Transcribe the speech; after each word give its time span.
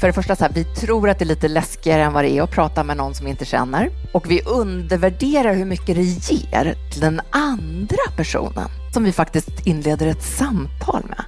För 0.00 0.06
det 0.06 0.12
första, 0.12 0.36
så 0.36 0.44
här, 0.44 0.52
vi 0.54 0.64
tror 0.64 1.10
att 1.10 1.18
det 1.18 1.24
är 1.24 1.26
lite 1.26 1.48
läskigare 1.48 2.02
än 2.02 2.12
vad 2.12 2.24
det 2.24 2.30
är 2.30 2.42
att 2.42 2.50
prata 2.50 2.84
med 2.84 2.96
någon 2.96 3.14
som 3.14 3.24
vi 3.24 3.30
inte 3.30 3.44
känner. 3.44 3.90
Och 4.12 4.30
vi 4.30 4.42
undervärderar 4.42 5.54
hur 5.54 5.64
mycket 5.64 5.96
det 5.96 6.02
ger 6.02 6.90
till 6.92 7.00
den 7.00 7.20
andra 7.30 8.10
personen 8.16 8.68
som 8.94 9.04
vi 9.04 9.12
faktiskt 9.12 9.66
inleder 9.66 10.06
ett 10.06 10.22
samtal 10.22 11.02
med. 11.08 11.24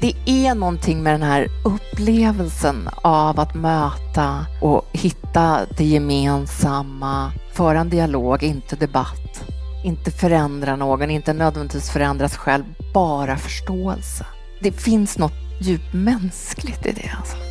Det 0.00 0.14
är 0.26 0.54
någonting 0.54 1.02
med 1.02 1.14
den 1.14 1.22
här 1.22 1.48
upplevelsen 1.64 2.88
av 3.02 3.40
att 3.40 3.54
möta 3.54 4.46
och 4.62 4.86
hitta 4.92 5.60
det 5.76 5.84
gemensamma, 5.84 7.32
föra 7.52 7.80
en 7.80 7.90
dialog, 7.90 8.42
inte 8.42 8.76
debatt, 8.76 9.44
inte 9.84 10.10
förändra 10.10 10.76
någon, 10.76 11.10
inte 11.10 11.32
nödvändigtvis 11.32 11.90
förändra 11.90 12.28
sig 12.28 12.38
själv, 12.38 12.64
bara 12.94 13.36
förståelse. 13.36 14.26
Det 14.60 14.72
finns 14.72 15.18
något 15.18 15.60
djupt 15.60 15.94
mänskligt 15.94 16.86
i 16.86 16.92
det. 16.92 17.10
Alltså. 17.18 17.49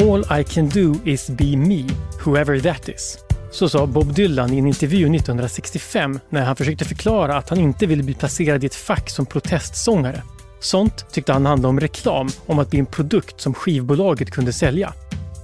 All 0.00 0.40
I 0.40 0.44
can 0.44 0.68
do 0.68 0.94
is 1.04 1.30
be 1.30 1.56
me, 1.56 1.84
whoever 2.24 2.60
that 2.60 2.88
is. 2.88 3.18
Så 3.50 3.68
sa 3.68 3.86
Bob 3.86 4.14
Dylan 4.14 4.52
i 4.52 4.58
en 4.58 4.66
intervju 4.66 5.14
1965 5.14 6.20
när 6.30 6.44
han 6.44 6.56
försökte 6.56 6.84
förklara 6.84 7.36
att 7.36 7.48
han 7.48 7.58
inte 7.58 7.86
ville 7.86 8.02
bli 8.02 8.14
placerad 8.14 8.64
i 8.64 8.66
ett 8.66 8.74
fack 8.74 9.10
som 9.10 9.26
protestsångare. 9.26 10.22
Sånt 10.60 11.12
tyckte 11.12 11.32
han 11.32 11.46
handlade 11.46 11.68
om 11.68 11.80
reklam, 11.80 12.28
om 12.46 12.58
att 12.58 12.70
bli 12.70 12.78
en 12.78 12.86
produkt 12.86 13.40
som 13.40 13.54
skivbolaget 13.54 14.30
kunde 14.30 14.52
sälja. 14.52 14.92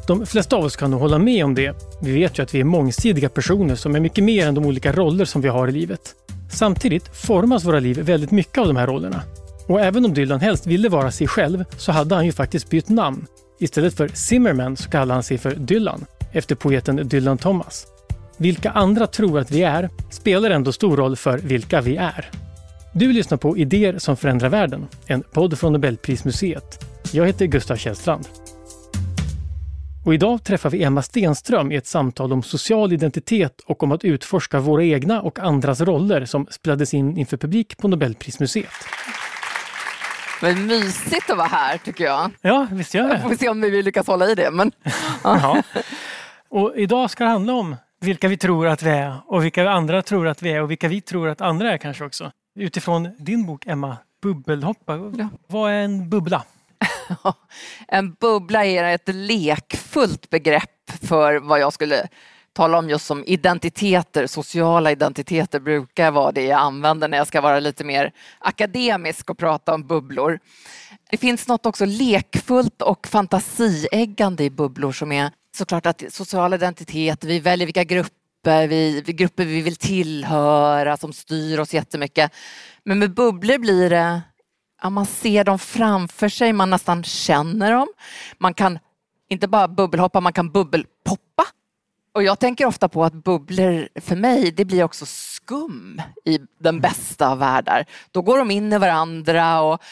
De 0.06 0.26
flesta 0.26 0.56
av 0.56 0.64
oss 0.64 0.76
kan 0.76 0.90
nog 0.90 1.00
hålla 1.00 1.18
med 1.18 1.44
om 1.44 1.54
det. 1.54 1.76
Vi 2.02 2.12
vet 2.12 2.38
ju 2.38 2.42
att 2.42 2.54
vi 2.54 2.60
är 2.60 2.64
mångsidiga 2.64 3.28
personer 3.28 3.74
som 3.74 3.96
är 3.96 4.00
mycket 4.00 4.24
mer 4.24 4.46
än 4.46 4.54
de 4.54 4.66
olika 4.66 4.92
roller 4.92 5.24
som 5.24 5.42
vi 5.42 5.48
har 5.48 5.68
i 5.68 5.72
livet. 5.72 6.14
Samtidigt 6.50 7.16
formas 7.16 7.64
våra 7.64 7.80
liv 7.80 7.98
väldigt 7.98 8.30
mycket 8.30 8.58
av 8.58 8.66
de 8.66 8.76
här 8.76 8.86
rollerna. 8.86 9.22
Och 9.66 9.80
även 9.80 10.04
om 10.04 10.14
Dylan 10.14 10.40
helst 10.40 10.66
ville 10.66 10.88
vara 10.88 11.10
sig 11.10 11.26
själv 11.26 11.64
så 11.76 11.92
hade 11.92 12.14
han 12.14 12.26
ju 12.26 12.32
faktiskt 12.32 12.70
bytt 12.70 12.88
namn. 12.88 13.26
Istället 13.58 13.94
för 13.94 14.08
Zimmerman 14.08 14.76
så 14.76 14.90
kallar 14.90 15.14
han 15.14 15.22
sig 15.22 15.38
för 15.38 15.54
Dylan, 15.54 16.04
efter 16.32 16.54
poeten 16.54 17.08
Dylan 17.08 17.38
Thomas. 17.38 17.86
Vilka 18.36 18.70
andra 18.70 19.06
tror 19.06 19.38
att 19.38 19.50
vi 19.50 19.62
är 19.62 19.90
spelar 20.10 20.50
ändå 20.50 20.72
stor 20.72 20.96
roll 20.96 21.16
för 21.16 21.38
vilka 21.38 21.80
vi 21.80 21.96
är. 21.96 22.30
Du 22.92 23.12
lyssnar 23.12 23.38
på 23.38 23.56
Idéer 23.56 23.98
som 23.98 24.16
förändrar 24.16 24.48
världen, 24.48 24.86
en 25.06 25.22
podd 25.22 25.58
från 25.58 25.72
Nobelprismuseet. 25.72 26.84
Jag 27.12 27.26
heter 27.26 27.46
Gustav 27.46 27.76
Källstrand. 27.76 28.28
Och 30.04 30.14
idag 30.14 30.44
träffar 30.44 30.70
vi 30.70 30.82
Emma 30.82 31.02
Stenström 31.02 31.72
i 31.72 31.76
ett 31.76 31.86
samtal 31.86 32.32
om 32.32 32.42
social 32.42 32.92
identitet 32.92 33.60
och 33.66 33.82
om 33.82 33.92
att 33.92 34.04
utforska 34.04 34.60
våra 34.60 34.84
egna 34.84 35.22
och 35.22 35.38
andras 35.38 35.80
roller 35.80 36.24
som 36.24 36.46
spelades 36.50 36.94
in 36.94 37.18
inför 37.18 37.36
publik 37.36 37.78
på 37.78 37.88
Nobelprismuseet. 37.88 38.70
Men 40.44 40.66
mysigt 40.66 41.30
att 41.30 41.36
vara 41.36 41.48
här 41.48 41.78
tycker 41.78 42.04
jag. 42.04 42.30
Ja, 42.40 42.66
visst 42.70 42.94
gör 42.94 43.08
det. 43.08 43.20
Får 43.20 43.28
vi 43.28 43.36
se 43.36 43.48
om 43.48 43.60
vi 43.60 43.82
lyckas 43.82 44.06
hålla 44.06 44.30
i 44.30 44.34
det. 44.34 44.50
Men, 44.50 44.72
ja. 45.24 45.62
Och 46.48 46.72
idag 46.76 47.10
ska 47.10 47.24
det 47.24 47.30
handla 47.30 47.52
om 47.52 47.76
vilka 48.00 48.28
vi 48.28 48.36
tror 48.36 48.66
att 48.66 48.82
vi 48.82 48.90
är 48.90 49.20
och 49.26 49.44
vilka 49.44 49.70
andra 49.70 50.02
tror 50.02 50.28
att 50.28 50.42
vi 50.42 50.52
är 50.52 50.62
och 50.62 50.70
vilka 50.70 50.88
vi 50.88 51.00
tror 51.00 51.28
att 51.28 51.40
andra 51.40 51.72
är 51.72 51.78
kanske 51.78 52.04
också. 52.04 52.32
Utifrån 52.58 53.08
din 53.18 53.46
bok 53.46 53.66
Emma, 53.66 53.96
Bubbelhoppa. 54.22 54.96
Ja. 55.16 55.28
Vad 55.46 55.72
är 55.72 55.74
en 55.74 56.10
bubbla? 56.10 56.44
en 57.88 58.14
bubbla 58.14 58.64
är 58.64 58.94
ett 58.94 59.08
lekfullt 59.14 60.30
begrepp 60.30 60.90
för 61.02 61.36
vad 61.36 61.60
jag 61.60 61.72
skulle 61.72 62.08
tala 62.54 62.78
om 62.78 62.90
just 62.90 63.06
som 63.06 63.24
identiteter, 63.26 64.26
sociala 64.26 64.92
identiteter 64.92 65.60
brukar 65.60 66.10
vara 66.10 66.32
det 66.32 66.44
jag 66.44 66.60
använder 66.60 67.08
när 67.08 67.18
jag 67.18 67.26
ska 67.26 67.40
vara 67.40 67.60
lite 67.60 67.84
mer 67.84 68.12
akademisk 68.38 69.30
och 69.30 69.38
prata 69.38 69.74
om 69.74 69.86
bubblor. 69.86 70.38
Det 71.10 71.16
finns 71.16 71.48
något 71.48 71.66
också 71.66 71.84
lekfullt 71.84 72.82
och 72.82 73.06
fantasieggande 73.06 74.44
i 74.44 74.50
bubblor 74.50 74.92
som 74.92 75.12
är 75.12 75.30
såklart 75.56 75.86
att 75.86 76.02
social 76.08 76.54
identitet, 76.54 77.24
vi 77.24 77.40
väljer 77.40 77.66
vilka 77.66 77.84
grupper 77.84 78.66
vi, 78.66 79.02
grupper 79.06 79.44
vi 79.44 79.60
vill 79.60 79.76
tillhöra 79.76 80.96
som 80.96 81.12
styr 81.12 81.58
oss 81.58 81.74
jättemycket. 81.74 82.32
Men 82.84 82.98
med 82.98 83.14
bubblor 83.14 83.58
blir 83.58 83.90
det, 83.90 84.22
ja, 84.82 84.90
man 84.90 85.06
ser 85.06 85.44
dem 85.44 85.58
framför 85.58 86.28
sig, 86.28 86.52
man 86.52 86.70
nästan 86.70 87.04
känner 87.04 87.72
dem. 87.72 87.88
Man 88.38 88.54
kan 88.54 88.78
inte 89.28 89.48
bara 89.48 89.68
bubbelhoppa, 89.68 90.20
man 90.20 90.32
kan 90.32 90.50
bubbelpoppa. 90.50 91.44
Och 92.14 92.22
jag 92.22 92.38
tänker 92.38 92.66
ofta 92.66 92.88
på 92.88 93.04
att 93.04 93.12
bubblor 93.12 93.88
för 94.00 94.16
mig, 94.16 94.50
det 94.50 94.64
blir 94.64 94.84
också 94.84 95.06
skum 95.06 96.02
i 96.24 96.38
den 96.58 96.80
bästa 96.80 97.28
av 97.28 97.38
världar. 97.38 97.84
Då 98.10 98.22
går 98.22 98.38
de 98.38 98.50
in 98.50 98.72
i 98.72 98.78
varandra 98.78 99.60
och 99.60 99.82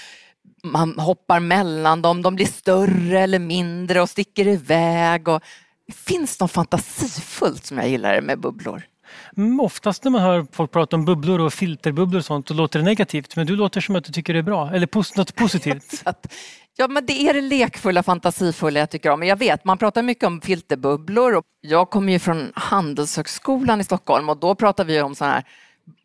man 0.62 0.98
hoppar 0.98 1.40
mellan 1.40 2.02
dem, 2.02 2.22
de 2.22 2.34
blir 2.34 2.46
större 2.46 3.20
eller 3.20 3.38
mindre 3.38 4.00
och 4.00 4.10
sticker 4.10 4.46
iväg. 4.48 5.28
Och 5.28 5.42
det 5.86 5.92
finns 5.94 6.40
något 6.40 6.52
fantasifullt 6.52 7.66
som 7.66 7.78
jag 7.78 7.88
gillar 7.88 8.20
med 8.20 8.40
bubblor. 8.40 8.82
Mm, 9.36 9.60
oftast 9.60 10.04
när 10.04 10.10
man 10.10 10.20
hör 10.20 10.46
folk 10.52 10.70
prata 10.70 10.96
om 10.96 11.04
bubblor 11.04 11.40
och 11.40 11.52
filterbubblor 11.52 12.18
och 12.18 12.24
sånt, 12.24 12.46
då 12.46 12.54
låter 12.54 12.78
det 12.78 12.84
negativt. 12.84 13.36
Men 13.36 13.46
du 13.46 13.56
låter 13.56 13.80
som 13.80 13.96
att 13.96 14.04
du 14.04 14.12
tycker 14.12 14.32
det 14.32 14.38
är 14.38 14.42
bra, 14.42 14.70
eller 14.70 15.18
något 15.18 15.34
positivt. 15.36 16.02
ja, 16.76 16.88
men 16.88 17.06
det 17.06 17.28
är 17.28 17.34
det 17.34 17.40
lekfulla, 17.40 18.02
fantasifulla 18.02 18.80
jag 18.80 18.90
tycker 18.90 19.10
om. 19.10 19.18
Men 19.18 19.28
jag 19.28 19.36
vet, 19.36 19.64
man 19.64 19.78
pratar 19.78 20.02
mycket 20.02 20.24
om 20.24 20.40
filterbubblor. 20.40 21.34
Och 21.34 21.44
jag 21.60 21.90
kommer 21.90 22.12
ju 22.12 22.18
från 22.18 22.52
Handelshögskolan 22.54 23.80
i 23.80 23.84
Stockholm 23.84 24.28
och 24.28 24.36
då 24.36 24.54
pratar 24.54 24.84
vi 24.84 25.00
om 25.02 25.14
sådana 25.14 25.34
här 25.34 25.44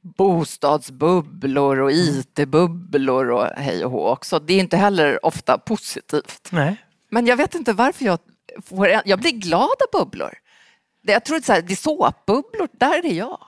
bostadsbubblor 0.01 1.79
och 1.79 1.91
IT-bubblor 1.91 3.31
och 3.31 3.45
hej 3.45 3.85
och 3.85 3.91
hå 3.91 4.09
också. 4.09 4.39
Det 4.39 4.53
är 4.53 4.59
inte 4.59 4.77
heller 4.77 5.25
ofta 5.25 5.57
positivt. 5.57 6.49
Nej. 6.51 6.75
Men 7.09 7.25
jag 7.25 7.37
vet 7.37 7.55
inte 7.55 7.73
varför 7.73 8.05
jag 8.05 8.19
får, 8.65 8.87
jag 9.05 9.19
blir 9.19 9.31
glad 9.31 9.61
av 9.63 9.99
bubblor. 9.99 10.33
Jag 11.11 11.25
tror 11.25 11.37
att 11.37 11.45
det 11.45 11.71
är 11.71 11.75
såpbubblor, 11.75 12.67
där 12.71 13.05
är 13.05 13.13
jag. 13.13 13.39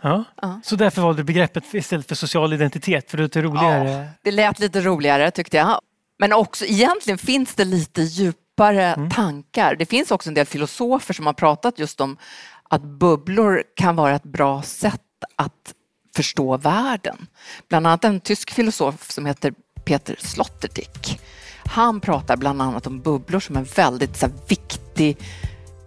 Ja. 0.00 0.24
ja. 0.42 0.60
Så 0.64 0.76
därför 0.76 1.02
valde 1.02 1.22
du 1.22 1.24
begreppet 1.24 1.74
istället 1.74 2.08
för 2.08 2.14
social 2.14 2.52
identitet, 2.52 3.10
för 3.10 3.18
det 3.18 3.22
lät 3.22 3.36
roligare? 3.36 3.90
Ja, 3.90 4.06
det 4.22 4.30
lät 4.30 4.58
lite 4.58 4.80
roligare 4.80 5.30
tyckte 5.30 5.56
jag. 5.56 5.80
Men 6.18 6.32
också 6.32 6.64
egentligen 6.64 7.18
finns 7.18 7.54
det 7.54 7.64
lite 7.64 8.02
djupare 8.02 8.84
mm. 8.84 9.10
tankar. 9.10 9.74
Det 9.74 9.86
finns 9.86 10.10
också 10.10 10.30
en 10.30 10.34
del 10.34 10.46
filosofer 10.46 11.14
som 11.14 11.26
har 11.26 11.32
pratat 11.32 11.78
just 11.78 12.00
om 12.00 12.16
att 12.62 12.82
bubblor 12.82 13.62
kan 13.76 13.96
vara 13.96 14.14
ett 14.14 14.22
bra 14.22 14.62
sätt 14.62 15.00
att 15.36 15.74
förstå 16.16 16.56
världen. 16.56 17.26
Bland 17.68 17.86
annat 17.86 18.04
en 18.04 18.20
tysk 18.20 18.50
filosof 18.50 19.10
som 19.10 19.26
heter 19.26 19.54
Peter 19.84 20.16
Sloterdijk. 20.18 21.20
Han 21.66 22.00
pratar 22.00 22.36
bland 22.36 22.62
annat 22.62 22.86
om 22.86 23.00
bubblor 23.00 23.40
som 23.40 23.56
en 23.56 23.64
väldigt 23.64 24.16
så 24.16 24.26
här, 24.26 24.34
viktig 24.48 25.16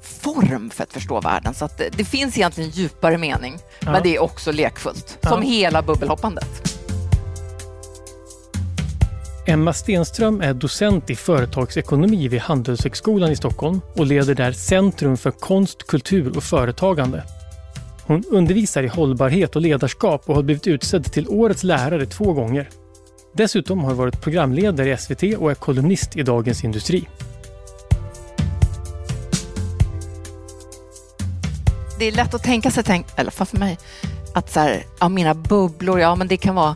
form 0.08 0.70
för 0.70 0.84
att 0.84 0.94
förstå 0.94 1.22
världen. 1.22 1.54
Så 1.54 1.66
att 1.66 1.78
det, 1.78 1.90
det 1.98 2.04
finns 2.04 2.38
egentligen 2.38 2.70
djupare 2.70 3.18
mening, 3.18 3.58
ja. 3.80 3.92
men 3.92 4.04
det 4.04 4.16
är 4.16 4.22
också 4.22 4.52
lekfullt. 4.52 5.18
Ja. 5.22 5.30
Som 5.30 5.42
hela 5.42 5.82
bubbelhoppandet. 5.82 6.74
Emma 9.48 9.74
Stenström 9.74 10.42
är 10.42 10.54
docent 10.54 11.10
i 11.10 11.16
företagsekonomi 11.16 12.28
vid 12.28 12.42
Handelshögskolan 12.42 13.32
i 13.32 13.36
Stockholm 13.36 13.82
och 13.96 14.06
leder 14.06 14.36
där 14.36 14.52
Centrum 14.52 15.18
för 15.18 15.32
konst, 15.32 15.88
kultur 15.88 16.38
och 16.38 16.44
företagande 16.44 17.24
hon 18.08 18.24
undervisar 18.30 18.84
i 18.84 18.88
hållbarhet 18.88 19.56
och 19.56 19.62
ledarskap 19.62 20.30
och 20.30 20.36
har 20.36 20.44
blivit 20.44 20.68
utsedd 20.68 21.12
till 21.12 21.28
Årets 21.30 21.64
lärare 21.64 22.06
två 22.06 22.34
gånger. 22.34 22.70
Dessutom 23.34 23.80
har 23.80 23.88
hon 23.88 23.98
varit 23.98 24.22
programledare 24.22 24.94
i 24.94 24.98
SVT 24.98 25.38
och 25.38 25.52
är 25.52 25.56
kolumnist 25.56 26.18
i 26.18 26.24
Dagens 26.24 26.64
Industri. 26.64 27.08
Det 32.00 32.06
är 32.06 32.12
lätt 32.12 32.34
att 32.34 32.44
tänka 32.44 32.72
sig, 32.72 32.84
tänk, 32.84 33.06
eller 33.16 33.32
för 33.32 33.58
mig, 33.58 33.78
att 34.34 34.52
så 34.52 34.60
här, 34.60 34.84
ja, 35.00 35.10
mina 35.10 35.34
bubblor, 35.34 36.00
ja 36.00 36.16
men 36.16 36.28
det 36.28 36.38
kan 36.38 36.56
vara 36.56 36.76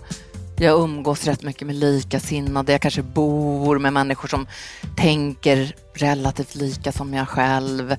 jag 0.62 0.80
umgås 0.80 1.28
rätt 1.28 1.44
mycket 1.44 1.68
med 1.68 1.76
likasinnade, 1.76 2.72
jag 2.72 2.82
kanske 2.82 3.02
bor 3.02 3.80
med 3.80 3.94
människor 3.94 4.28
som 4.28 4.48
tänker 4.96 5.76
relativt 5.94 6.56
lika 6.56 6.92
som 6.92 7.14
jag 7.14 7.28
själv, 7.28 7.96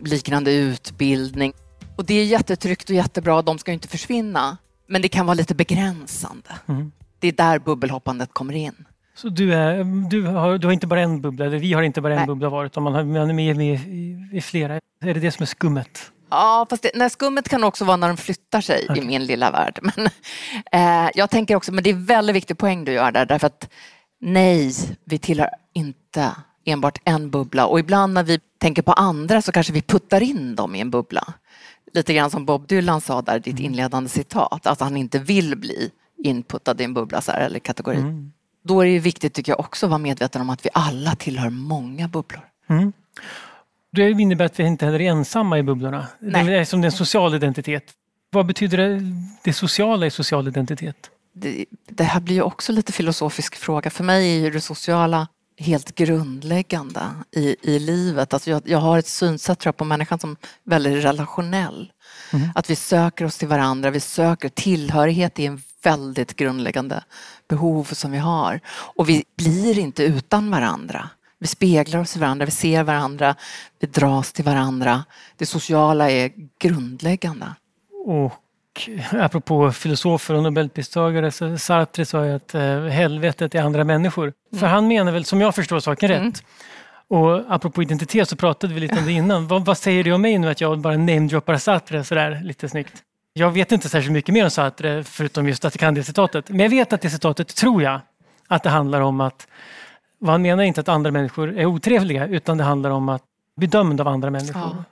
liknande 0.00 0.52
utbildning. 0.52 1.52
Och 1.96 2.04
det 2.04 2.14
är 2.14 2.24
jättetryggt 2.24 2.90
och 2.90 2.96
jättebra, 2.96 3.42
de 3.42 3.58
ska 3.58 3.72
inte 3.72 3.88
försvinna. 3.88 4.56
Men 4.86 5.02
det 5.02 5.08
kan 5.08 5.26
vara 5.26 5.34
lite 5.34 5.54
begränsande. 5.54 6.50
Mm. 6.66 6.92
Det 7.18 7.28
är 7.28 7.32
där 7.32 7.58
bubbelhoppandet 7.58 8.28
kommer 8.32 8.54
in. 8.54 8.84
Så 9.16 9.28
du, 9.28 9.54
är, 9.54 9.84
du, 10.10 10.22
har, 10.22 10.58
du 10.58 10.66
har 10.66 10.72
inte 10.72 10.86
bara 10.86 11.00
en 11.00 11.20
bubbla, 11.20 11.44
eller 11.44 11.58
vi 11.58 11.72
har 11.72 11.82
inte 11.82 12.00
bara 12.00 12.12
en 12.12 12.18
Nej. 12.18 12.26
bubbla 12.26 12.48
varit, 12.48 12.72
utan 12.72 12.82
man, 12.82 12.94
har, 12.94 13.04
man 13.04 13.30
är 13.30 13.34
med, 13.34 13.56
med 13.56 13.80
i, 13.86 14.16
i, 14.32 14.40
flera. 14.40 14.74
Är 14.74 15.14
det 15.14 15.20
det 15.20 15.30
som 15.30 15.42
är 15.42 15.46
skummet? 15.46 16.10
Ja, 16.34 16.66
fast 16.70 16.82
det, 16.82 16.90
nej, 16.94 17.10
skummet 17.10 17.48
kan 17.48 17.64
också 17.64 17.84
vara 17.84 17.96
när 17.96 18.08
de 18.08 18.16
flyttar 18.16 18.60
sig 18.60 18.86
okay. 18.90 19.02
i 19.02 19.06
min 19.06 19.24
lilla 19.24 19.50
värld. 19.50 19.78
Men, 19.82 20.06
eh, 20.72 21.10
jag 21.14 21.30
tänker 21.30 21.56
också, 21.56 21.72
men 21.72 21.84
det 21.84 21.90
är 21.90 21.94
väldigt 21.94 22.36
viktig 22.36 22.58
poäng 22.58 22.84
du 22.84 22.92
gör 22.92 23.12
där, 23.12 23.26
därför 23.26 23.46
att 23.46 23.70
nej, 24.20 24.72
vi 25.04 25.18
tillhör 25.18 25.50
inte 25.72 26.30
enbart 26.64 26.98
en 27.04 27.30
bubbla 27.30 27.66
och 27.66 27.78
ibland 27.78 28.14
när 28.14 28.22
vi 28.22 28.40
tänker 28.58 28.82
på 28.82 28.92
andra 28.92 29.42
så 29.42 29.52
kanske 29.52 29.72
vi 29.72 29.82
puttar 29.82 30.22
in 30.22 30.54
dem 30.54 30.74
i 30.74 30.80
en 30.80 30.90
bubbla 30.90 31.34
lite 31.94 32.14
grann 32.14 32.30
som 32.30 32.44
Bob 32.44 32.66
Dylan 32.66 33.00
sa 33.00 33.22
där, 33.22 33.38
ditt 33.38 33.60
inledande 33.60 34.08
citat, 34.08 34.66
att 34.66 34.80
han 34.80 34.96
inte 34.96 35.18
vill 35.18 35.56
bli 35.56 35.90
inputtad 36.24 36.80
i 36.80 36.84
en 36.84 36.94
bubbla 36.94 37.20
så 37.20 37.32
här, 37.32 37.40
eller 37.40 37.58
kategori. 37.58 37.96
Mm. 37.96 38.32
Då 38.64 38.80
är 38.80 38.86
det 38.86 38.98
viktigt 38.98 39.34
tycker 39.34 39.52
jag 39.52 39.60
också 39.60 39.86
att 39.86 39.90
vara 39.90 39.98
medveten 39.98 40.40
om 40.40 40.50
att 40.50 40.66
vi 40.66 40.70
alla 40.72 41.14
tillhör 41.14 41.50
många 41.50 42.08
bubblor. 42.08 42.48
Mm. 42.68 42.92
Det 43.94 44.10
innebär 44.10 44.44
att 44.44 44.60
vi 44.60 44.64
inte 44.64 44.84
heller 44.84 45.00
är 45.00 45.10
ensamma 45.10 45.58
i 45.58 45.62
bubblorna. 45.62 46.06
Nej. 46.18 46.44
Det 46.44 46.58
är 46.58 46.64
som 46.64 46.84
en 46.84 46.92
social 46.92 47.34
identitet. 47.34 47.84
Vad 48.30 48.46
betyder 48.46 48.78
det, 48.78 49.00
det 49.44 49.52
sociala 49.52 50.06
i 50.06 50.10
social 50.10 50.48
identitet? 50.48 51.10
Det, 51.34 51.64
det 51.88 52.04
här 52.04 52.20
blir 52.20 52.34
ju 52.34 52.42
också 52.42 52.72
lite 52.72 52.92
filosofisk 52.92 53.56
fråga. 53.56 53.90
För 53.90 54.04
mig 54.04 54.36
är 54.36 54.40
ju 54.40 54.50
det 54.50 54.60
sociala 54.60 55.28
helt 55.58 55.94
grundläggande 55.94 57.00
i, 57.36 57.56
i 57.62 57.78
livet. 57.78 58.34
Alltså 58.34 58.50
jag, 58.50 58.62
jag 58.64 58.78
har 58.78 58.98
ett 58.98 59.06
synsätt 59.06 59.58
tror 59.58 59.68
jag, 59.68 59.76
på 59.76 59.84
människan 59.84 60.18
som 60.18 60.36
väldigt 60.64 61.04
relationell. 61.04 61.92
Mm. 62.32 62.48
Att 62.54 62.70
vi 62.70 62.76
söker 62.76 63.24
oss 63.24 63.38
till 63.38 63.48
varandra, 63.48 63.90
vi 63.90 64.00
söker 64.00 64.48
tillhörighet 64.48 65.38
är 65.38 65.46
en 65.46 65.62
väldigt 65.82 66.36
grundläggande 66.36 67.04
behov 67.48 67.84
som 67.84 68.10
vi 68.10 68.18
har. 68.18 68.60
Och 68.68 69.08
vi 69.08 69.24
blir 69.36 69.78
inte 69.78 70.04
utan 70.04 70.50
varandra. 70.50 71.08
Vi 71.44 71.48
speglar 71.48 72.00
oss 72.00 72.16
i 72.16 72.18
varandra, 72.18 72.44
vi 72.44 72.50
ser 72.50 72.82
varandra, 72.82 73.34
vi 73.80 73.86
dras 73.86 74.32
till 74.32 74.44
varandra. 74.44 75.04
Det 75.36 75.46
sociala 75.46 76.10
är 76.10 76.30
grundläggande. 76.58 77.46
Och 78.06 78.88
apropå 79.12 79.72
filosofer 79.72 80.34
och 80.34 80.42
nobelpristagare, 80.42 81.30
så 81.30 81.58
Sartre 81.58 82.04
sa 82.04 82.26
ju 82.26 82.32
att 82.34 82.54
eh, 82.54 82.84
helvetet 82.84 83.54
är 83.54 83.62
andra 83.62 83.84
människor. 83.84 84.32
För 84.58 84.66
han 84.66 84.88
menar 84.88 85.12
väl, 85.12 85.24
som 85.24 85.40
jag 85.40 85.54
förstår 85.54 85.80
saken 85.80 86.10
Mm. 86.10 86.26
rätt, 86.26 86.42
och 87.08 87.54
apropå 87.54 87.82
identitet 87.82 88.28
så 88.28 88.36
pratade 88.36 88.74
vi 88.74 88.80
lite 88.80 88.98
om 88.98 89.06
det 89.06 89.12
innan. 89.22 89.46
Vad, 89.48 89.64
vad 89.64 89.78
säger 89.78 90.04
det 90.04 90.12
om 90.12 90.22
mig 90.22 90.38
nu 90.38 90.48
att 90.50 90.60
jag 90.60 90.78
bara 90.78 90.96
namedroppar 90.96 91.56
Sartre 91.56 92.04
sådär 92.04 92.40
lite 92.44 92.68
snyggt? 92.68 93.02
Jag 93.32 93.50
vet 93.50 93.72
inte 93.72 93.88
särskilt 93.88 94.12
mycket 94.12 94.32
mer 94.32 94.44
om 94.44 94.50
Sartre 94.50 95.04
förutom 95.04 95.48
just 95.48 95.64
att 95.64 95.74
jag 95.74 95.80
kan 95.80 95.94
det 95.94 96.04
citatet. 96.04 96.48
Men 96.48 96.60
jag 96.60 96.70
vet 96.70 96.92
att 96.92 97.00
det 97.00 97.10
citatet 97.10 97.48
tror 97.48 97.82
jag 97.82 98.00
att 98.48 98.62
det 98.62 98.70
handlar 98.70 99.00
om 99.00 99.20
att 99.20 99.46
vad 100.24 100.32
han 100.32 100.42
menar 100.42 100.62
inte 100.62 100.80
att 100.80 100.88
andra 100.88 101.10
människor 101.10 101.58
är 101.58 101.66
otrevliga 101.66 102.26
utan 102.26 102.58
det 102.58 102.64
handlar 102.64 102.90
om 102.90 103.08
att 103.08 103.22
bli 103.56 103.66
dömd 103.66 104.00
av 104.00 104.08
andra 104.08 104.30
människor. 104.30 104.62
Ja. 104.62 104.84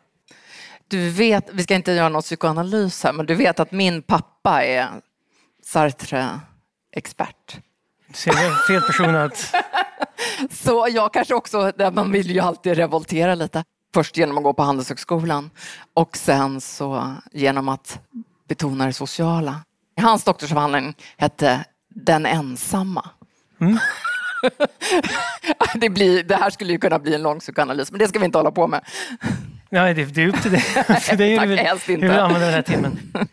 Du 0.88 1.11
vet, 1.11 1.49
vi 1.52 1.62
ska 1.62 1.75
inte 1.75 1.93
göra 1.93 2.08
någon 2.08 2.23
psykoanalys 2.23 3.05
här, 3.05 3.12
men 3.12 3.26
du 3.26 3.34
vet 3.34 3.61
att 3.61 3.73
min 3.73 4.02
pappa 4.02 4.64
är 4.64 4.88
Sartre-expert. 5.64 7.56
Ser 8.14 8.43
jag 8.43 8.67
fel 8.67 8.82
person 8.82 9.14
att... 9.14 9.55
Så 10.50 10.87
jag 10.90 11.12
kanske 11.12 11.34
också, 11.34 11.73
man 11.93 12.12
vill 12.12 12.31
ju 12.31 12.40
alltid 12.40 12.76
revoltera 12.76 13.34
lite. 13.34 13.64
Först 13.94 14.17
genom 14.17 14.38
att 14.38 14.44
gå 14.44 14.52
på 14.52 14.62
Handelshögskolan 14.62 15.50
och 15.94 16.17
sen 16.17 16.61
så 16.61 17.14
genom 17.32 17.69
att 17.69 18.00
betona 18.49 18.87
det 18.87 18.93
sociala. 18.93 19.61
Hans 20.00 20.25
doktorsavhandling 20.25 20.94
hette 21.17 21.64
Den 21.88 22.26
ensamma. 22.26 23.11
Mm. 23.61 23.79
det, 25.74 25.88
blir, 25.88 26.22
det 26.22 26.36
här 26.36 26.50
skulle 26.50 26.72
ju 26.72 26.78
kunna 26.78 26.98
bli 26.98 27.14
en 27.14 27.22
lång 27.22 27.40
psykoanalys, 27.40 27.90
men 27.90 27.98
det 27.98 28.08
ska 28.08 28.18
vi 28.18 28.24
inte 28.24 28.38
hålla 28.38 28.50
på 28.50 28.66
med. 28.66 28.84
Nej, 29.70 29.94
det, 29.94 30.04
det 30.04 30.22
är 30.22 30.28
upp 30.28 30.42
till 30.42 30.50
dig. 30.50 30.60
För 31.00 31.16
det 31.16 31.24
är 31.24 31.36
Tack, 31.36 31.48
väl 31.48 31.58
helst 31.58 31.88
hur 31.88 31.94
inte. 31.94 32.08
vi 32.08 32.14
använder 32.14 32.46
den 32.46 32.54
här 32.54 32.62
timmen. 32.62 32.98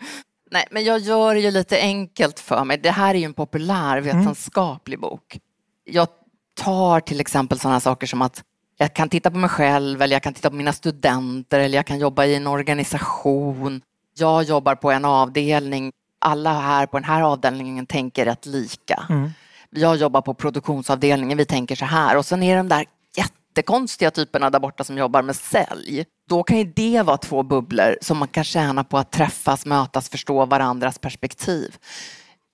Nej, 0.51 0.65
men 0.71 0.83
jag 0.83 1.00
gör 1.00 1.33
det 1.33 1.39
ju 1.39 1.51
lite 1.51 1.79
enkelt 1.79 2.39
för 2.39 2.63
mig. 2.63 2.77
Det 2.77 2.91
här 2.91 3.15
är 3.15 3.19
ju 3.19 3.25
en 3.25 3.33
populärvetenskaplig 3.33 5.00
bok. 5.00 5.39
Jag 5.85 6.07
tar 6.56 7.00
till 7.00 7.19
exempel 7.19 7.59
sådana 7.59 7.79
saker 7.79 8.07
som 8.07 8.21
att 8.21 8.44
jag 8.77 8.94
kan 8.94 9.09
titta 9.09 9.31
på 9.31 9.38
mig 9.38 9.50
själv 9.50 10.01
eller 10.01 10.15
jag 10.15 10.23
kan 10.23 10.33
titta 10.33 10.50
på 10.50 10.55
mina 10.55 10.73
studenter 10.73 11.59
eller 11.59 11.77
jag 11.77 11.85
kan 11.85 12.00
jobba 12.00 12.25
i 12.25 12.35
en 12.35 12.47
organisation. 12.47 13.81
Jag 14.17 14.44
jobbar 14.44 14.75
på 14.75 14.91
en 14.91 15.05
avdelning. 15.05 15.91
Alla 16.19 16.59
här 16.59 16.85
på 16.85 16.97
den 16.97 17.03
här 17.03 17.21
avdelningen 17.21 17.85
tänker 17.85 18.25
rätt 18.25 18.45
lika. 18.45 19.05
Mm. 19.09 19.31
Jag 19.69 19.98
jobbar 19.98 20.21
på 20.21 20.33
produktionsavdelningen, 20.33 21.38
vi 21.38 21.45
tänker 21.45 21.75
så 21.75 21.86
här. 21.86 22.18
Och 22.18 22.25
sen 22.25 22.44
är 22.44 22.57
de 22.57 22.69
där 22.69 22.86
jättekonstiga 23.18 24.12
typerna 24.12 24.50
där 24.50 24.60
borta 24.60 24.83
som 24.83 24.98
jobbar 24.98 25.21
med 25.21 25.36
sälj. 25.36 26.06
Då 26.30 26.44
kan 26.44 26.57
ju 26.57 26.63
det 26.63 27.01
vara 27.01 27.18
två 27.18 27.44
bubblor 27.44 27.98
som 28.01 28.18
man 28.18 28.27
kan 28.27 28.44
tjäna 28.44 28.83
på 28.83 28.98
att 28.98 29.12
träffas, 29.12 29.66
mötas, 29.66 30.10
förstå 30.10 30.45
varandras 30.45 31.00
perspektiv. 31.00 31.75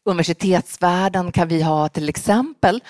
Universitetsvärlden 0.06 1.32
kan 1.32 1.48
vi 1.48 1.62
ha 1.62 1.90
till 1.90 2.10
exempel, 2.10 2.84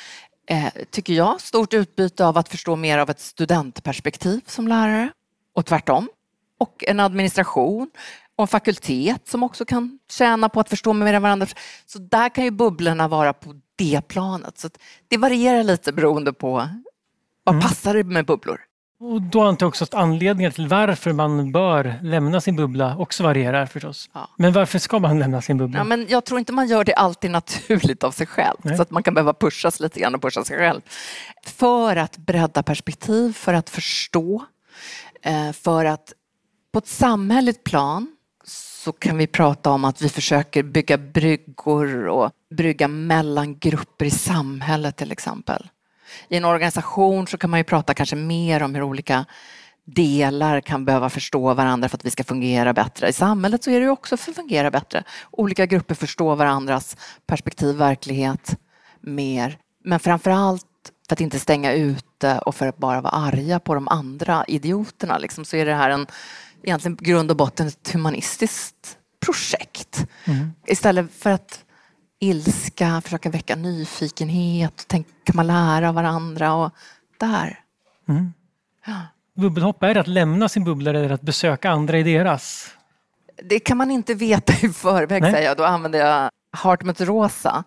eh, 0.50 0.74
tycker 0.92 1.13
jag, 1.13 1.42
stort 1.42 1.74
utbyte 1.74 2.25
av 2.25 2.38
att 2.38 2.50
förstå 2.50 2.75
mer 2.75 2.98
av 2.98 3.10
ett 3.10 3.19
studentperspektiv 3.19 4.42
som 4.45 4.68
lärare 4.68 5.12
och 5.56 5.66
tvärtom. 5.66 6.10
Och 6.57 6.83
en 6.88 7.00
administration 7.00 7.89
och 8.36 8.42
en 8.42 8.48
fakultet 8.48 9.28
som 9.28 9.44
också 9.44 9.66
kan 9.66 10.00
tjäna 10.12 10.50
på 10.50 10.60
att 10.60 10.69
förstå 10.69 10.94
mer 10.94 11.13
av 11.13 11.21
varandra. 11.21 11.48
Så 11.86 12.00
där 12.00 12.30
kan 12.30 12.44
ju 12.44 12.51
bubblorna 12.51 13.07
vara 13.07 13.33
på 13.33 13.56
det 13.75 14.01
planet. 14.07 14.57
Så 14.57 14.69
det 15.07 15.18
varierar 15.18 15.63
lite 15.63 15.94
beroende 15.94 16.33
på 16.33 16.68
vad 17.44 17.62
passar 17.62 17.94
det 17.94 18.04
med 18.04 18.25
bubblor. 18.25 18.60
Och 19.00 19.22
då 19.22 19.42
antar 19.44 19.66
jag 19.66 19.68
också 19.69 19.83
att 19.83 19.94
anledningar 19.94 20.51
till 20.51 20.68
varför 20.68 21.13
man 21.13 21.51
bör 21.51 22.00
lämna 22.01 22.42
sin 22.42 22.56
bubbla 22.56 22.98
också 22.98 23.24
varierar 23.24 23.66
förstås. 23.66 24.10
Ja. 24.13 24.30
Men 24.38 24.54
varför 24.54 24.80
ska 24.80 25.00
man 25.00 25.19
lämna 25.19 25.42
sin 25.42 25.57
bubbla? 25.57 25.77
Ja, 25.80 25.83
men 25.83 26.06
jag 26.10 26.25
tror 26.25 26.39
inte 26.39 26.54
man 26.54 26.68
gör 26.68 26.83
det 26.83 26.94
alltid 26.94 27.31
naturligt 27.31 28.04
av 28.04 28.12
sig 28.12 28.27
själv. 28.27 28.57
Nej. 28.63 28.75
Så 28.75 28.81
att 28.81 28.92
man 28.92 29.04
kan 29.04 29.13
behöva 29.13 29.33
pushas 29.33 29.80
lite 29.80 30.00
grann 30.00 30.16
och 30.16 30.21
pusha 30.21 30.44
sig 30.44 30.57
själv. 30.57 30.81
För 31.45 31.95
att 31.95 32.18
bredda 32.18 32.63
perspektiv, 32.63 33.33
för 33.33 33.54
att 33.54 33.69
förstå. 33.69 34.45
eh, 35.21 35.51
För 35.51 35.86
att 35.86 36.13
på 36.71 36.80
ett 36.80 36.88
samhälleligt 36.88 37.63
plan 37.63 38.14
så 38.85 38.91
kan 38.91 39.17
vi 39.17 39.27
prata 39.27 39.69
om 39.69 39.85
att 39.85 40.01
vi 40.01 40.09
försöker 40.09 40.63
bygga 40.63 40.97
bryggor 40.97 42.07
och 42.07 42.31
brygga 42.49 42.87
mellan 42.87 43.59
grupper 43.59 44.05
i 44.05 44.09
samhället 44.09 44.95
till 44.95 45.11
exempel. 45.11 45.69
I 46.29 46.37
en 46.37 46.45
organisation 46.45 47.27
så 47.27 47.37
kan 47.37 47.49
man 47.49 47.59
ju 47.59 47.63
prata 47.63 47.93
kanske 47.93 48.15
mer 48.15 48.63
om 48.63 48.75
hur 48.75 48.83
olika 48.83 49.25
delar 49.85 50.61
kan 50.61 50.85
behöva 50.85 51.09
förstå 51.09 51.53
varandra 51.53 51.89
för 51.89 51.97
att 51.97 52.05
vi 52.05 52.11
ska 52.11 52.23
fungera 52.23 52.73
bättre. 52.73 53.09
I 53.09 53.13
samhället 53.13 53.63
så 53.63 53.71
är 53.71 53.79
det 53.79 53.85
ju 53.85 53.91
också 53.91 54.17
för 54.17 54.31
att 54.31 54.35
fungera 54.35 54.71
bättre. 54.71 55.03
Olika 55.31 55.65
grupper 55.65 55.95
förstår 55.95 56.35
varandras 56.35 56.97
perspektiv, 57.27 57.75
verklighet 57.75 58.57
mer. 59.01 59.57
Men 59.83 59.99
framför 59.99 60.31
allt 60.31 60.65
för 61.07 61.15
att 61.15 61.21
inte 61.21 61.39
stänga 61.39 61.73
ute 61.73 62.39
och 62.39 62.55
för 62.55 62.67
att 62.67 62.77
bara 62.77 63.01
vara 63.01 63.13
arga 63.13 63.59
på 63.59 63.73
de 63.75 63.87
andra 63.87 64.45
idioterna 64.47 65.17
liksom, 65.17 65.45
så 65.45 65.55
är 65.55 65.65
det 65.65 65.75
här 65.75 65.89
en 65.89 66.07
egentligen 66.65 66.97
grund 67.01 67.31
och 67.31 67.38
botten 67.38 67.67
ett 67.67 67.94
humanistiskt 67.94 68.97
projekt. 69.25 70.07
Mm. 70.25 70.53
Istället 70.67 71.12
för 71.13 71.29
att 71.29 71.65
ilska, 72.19 73.01
försöka 73.01 73.30
väcka 73.30 73.56
nyfikenhet, 73.56 74.85
tänk, 74.87 75.07
kan 75.23 75.35
man 75.35 75.47
lära 75.47 75.90
av 75.90 75.95
varandra 75.95 76.54
och 76.54 76.71
där. 77.18 77.59
Mm. 78.07 78.33
Bubbelhopp, 79.35 79.83
är 79.83 79.94
det 79.94 79.99
att 79.99 80.07
lämna 80.07 80.49
sin 80.49 80.63
bubbla 80.63 80.90
eller 80.90 81.09
att 81.09 81.21
besöka 81.21 81.69
andra 81.69 81.99
i 81.99 82.04
deras? 82.04 82.71
Det 83.44 83.59
kan 83.59 83.78
man 83.78 83.92
inte 83.92 84.13
veta 84.13 84.54
i 84.54 84.69
förväg 84.69 85.21
Nej. 85.21 85.31
säger 85.31 85.47
jag. 85.47 85.57
Då 85.57 85.63
använder 85.63 85.99
jag 85.99 86.30
Hartmut 86.57 87.01
Rosa 87.01 87.63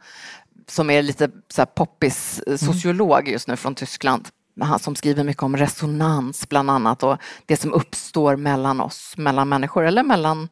som 0.66 0.90
är 0.90 1.02
lite 1.02 1.30
så 1.48 1.60
här 1.60 1.66
poppis 1.66 2.40
eh, 2.46 2.56
sociolog 2.56 3.28
just 3.28 3.48
nu 3.48 3.56
från 3.56 3.74
Tyskland. 3.74 4.28
Han 4.60 4.78
som 4.78 4.96
skriver 4.96 5.24
mycket 5.24 5.42
om 5.42 5.56
resonans 5.56 6.48
bland 6.48 6.70
annat 6.70 7.02
och 7.02 7.18
det 7.46 7.56
som 7.56 7.72
uppstår 7.72 8.36
mellan 8.36 8.80
oss, 8.80 9.14
mellan 9.16 9.48
människor 9.48 9.84
eller 9.84 10.02
mellan 10.02 10.48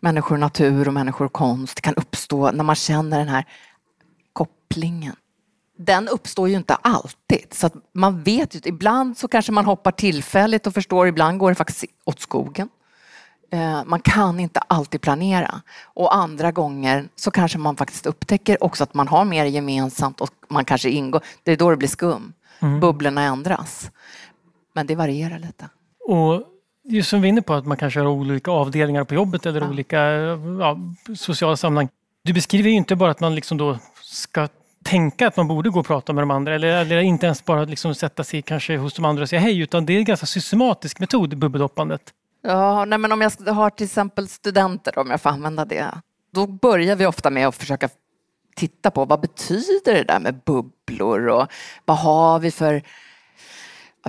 människor 0.00 0.34
och 0.34 0.40
natur 0.40 0.88
och 0.88 0.94
människor 0.94 1.24
och 1.24 1.32
konst. 1.32 1.76
Det 1.76 1.82
kan 1.82 1.94
uppstå 1.94 2.50
när 2.50 2.64
man 2.64 2.76
känner 2.76 3.18
den 3.18 3.28
här 3.28 3.44
kopplingen. 4.32 5.16
Den 5.78 6.08
uppstår 6.08 6.48
ju 6.48 6.56
inte 6.56 6.74
alltid. 6.74 7.46
Så 7.50 7.66
att 7.66 7.74
man 7.94 8.22
vet 8.22 8.54
ju, 8.54 8.60
ibland 8.64 9.18
så 9.18 9.28
kanske 9.28 9.52
man 9.52 9.64
hoppar 9.64 9.90
tillfälligt 9.92 10.66
och 10.66 10.74
förstår, 10.74 11.06
ibland 11.06 11.38
går 11.38 11.48
det 11.50 11.54
faktiskt 11.54 11.84
åt 12.04 12.20
skogen. 12.20 12.68
Eh, 13.50 13.84
man 13.86 14.00
kan 14.00 14.40
inte 14.40 14.60
alltid 14.60 15.00
planera. 15.00 15.60
Och 15.84 16.14
andra 16.14 16.52
gånger 16.52 17.08
så 17.16 17.30
kanske 17.30 17.58
man 17.58 17.76
faktiskt 17.76 18.06
upptäcker 18.06 18.64
också 18.64 18.82
att 18.82 18.94
man 18.94 19.08
har 19.08 19.24
mer 19.24 19.44
gemensamt 19.44 20.20
och 20.20 20.30
man 20.48 20.64
kanske 20.64 20.90
ingår. 20.90 21.22
Det 21.42 21.52
är 21.52 21.56
då 21.56 21.70
det 21.70 21.76
blir 21.76 21.88
skum. 21.88 22.32
Bubblorna 22.60 23.22
ändras. 23.22 23.90
Men 24.72 24.86
det 24.86 24.94
varierar 24.94 25.38
lite. 25.38 25.68
Och 26.04 26.42
just 26.84 27.08
som 27.08 27.20
vi 27.20 27.28
är 27.28 27.30
inne 27.30 27.42
på 27.42 27.54
att 27.54 27.66
man 27.66 27.76
kanske 27.76 28.00
har 28.00 28.06
olika 28.06 28.50
avdelningar 28.50 29.04
på 29.04 29.14
jobbet 29.14 29.46
eller 29.46 29.68
olika 29.70 29.98
ja, 30.60 30.78
sociala 31.16 31.56
sammanhang. 31.56 31.88
Du 32.22 32.32
beskriver 32.32 32.70
ju 32.70 32.76
inte 32.76 32.96
bara 32.96 33.10
att 33.10 33.20
man 33.20 33.34
liksom 33.34 33.58
då 33.58 33.78
ska 34.02 34.48
tänka 34.84 35.28
att 35.28 35.36
man 35.36 35.48
borde 35.48 35.70
gå 35.70 35.80
och 35.80 35.86
prata 35.86 36.12
med 36.12 36.22
de 36.22 36.30
andra 36.30 36.54
eller, 36.54 36.68
eller 36.68 37.00
inte 37.00 37.26
ens 37.26 37.44
bara 37.44 37.64
liksom 37.64 37.94
sätta 37.94 38.24
sig 38.24 38.42
kanske 38.42 38.76
hos 38.76 38.94
de 38.94 39.04
andra 39.04 39.22
och 39.22 39.28
säga 39.28 39.40
hej 39.40 39.58
utan 39.58 39.86
det 39.86 39.92
är 39.92 39.98
en 39.98 40.04
ganska 40.04 40.26
systematisk 40.26 41.00
metod, 41.00 41.38
bubbelhoppandet. 41.38 42.02
Ja, 42.42 42.84
nej, 42.84 42.98
men 42.98 43.12
om 43.12 43.20
jag 43.20 43.52
har 43.52 43.70
till 43.70 43.86
exempel 43.86 44.28
studenter, 44.28 44.98
om 44.98 45.10
jag 45.10 45.20
får 45.20 45.30
använda 45.30 45.64
det, 45.64 45.94
då 46.30 46.46
börjar 46.46 46.96
vi 46.96 47.06
ofta 47.06 47.30
med 47.30 47.48
att 47.48 47.54
försöka 47.54 47.88
titta 48.58 48.90
på 48.90 49.04
vad 49.04 49.20
betyder 49.20 49.94
det 49.94 50.04
där 50.04 50.20
med 50.20 50.40
bubblor 50.46 51.28
och 51.28 51.46
vad 51.84 51.98
har 51.98 52.38
vi 52.38 52.50
för 52.50 52.82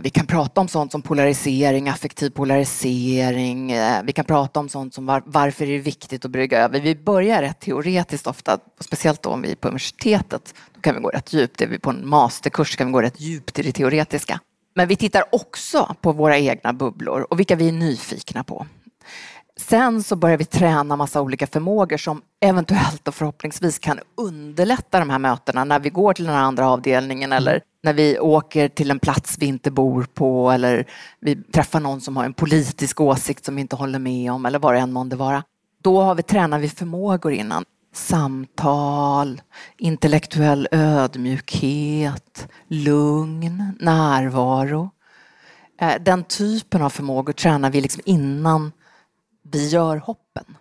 vi 0.02 0.10
kan 0.10 0.28
prata 0.28 0.62
om 0.62 0.68
sånt 0.68 0.92
som 0.92 1.02
polarisering, 1.02 1.90
affektiv 1.90 2.30
polarisering. 2.30 3.72
Eh, 3.72 4.04
vi 4.04 4.12
kan 4.12 4.26
prata 4.26 4.60
om 4.60 4.70
sånt 4.70 4.94
som 4.94 5.06
var, 5.06 5.24
varför 5.26 5.66
är 5.66 5.72
det 5.72 5.80
viktigt 5.80 6.26
att 6.26 6.32
brygga 6.32 6.60
över. 6.60 6.80
Vi 6.80 6.96
börjar 6.96 7.42
rätt 7.42 7.60
teoretiskt 7.60 8.28
ofta, 8.28 8.60
speciellt 8.80 9.24
då 9.24 9.30
om 9.30 9.42
vi 9.42 9.52
är 9.52 9.56
på 9.56 9.68
universitetet. 9.68 10.54
Då 10.74 10.82
kan 10.82 10.96
vi 10.96 11.02
gå 11.02 11.10
rätt 11.10 11.34
djupt. 11.34 11.62
Är 11.62 11.68
vi 11.68 11.80
på 11.80 11.90
en 11.90 12.10
masterkurs 12.10 12.76
kan 12.76 12.88
vi 12.88 12.94
gå 12.94 13.02
rätt 13.02 13.20
djupt 13.20 13.60
i 13.60 13.62
det 13.62 13.72
teoretiska. 13.72 14.40
Men 14.76 14.88
vi 14.88 14.96
tittar 14.96 15.24
också 15.32 15.96
på 16.02 16.12
våra 16.12 16.38
egna 16.38 16.74
bubblor 16.74 17.28
och 17.30 17.40
vilka 17.40 17.56
vi 17.56 17.68
är 17.68 17.74
nyfikna 17.74 18.44
på. 18.44 18.68
Sen 19.60 20.04
så 20.04 20.16
börjar 20.16 20.38
vi 20.38 20.46
träna 20.46 20.96
massa 20.96 21.22
olika 21.22 21.48
förmågor 21.48 21.98
som 21.98 22.22
eventuellt 22.42 23.08
och 23.08 23.16
förhoppningsvis 23.16 23.80
kan 23.80 24.00
underlätta 24.18 25.00
de 25.00 25.10
här 25.10 25.20
mötena 25.20 25.64
när 25.64 25.80
vi 25.80 25.90
går 25.90 26.14
till 26.14 26.26
den 26.26 26.36
andra 26.36 26.70
avdelningen 26.70 27.32
eller 27.32 27.62
när 27.84 27.94
vi 27.94 28.20
åker 28.20 28.70
till 28.70 28.92
en 28.92 29.00
plats 29.00 29.36
vi 29.40 29.46
inte 29.46 29.72
bor 29.72 30.08
på 30.14 30.52
eller 30.52 30.86
vi 31.20 31.36
träffar 31.36 31.80
någon 31.80 32.02
som 32.02 32.18
har 32.18 32.26
en 32.26 32.34
politisk 32.34 33.02
åsikt 33.02 33.46
som 33.46 33.56
vi 33.56 33.62
inte 33.62 33.76
håller 33.76 34.00
med 34.00 34.32
om 34.32 34.46
eller 34.46 34.60
vad 34.60 34.74
det 34.74 34.80
än 34.80 34.94
månde 34.94 35.16
vara. 35.16 35.44
Då 35.84 36.02
har 36.02 36.16
vi, 36.16 36.24
tränar 36.24 36.60
vi 36.60 36.70
förmågor 36.70 37.34
innan. 37.34 37.66
Samtal, 37.94 39.42
intellektuell 39.78 40.68
ödmjukhet, 40.72 42.48
lugn, 42.68 43.78
närvaro. 43.80 44.90
Eh, 45.82 45.94
den 46.02 46.24
typen 46.24 46.82
av 46.82 46.90
förmågor 46.90 47.34
tränar 47.34 47.70
vi 47.70 47.82
liksom 47.82 48.02
innan 48.06 48.72
vi 49.44 49.68
gör 49.68 49.98
hoppen. 49.98 50.58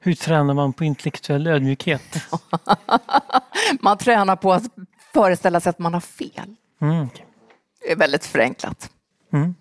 Hur 0.00 0.14
tränar 0.14 0.54
man 0.54 0.72
på 0.72 0.84
intellektuell 0.84 1.46
ödmjukhet? 1.46 2.02
man 3.80 3.98
tränar 3.98 4.36
på 4.36 4.52
att 4.52 4.62
föreställa 5.12 5.60
sig 5.60 5.70
att 5.70 5.78
man 5.78 5.94
har 5.94 6.00
fel. 6.00 6.56
Mm. 6.80 7.08
Det 7.80 7.92
är 7.92 7.96
väldigt 7.96 8.24
förenklat. 8.24 8.90
Mm. 9.32 9.54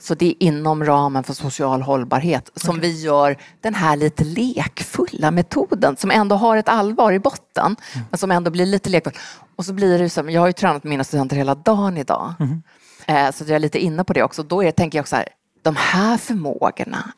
Så 0.00 0.14
det 0.14 0.26
är 0.26 0.42
inom 0.42 0.84
ramen 0.84 1.24
för 1.24 1.32
social 1.32 1.82
hållbarhet 1.82 2.50
som 2.54 2.76
okay. 2.78 2.90
vi 2.90 3.02
gör 3.02 3.36
den 3.60 3.74
här 3.74 3.96
lite 3.96 4.24
lekfulla 4.24 5.30
metoden 5.30 5.96
som 5.96 6.10
ändå 6.10 6.36
har 6.36 6.56
ett 6.56 6.68
allvar 6.68 7.12
i 7.12 7.18
botten 7.18 7.76
mm. 7.94 8.06
men 8.10 8.18
som 8.18 8.30
ändå 8.30 8.50
blir 8.50 8.66
lite 8.66 8.90
lekfull. 8.90 9.12
Och 9.56 9.64
så 9.64 9.72
blir 9.72 9.98
det 9.98 10.10
som, 10.10 10.30
jag 10.30 10.40
har 10.40 10.46
ju 10.46 10.52
tränat 10.52 10.84
mina 10.84 11.04
studenter 11.04 11.36
hela 11.36 11.54
dagen 11.54 11.96
idag. 11.96 12.34
Mm. 12.40 12.62
Eh, 13.06 13.32
så 13.32 13.44
jag 13.44 13.50
är 13.50 13.58
lite 13.58 13.78
inne 13.78 14.04
på 14.04 14.12
det 14.12 14.22
också. 14.22 14.42
Då 14.42 14.64
är, 14.64 14.70
tänker 14.70 14.98
jag 14.98 15.02
också 15.02 15.16
här, 15.16 15.28
de 15.62 15.76
här 15.76 16.16
förmågorna, 16.16 17.12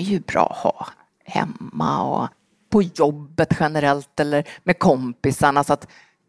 är 0.00 0.04
ju 0.04 0.20
bra 0.20 0.46
att 0.46 0.56
ha 0.56 0.88
hemma 1.24 2.02
och 2.02 2.28
på 2.70 2.82
jobbet 2.82 3.56
generellt 3.60 4.20
eller 4.20 4.44
med 4.64 4.78
kompisarna. 4.78 5.64
Så 5.64 5.72
att 5.72 5.88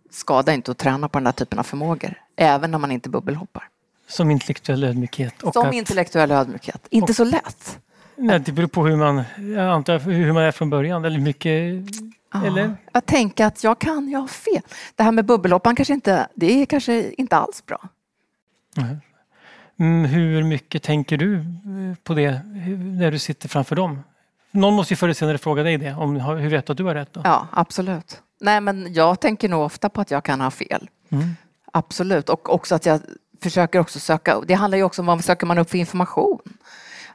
skada 0.10 0.54
inte 0.54 0.72
att 0.72 0.78
träna 0.78 1.10
på 1.10 1.20
den 1.20 1.26
här 1.26 1.34
typen 1.34 1.60
av 1.60 1.64
förmågor, 1.64 2.14
även 2.36 2.72
när 2.72 2.78
man 2.78 2.92
inte 2.92 3.10
bubbelhoppar. 3.10 3.68
Som 4.08 4.32
intellektuell 4.32 4.84
ödmjukhet? 4.84 5.44
Och 5.44 5.54
Som 5.54 5.68
att... 5.68 5.74
intellektuell 5.74 6.32
ödmjukhet. 6.32 6.88
Inte 6.90 7.12
och... 7.12 7.16
så 7.16 7.24
lätt. 7.24 7.80
Nej, 8.16 8.40
det 8.40 8.52
beror 8.52 8.68
på 8.68 8.88
hur 8.88 8.98
man, 8.98 9.24
jag 9.56 9.70
antar, 9.70 10.00
hur 10.00 10.34
man 10.34 10.44
är 10.44 10.52
från 10.52 10.70
början. 10.70 11.06
Eller 11.06 11.20
mycket, 11.20 11.52
ja, 12.34 12.46
eller? 12.46 12.76
Jag 12.92 13.06
tänker 13.06 13.46
att 13.46 13.64
jag 13.64 13.80
kan, 13.80 14.10
jag 14.10 14.20
har 14.20 14.28
fel. 14.28 14.62
Det 14.96 15.04
här 15.04 15.12
med 15.12 15.26
bubbelhoppan 15.26 15.76
kanske 15.76 15.94
inte, 15.94 16.28
det 16.36 16.62
är 16.62 16.66
kanske 16.66 17.12
inte 17.12 17.38
alls 17.38 17.66
bra. 17.66 17.90
Mm, 18.78 18.98
hur 20.06 20.44
mycket 20.44 20.84
tänker 20.84 21.18
du 21.18 21.36
eh, 21.36 21.44
på 22.04 22.14
det 22.14 22.42
när 22.78 23.12
du 23.12 23.20
sitter 23.20 23.50
framför 23.50 23.76
dem? 23.76 24.04
Någon 24.52 24.74
måste 24.74 24.94
ju 24.94 24.98
förr 24.98 25.08
eller 25.08 25.14
senare 25.14 25.38
fråga 25.38 25.64
dig 25.64 25.78
det. 25.78 25.94
Om, 25.94 26.16
hur 26.16 26.50
vet 26.50 26.66
du 26.66 26.72
att 26.72 26.78
du 26.78 26.84
har 26.84 26.96
rätt? 26.96 27.14
Då? 27.14 27.22
Ja, 27.24 27.48
absolut. 27.52 28.22
Nej, 28.40 28.62
men 28.62 28.94
jag 28.94 29.20
tänker 29.20 29.50
nog 29.50 29.62
ofta 29.62 29.90
på 29.90 30.02
att 30.02 30.12
jag 30.12 30.24
kan 30.24 30.42
ha 30.42 30.52
fel. 30.52 30.90
Mm. 31.10 31.36
Absolut. 31.74 32.30
Och 32.30 32.54
också 32.54 32.76
att 32.76 32.86
jag 32.86 33.02
försöker 33.42 33.80
också 33.80 34.00
söka, 34.00 34.42
det 34.48 34.54
handlar 34.54 34.78
ju 34.78 34.84
också 34.84 35.02
om 35.02 35.06
vad 35.06 35.24
söker 35.24 35.46
man 35.46 35.58
upp 35.58 35.70
för 35.70 35.78
information. 35.78 36.40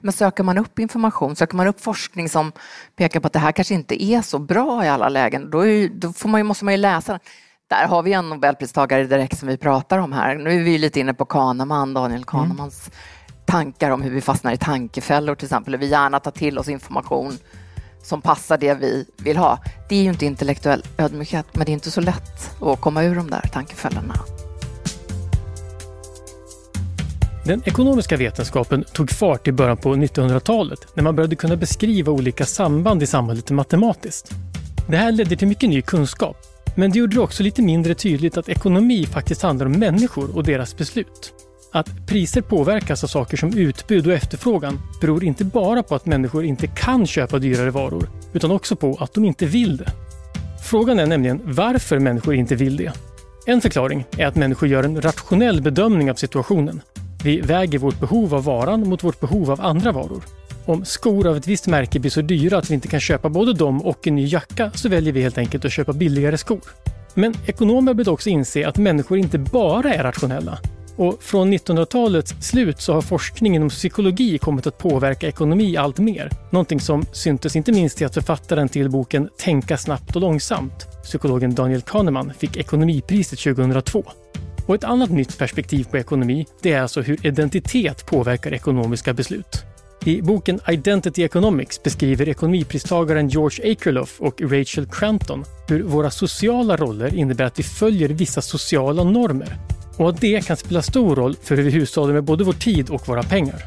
Men 0.01 0.13
söker 0.13 0.43
man 0.43 0.59
upp 0.59 0.79
information, 0.79 1.37
söker 1.37 1.57
man 1.57 1.67
upp 1.67 1.81
forskning 1.81 2.29
som 2.29 2.53
pekar 2.97 3.21
på 3.21 3.27
att 3.27 3.33
det 3.33 3.39
här 3.39 3.53
kanske 3.53 3.75
inte 3.75 4.05
är 4.05 4.23
så 4.23 4.39
bra 4.39 4.85
i 4.85 4.89
alla 4.89 5.09
lägen, 5.09 5.51
då, 5.51 5.67
är, 5.67 5.89
då 5.89 6.13
får 6.13 6.29
man 6.29 6.41
ju, 6.41 6.45
måste 6.45 6.65
man 6.65 6.75
ju 6.75 6.79
läsa 6.79 7.13
den. 7.13 7.21
Där 7.69 7.87
har 7.87 8.03
vi 8.03 8.13
en 8.13 8.29
nobelpristagare 8.29 9.05
direkt 9.05 9.39
som 9.39 9.49
vi 9.49 9.57
pratar 9.57 9.99
om 9.99 10.13
här. 10.13 10.35
Nu 10.35 10.61
är 10.61 10.65
vi 10.65 10.79
lite 10.79 11.01
inne 11.01 11.15
på 11.15 11.25
Kahneman, 11.25 11.95
Daniel 11.95 12.17
mm. 12.17 12.25
Kahnemans 12.25 12.89
mm. 12.89 12.99
tankar 13.45 13.91
om 13.91 14.03
hur 14.03 14.11
vi 14.11 14.21
fastnar 14.21 14.53
i 14.53 14.57
tankefällor 14.57 15.35
till 15.35 15.47
exempel. 15.47 15.75
Hur 15.75 15.79
vi 15.79 15.87
gärna 15.87 16.21
tar 16.21 16.31
till 16.31 16.59
oss 16.59 16.69
information 16.69 17.39
som 18.03 18.23
passar 18.23 18.59
det 18.59 18.75
vi 18.75 19.07
vill 19.17 19.37
ha. 19.37 19.59
Det 19.89 19.97
är 19.97 20.03
ju 20.03 20.09
inte 20.09 20.27
intellektuell 20.27 20.83
ödmjukhet, 20.99 21.47
men 21.53 21.67
det 21.67 21.71
är 21.71 21.75
inte 21.75 21.91
så 21.91 22.01
lätt 22.01 22.63
att 22.63 22.81
komma 22.81 23.03
ur 23.03 23.15
de 23.15 23.31
där 23.31 23.51
tankefällorna. 23.53 24.15
Den 27.45 27.63
ekonomiska 27.65 28.17
vetenskapen 28.17 28.85
tog 28.93 29.11
fart 29.11 29.49
i 29.49 29.53
början 29.53 29.77
på 29.77 29.95
1900-talet 29.95 30.87
när 30.95 31.03
man 31.03 31.17
började 31.17 31.37
kunna 31.37 31.57
beskriva 31.57 32.13
olika 32.13 32.45
samband 32.45 33.03
i 33.03 33.07
samhället 33.07 33.51
matematiskt. 33.51 34.31
Det 34.89 34.97
här 34.97 35.13
ledde 35.13 35.37
till 35.37 35.49
mycket 35.49 35.71
ny 35.71 35.83
kunskap, 35.83 36.37
men 36.77 36.91
det 36.91 36.99
gjorde 36.99 37.17
det 37.17 37.21
också 37.21 37.43
lite 37.43 37.63
mindre 37.63 37.95
tydligt 37.95 38.37
att 38.37 38.49
ekonomi 38.49 39.07
faktiskt 39.07 39.43
handlar 39.43 39.67
om 39.67 39.73
människor 39.73 40.37
och 40.37 40.45
deras 40.45 40.77
beslut. 40.77 41.33
Att 41.73 42.07
priser 42.07 42.41
påverkas 42.41 43.05
av 43.05 43.09
saker 43.09 43.37
som 43.37 43.55
utbud 43.55 44.07
och 44.07 44.13
efterfrågan 44.13 44.81
beror 45.01 45.25
inte 45.25 45.45
bara 45.45 45.83
på 45.83 45.95
att 45.95 46.07
människor 46.07 46.45
inte 46.45 46.67
kan 46.67 47.07
köpa 47.07 47.39
dyrare 47.39 47.71
varor, 47.71 48.11
utan 48.33 48.51
också 48.51 48.77
på 48.77 48.97
att 49.01 49.15
de 49.15 49.25
inte 49.25 49.47
vill 49.47 49.77
det. 49.77 49.93
Frågan 50.65 50.99
är 50.99 51.07
nämligen 51.07 51.41
varför 51.45 51.99
människor 51.99 52.35
inte 52.35 52.55
vill 52.55 52.77
det. 52.77 52.93
En 53.47 53.61
förklaring 53.61 54.05
är 54.19 54.27
att 54.27 54.37
människor 54.37 54.69
gör 54.69 54.85
en 54.85 55.03
rationell 55.03 55.63
bedömning 55.63 56.11
av 56.11 56.15
situationen. 56.15 56.81
Vi 57.25 57.41
väger 57.41 57.79
vårt 57.79 58.01
behov 58.01 58.35
av 58.35 58.45
varan 58.45 58.89
mot 58.89 59.05
vårt 59.05 59.21
behov 59.21 59.51
av 59.51 59.61
andra 59.61 59.93
varor. 59.93 60.23
Om 60.69 60.85
skor 60.85 61.27
av 61.27 61.37
ett 61.37 61.47
visst 61.47 61.67
märke 61.67 62.01
blir 62.01 62.11
så 62.11 62.21
dyra 62.21 62.59
att 62.59 62.71
vi 62.71 62.75
inte 62.75 62.89
kan 62.89 63.01
köpa 63.01 63.29
både 63.29 63.53
dem 63.53 63.83
och 63.83 64.07
en 64.07 64.15
ny 64.15 64.27
jacka 64.27 64.71
så 64.75 64.89
väljer 64.89 65.13
vi 65.13 65.23
helt 65.23 65.39
enkelt 65.39 65.65
att 65.65 65.73
köpa 65.73 65.93
billigare 65.93 66.39
skor. 66.39 66.61
Men 67.15 67.35
ekonomer 67.47 67.95
bör 67.95 68.09
också 68.09 68.29
inse 68.31 68.69
att 68.69 68.79
människor 68.79 69.19
inte 69.19 69.39
bara 69.39 69.95
är 69.95 70.03
rationella. 70.03 70.59
Och 70.97 71.23
från 71.23 71.53
1900-talets 71.53 72.35
slut 72.41 72.81
så 72.81 72.93
har 72.93 73.03
forskning 73.03 73.57
inom 73.57 73.69
psykologi 73.69 74.39
kommit 74.39 74.67
att 74.67 74.79
påverka 74.79 75.29
ekonomi 75.29 75.77
allt 75.77 75.99
mer. 75.99 76.31
Någonting 76.51 76.81
som 76.81 77.07
syntes 77.13 77.57
inte 77.57 77.73
minst 77.73 78.03
i 78.03 78.05
att 78.05 78.15
författaren 78.15 78.69
till 78.69 78.91
boken 78.91 79.29
Tänka 79.39 79.77
snabbt 79.77 80.17
och 80.17 80.23
långsamt, 80.23 80.89
psykologen 81.03 81.55
Daniel 81.55 81.83
Kahneman, 81.83 82.33
fick 82.39 82.57
ekonomipriset 82.57 83.39
2002. 83.39 84.05
Och 84.67 84.75
ett 84.75 84.85
annat 84.85 85.11
nytt 85.11 85.39
perspektiv 85.39 85.85
på 85.85 85.97
ekonomi, 85.97 86.47
det 86.63 86.73
är 86.73 86.83
alltså 86.83 87.01
hur 87.01 87.27
identitet 87.27 88.07
påverkar 88.07 88.55
ekonomiska 88.55 89.13
beslut. 89.13 89.65
I 90.07 90.23
boken 90.23 90.61
Identity 90.69 91.25
Economics 91.25 91.83
beskriver 91.83 92.29
ekonomipristagaren 92.29 93.29
George 93.29 93.73
Akerlof 93.73 94.21
och 94.21 94.43
Rachel 94.43 94.87
Cranton 94.87 95.45
hur 95.69 95.83
våra 95.83 96.11
sociala 96.11 96.77
roller 96.77 97.15
innebär 97.15 97.45
att 97.45 97.59
vi 97.59 97.63
följer 97.63 98.09
vissa 98.09 98.43
sociala 98.43 99.05
normer 99.05 99.57
och 99.97 100.09
att 100.09 100.21
det 100.21 100.47
kan 100.47 100.57
spela 100.57 100.83
stor 100.83 101.17
roll 101.17 101.37
för 101.43 101.57
hur 101.57 101.63
vi 101.63 101.71
hushållar 101.71 102.13
med 102.13 102.25
både 102.25 102.45
vår 102.45 102.53
tid 102.53 102.91
och 102.91 103.09
våra 103.09 103.23
pengar. 103.23 103.63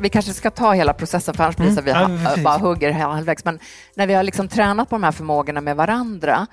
Vi 0.00 0.08
kanske 0.08 0.32
ska 0.32 0.50
ta 0.50 0.72
hela 0.72 0.94
processen 0.94 1.34
för 1.34 1.44
annars 1.44 1.56
blir 1.56 1.82
det 1.84 1.90
mm. 1.90 2.18
vi 2.36 2.42
bara 2.42 2.58
hugger 2.58 2.92
halvvägs. 2.92 3.44
Men 3.44 3.58
när 3.94 4.06
vi 4.06 4.14
har 4.14 4.22
liksom 4.22 4.48
tränat 4.48 4.88
på 4.88 4.94
de 4.94 5.02
här 5.02 5.12
förmågorna 5.12 5.60
med 5.60 5.76
varandra, 5.76 6.46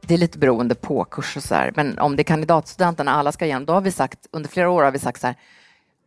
det 0.00 0.14
är 0.14 0.18
lite 0.18 0.38
beroende 0.38 0.74
på 0.74 1.04
kurs 1.04 1.36
och 1.36 1.42
så 1.42 1.54
här, 1.54 1.72
men 1.76 1.98
om 1.98 2.16
det 2.16 2.22
är 2.22 2.24
kandidatstudenterna 2.24 3.12
alla 3.12 3.32
ska 3.32 3.44
igenom, 3.44 3.64
då 3.64 3.72
har 3.72 3.80
vi 3.80 3.90
sagt, 3.90 4.18
under 4.32 4.48
flera 4.48 4.70
år 4.70 4.82
har 4.82 4.90
vi 4.90 4.98
sagt 4.98 5.20
så 5.20 5.26
här, 5.26 5.36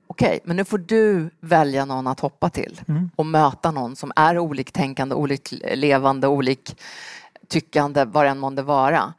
okej, 0.08 0.40
men 0.44 0.56
nu 0.56 0.66
får 0.66 0.78
du 0.78 1.30
välja 1.40 1.86
någon 1.86 2.08
att 2.08 2.20
hoppa 2.20 2.50
till 2.50 2.82
mm. 2.88 3.10
och 3.16 3.26
möta 3.26 3.72
någon 3.72 3.96
som 3.96 4.12
är 4.16 4.40
oliktänkande, 4.40 5.16
oliklevande, 5.16 6.28
oliktyckande, 6.28 8.06
vad 8.06 8.26
det 8.26 8.30
än 8.30 8.40
månde 8.40 8.62
vara. 8.62 9.14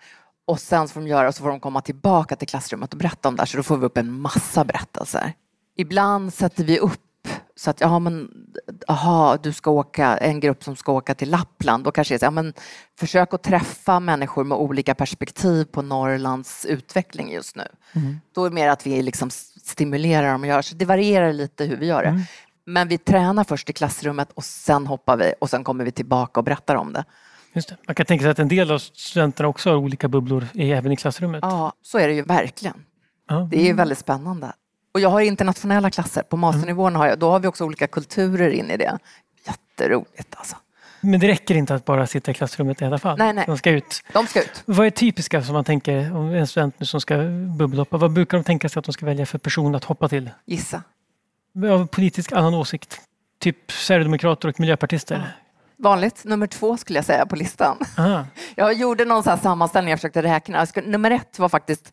Och 0.45 0.61
sen 0.61 0.88
får 0.88 1.00
de 1.00 1.07
göra, 1.09 1.28
och 1.28 1.35
så 1.35 1.43
får 1.43 1.49
de 1.49 1.61
komma 1.61 1.81
tillbaka 1.81 2.37
till 2.37 2.49
klassrummet 2.49 2.93
och 2.93 2.99
berätta 2.99 3.28
om 3.28 3.37
det 3.37 3.43
här, 3.43 3.47
så 3.47 3.57
då 3.57 3.62
får 3.62 3.76
vi 3.76 3.87
upp 3.87 3.99
en 3.99 4.21
massa 4.21 4.64
berättelser. 4.64 5.33
Ibland 5.76 6.35
sätter 6.35 6.64
vi 6.64 6.78
upp 6.78 7.00
så 7.57 7.71
att, 7.71 7.81
ja 7.81 7.99
men, 7.99 8.31
aha, 8.88 9.37
du 9.37 9.52
ska 9.52 9.71
åka, 9.71 10.16
en 10.16 10.40
grupp 10.40 10.64
som 10.64 10.76
ska 10.76 10.93
åka 10.93 11.14
till 11.14 11.31
Lappland, 11.31 11.85
då 11.85 11.90
kanske 11.90 12.14
det 12.14 12.16
är 12.16 12.19
så, 12.19 12.25
ja 12.25 12.31
men 12.31 12.52
försök 12.99 13.35
att 13.35 13.43
träffa 13.43 14.00
människor 14.00 14.45
med 14.45 14.59
olika 14.59 14.95
perspektiv 14.95 15.64
på 15.64 15.83
Norrlands 15.83 16.64
utveckling 16.64 17.33
just 17.33 17.57
nu. 17.57 17.64
Mm. 17.93 18.21
Då 18.35 18.45
är 18.45 18.49
det 18.49 18.55
mer 18.55 18.69
att 18.69 18.87
vi 18.87 19.02
liksom 19.02 19.31
stimulerar 19.66 20.32
dem 20.32 20.42
att 20.42 20.49
göra, 20.49 20.62
så 20.62 20.75
det 20.75 20.85
varierar 20.85 21.32
lite 21.32 21.64
hur 21.64 21.76
vi 21.76 21.87
gör 21.87 22.02
det. 22.02 22.08
Mm. 22.08 22.23
Men 22.66 22.88
vi 22.88 22.99
tränar 22.99 23.44
först 23.44 23.70
i 23.70 23.73
klassrummet 23.73 24.32
och 24.35 24.44
sen 24.44 24.87
hoppar 24.87 25.16
vi 25.16 25.35
och 25.40 25.50
sen 25.50 25.64
kommer 25.64 25.85
vi 25.85 25.92
tillbaka 25.92 26.40
och 26.40 26.44
berättar 26.44 26.75
om 26.75 26.92
det. 26.92 27.04
Just 27.52 27.68
det. 27.68 27.76
Man 27.87 27.94
kan 27.94 28.06
tänka 28.06 28.23
sig 28.23 28.30
att 28.30 28.38
en 28.38 28.49
del 28.49 28.70
av 28.70 28.78
studenterna 28.78 29.49
också 29.49 29.70
har 29.70 29.76
olika 29.76 30.08
bubblor 30.08 30.46
även 30.54 30.92
i 30.92 30.96
klassrummet. 30.96 31.38
Ja, 31.42 31.73
så 31.82 31.99
är 31.99 32.08
det 32.08 32.14
ju 32.14 32.23
verkligen. 32.23 32.85
Ja. 33.28 33.49
Det 33.50 33.68
är 33.68 33.75
väldigt 33.75 33.99
spännande. 33.99 34.52
Och 34.94 35.00
jag 35.00 35.08
har 35.08 35.20
internationella 35.20 35.90
klasser. 35.90 36.23
På 36.23 36.37
masternivån 36.37 36.96
har 36.96 37.06
jag, 37.06 37.18
då 37.18 37.30
har 37.30 37.40
vi 37.40 37.49
också 37.49 37.64
olika 37.64 37.87
kulturer 37.87 38.50
in 38.50 38.70
i 38.70 38.76
det. 38.76 38.99
Jätteroligt 39.46 40.35
alltså. 40.37 40.56
Men 41.00 41.21
det 41.21 41.29
räcker 41.29 41.55
inte 41.55 41.75
att 41.75 41.85
bara 41.85 42.07
sitta 42.07 42.31
i 42.31 42.35
klassrummet 42.35 42.83
i 42.83 42.85
alla 42.85 42.99
fall. 42.99 43.19
Nej, 43.19 43.33
nej. 43.33 43.45
De 43.47 43.59
ska 43.59 43.71
ut. 43.71 44.03
De 44.12 44.26
ska 44.26 44.41
ut. 44.43 44.62
Vad 44.65 44.87
är 44.87 44.91
typiska 44.91 45.43
som 45.43 45.55
man 45.55 45.65
tänker 45.65 46.17
om 46.17 46.35
en 46.35 46.47
student 46.47 46.81
nu 46.81 46.87
som 46.87 47.00
ska 47.00 47.17
bubbelhoppa? 47.59 47.97
Vad 47.97 48.12
brukar 48.12 48.38
de 48.38 48.45
tänka 48.45 48.69
sig 48.69 48.79
att 48.81 48.85
de 48.87 48.93
ska 48.93 49.07
välja 49.07 49.26
för 49.26 49.38
person 49.38 49.75
att 49.75 49.85
hoppa 49.85 50.09
till? 50.09 50.31
Gissa. 50.45 50.83
Av 51.71 51.87
politisk 51.87 52.33
annan 52.33 52.55
åsikt? 52.55 53.00
Typ 53.38 53.73
Sverigedemokrater 53.73 54.49
och 54.49 54.61
miljöpartister? 54.61 55.37
Vanligt. 55.79 56.25
Nummer 56.25 56.47
två 56.47 56.76
skulle 56.76 56.99
jag 56.99 57.07
säga 57.07 57.26
på 57.26 57.37
listan. 57.37 57.79
Aha. 57.99 58.26
Jag 58.55 58.73
gjorde 58.75 59.05
någon 59.05 59.23
så 59.23 59.37
sammanställning, 59.43 59.91
jag 59.91 59.99
försökte 59.99 60.23
räkna. 60.23 60.67
Nummer 60.85 61.11
ett 61.11 61.38
var 61.38 61.49
faktiskt 61.49 61.93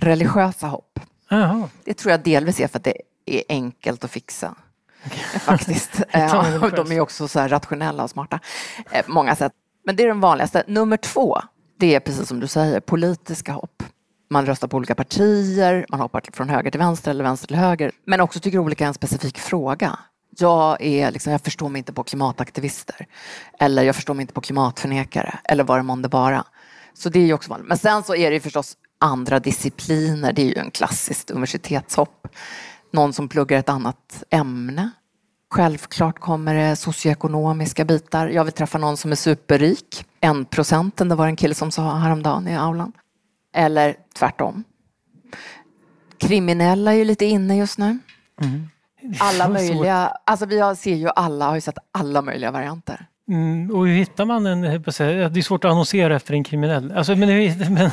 religiösa 0.00 0.66
hopp. 0.66 1.00
Aha. 1.30 1.68
Det 1.84 1.94
tror 1.94 2.10
jag 2.10 2.20
delvis 2.20 2.60
är 2.60 2.68
för 2.68 2.78
att 2.78 2.84
det 2.84 2.94
är 3.26 3.42
enkelt 3.48 4.04
att 4.04 4.10
fixa. 4.10 4.54
Faktiskt. 5.40 6.02
Eh, 6.10 6.34
en 6.34 6.62
och 6.62 6.72
de 6.72 6.92
är 6.92 7.00
också 7.00 7.28
så 7.28 7.40
rationella 7.40 8.04
och 8.04 8.10
smarta 8.10 8.40
eh, 8.90 9.04
på 9.04 9.12
många 9.12 9.36
sätt. 9.36 9.52
Men 9.84 9.96
det 9.96 10.02
är 10.02 10.08
den 10.08 10.20
vanligaste. 10.20 10.64
Nummer 10.66 10.96
två, 10.96 11.38
det 11.78 11.94
är 11.94 12.00
precis 12.00 12.28
som 12.28 12.40
du 12.40 12.46
säger, 12.46 12.80
politiska 12.80 13.52
hopp. 13.52 13.82
Man 14.30 14.46
röstar 14.46 14.68
på 14.68 14.76
olika 14.76 14.94
partier, 14.94 15.86
man 15.88 16.00
hoppar 16.00 16.22
från 16.32 16.48
höger 16.48 16.70
till 16.70 16.80
vänster 16.80 17.10
eller 17.10 17.24
vänster 17.24 17.46
till 17.46 17.56
höger. 17.56 17.92
Men 18.04 18.20
också 18.20 18.40
tycker 18.40 18.58
olika 18.58 18.86
en 18.86 18.94
specifik 18.94 19.38
fråga. 19.38 19.98
Jag, 20.38 20.82
är 20.82 21.10
liksom, 21.10 21.32
jag 21.32 21.40
förstår 21.40 21.68
mig 21.68 21.78
inte 21.78 21.92
på 21.92 22.04
klimataktivister. 22.04 23.06
Eller 23.58 23.82
jag 23.82 23.96
förstår 23.96 24.14
mig 24.14 24.22
inte 24.22 24.34
på 24.34 24.40
klimatförnekare. 24.40 25.38
Eller 25.44 25.64
vad 25.64 25.78
det 25.78 25.82
månde 25.82 26.08
vara. 26.08 26.44
Så 26.94 27.08
det 27.08 27.18
är 27.18 27.26
ju 27.26 27.32
också 27.32 27.50
vanligt. 27.50 27.68
Men 27.68 27.78
sen 27.78 28.02
så 28.02 28.14
är 28.14 28.30
det 28.30 28.34
ju 28.34 28.40
förstås 28.40 28.76
andra 29.00 29.40
discipliner. 29.40 30.32
Det 30.32 30.42
är 30.42 30.46
ju 30.46 30.54
en 30.54 30.70
klassiskt 30.70 31.30
universitetshopp. 31.30 32.28
Någon 32.90 33.12
som 33.12 33.28
pluggar 33.28 33.58
ett 33.58 33.68
annat 33.68 34.24
ämne. 34.30 34.90
Självklart 35.50 36.18
kommer 36.18 36.54
det 36.54 36.76
socioekonomiska 36.76 37.84
bitar. 37.84 38.28
Jag 38.28 38.44
vill 38.44 38.52
träffa 38.52 38.78
någon 38.78 38.96
som 38.96 39.12
är 39.12 39.16
superrik. 39.16 40.04
En 40.20 40.44
procenten, 40.44 41.08
det 41.08 41.14
var 41.14 41.26
en 41.26 41.36
kille 41.36 41.54
som 41.54 41.70
sa 41.70 41.96
häromdagen 41.96 42.48
i 42.48 42.56
aulan. 42.56 42.92
Eller 43.54 43.96
tvärtom. 44.18 44.64
Kriminella 46.18 46.92
är 46.92 46.96
ju 46.96 47.04
lite 47.04 47.24
inne 47.24 47.56
just 47.56 47.78
nu. 47.78 47.98
Alla 49.20 49.44
Så 49.44 49.50
möjliga, 49.50 50.12
alltså 50.24 50.46
vi 50.46 50.76
ser 50.76 50.94
ju 50.94 51.08
alla, 51.08 51.46
har 51.46 51.54
ju 51.54 51.60
sett 51.60 51.78
alla 51.92 52.22
möjliga 52.22 52.50
varianter. 52.50 53.06
Mm, 53.28 53.70
och 53.70 53.86
hur 53.86 53.94
hittar 53.94 54.24
man 54.24 54.46
en, 54.46 54.60
det 54.60 54.68
är 54.68 55.42
svårt 55.42 55.64
att 55.64 55.70
annonsera 55.70 56.16
efter 56.16 56.34
en 56.34 56.44
kriminell. 56.44 56.92
Alltså, 56.92 57.16
men, 57.16 57.28
men, 57.74 57.90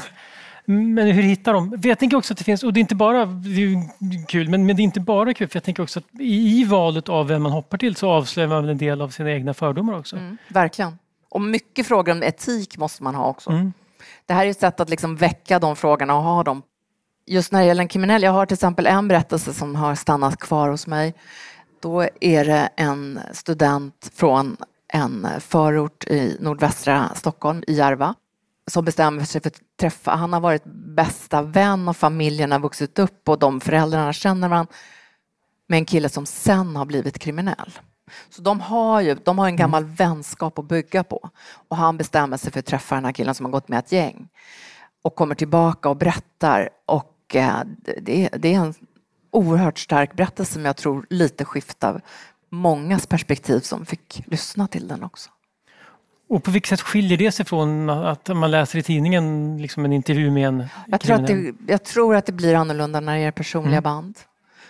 men 0.65 1.07
hur 1.07 1.23
hittar 1.23 1.53
de? 1.53 1.79
Jag 1.83 1.99
tänker 1.99 2.17
också 2.17 2.33
att 2.33 2.37
det 2.37 2.43
finns, 2.43 2.63
och 2.63 2.73
det 2.73 2.77
är 2.79 2.81
inte 2.81 2.95
bara 2.95 3.25
det 3.25 3.49
är 3.49 4.27
kul, 4.27 4.49
men, 4.49 4.65
men 4.65 4.75
det 4.75 4.81
är 4.81 4.83
inte 4.83 4.99
bara 4.99 5.33
kul, 5.33 5.47
för 5.47 5.55
jag 5.55 5.63
tänker 5.63 5.83
också 5.83 5.99
att 5.99 6.19
i, 6.19 6.61
i 6.61 6.63
valet 6.63 7.09
av 7.09 7.27
vem 7.27 7.43
man 7.43 7.51
hoppar 7.51 7.77
till 7.77 7.95
så 7.95 8.09
avslöjar 8.09 8.49
man 8.49 8.69
en 8.69 8.77
del 8.77 9.01
av 9.01 9.09
sina 9.09 9.31
egna 9.31 9.53
fördomar 9.53 9.99
också. 9.99 10.15
Mm, 10.15 10.37
verkligen. 10.47 10.97
Och 11.29 11.41
mycket 11.41 11.87
frågor 11.87 12.11
om 12.11 12.23
etik 12.23 12.77
måste 12.77 13.03
man 13.03 13.15
ha 13.15 13.27
också. 13.27 13.49
Mm. 13.49 13.73
Det 14.25 14.33
här 14.33 14.45
är 14.45 14.49
ett 14.49 14.59
sätt 14.59 14.79
att 14.79 14.89
liksom 14.89 15.15
väcka 15.15 15.59
de 15.59 15.75
frågorna 15.75 16.15
och 16.15 16.23
ha 16.23 16.43
dem. 16.43 16.61
Just 17.27 17.51
när 17.51 17.59
det 17.59 17.65
gäller 17.65 17.81
en 17.81 17.87
kriminell, 17.87 18.23
jag 18.23 18.31
har 18.31 18.45
till 18.45 18.53
exempel 18.53 18.87
en 18.87 19.07
berättelse 19.07 19.53
som 19.53 19.75
har 19.75 19.95
stannat 19.95 20.37
kvar 20.37 20.69
hos 20.69 20.87
mig. 20.87 21.13
Då 21.81 22.07
är 22.21 22.45
det 22.45 22.69
en 22.75 23.19
student 23.31 24.11
från 24.13 24.57
en 24.93 25.27
förort 25.39 26.03
i 26.07 26.37
nordvästra 26.39 27.09
Stockholm, 27.15 27.63
i 27.67 27.73
Järva, 27.73 28.15
som 28.67 28.85
bestämmer 28.85 29.23
sig 29.23 29.41
för 29.41 29.51
träffa, 29.79 30.11
han 30.11 30.33
har 30.33 30.39
varit 30.39 30.63
bästa 30.95 31.41
vän 31.41 31.87
och 31.87 31.97
familjen 31.97 32.51
har 32.51 32.59
vuxit 32.59 32.99
upp 32.99 33.29
och 33.29 33.39
de 33.39 33.61
föräldrarna 33.61 34.13
känner 34.13 34.49
varandra 34.49 34.73
med 35.67 35.77
en 35.77 35.85
kille 35.85 36.09
som 36.09 36.25
sen 36.25 36.75
har 36.75 36.85
blivit 36.85 37.19
kriminell. 37.19 37.71
Så 38.29 38.41
de 38.41 38.61
har 38.61 39.01
ju 39.01 39.15
de 39.15 39.39
har 39.39 39.47
en 39.47 39.55
gammal 39.55 39.83
vänskap 39.83 40.59
att 40.59 40.67
bygga 40.67 41.03
på. 41.03 41.29
Och 41.67 41.77
han 41.77 41.97
bestämmer 41.97 42.37
sig 42.37 42.51
för 42.51 42.59
att 42.59 42.65
träffa 42.65 42.95
den 42.95 43.05
här 43.05 43.11
killen 43.11 43.35
som 43.35 43.45
har 43.45 43.51
gått 43.51 43.67
med 43.67 43.79
ett 43.79 43.91
gäng. 43.91 44.29
Och 45.01 45.15
kommer 45.15 45.35
tillbaka 45.35 45.89
och 45.89 45.97
berättar. 45.97 46.69
Och 46.85 47.35
eh, 47.35 47.59
det, 48.01 48.29
det 48.29 48.53
är 48.53 48.59
en 48.59 48.73
oerhört 49.31 49.79
stark 49.79 50.15
berättelse 50.15 50.53
som 50.53 50.65
jag 50.65 50.77
tror 50.77 51.05
lite 51.09 51.45
skiftar 51.45 52.01
mångas 52.49 53.07
perspektiv 53.07 53.59
som 53.59 53.85
fick 53.85 54.23
lyssna 54.27 54.67
till 54.67 54.87
den 54.87 55.03
också. 55.03 55.29
Och 56.27 56.43
på 56.43 56.51
vilket 56.51 56.69
sätt 56.69 56.81
skiljer 56.81 57.17
det 57.17 57.31
sig 57.31 57.45
från 57.45 57.89
att 57.89 58.27
man 58.27 58.51
läser 58.51 58.79
i 58.79 58.83
tidningen 58.83 59.57
liksom 59.61 59.85
en 59.85 59.93
intervju 59.93 60.31
med 60.31 60.47
en 60.47 60.67
Jag 60.87 61.01
tror, 61.01 61.15
att 61.15 61.27
det, 61.27 61.53
jag 61.67 61.83
tror 61.83 62.15
att 62.15 62.25
det 62.25 62.31
blir 62.31 62.55
annorlunda 62.55 62.99
när 62.99 63.17
det 63.17 63.23
är 63.23 63.31
personliga 63.31 63.81
band. 63.81 64.19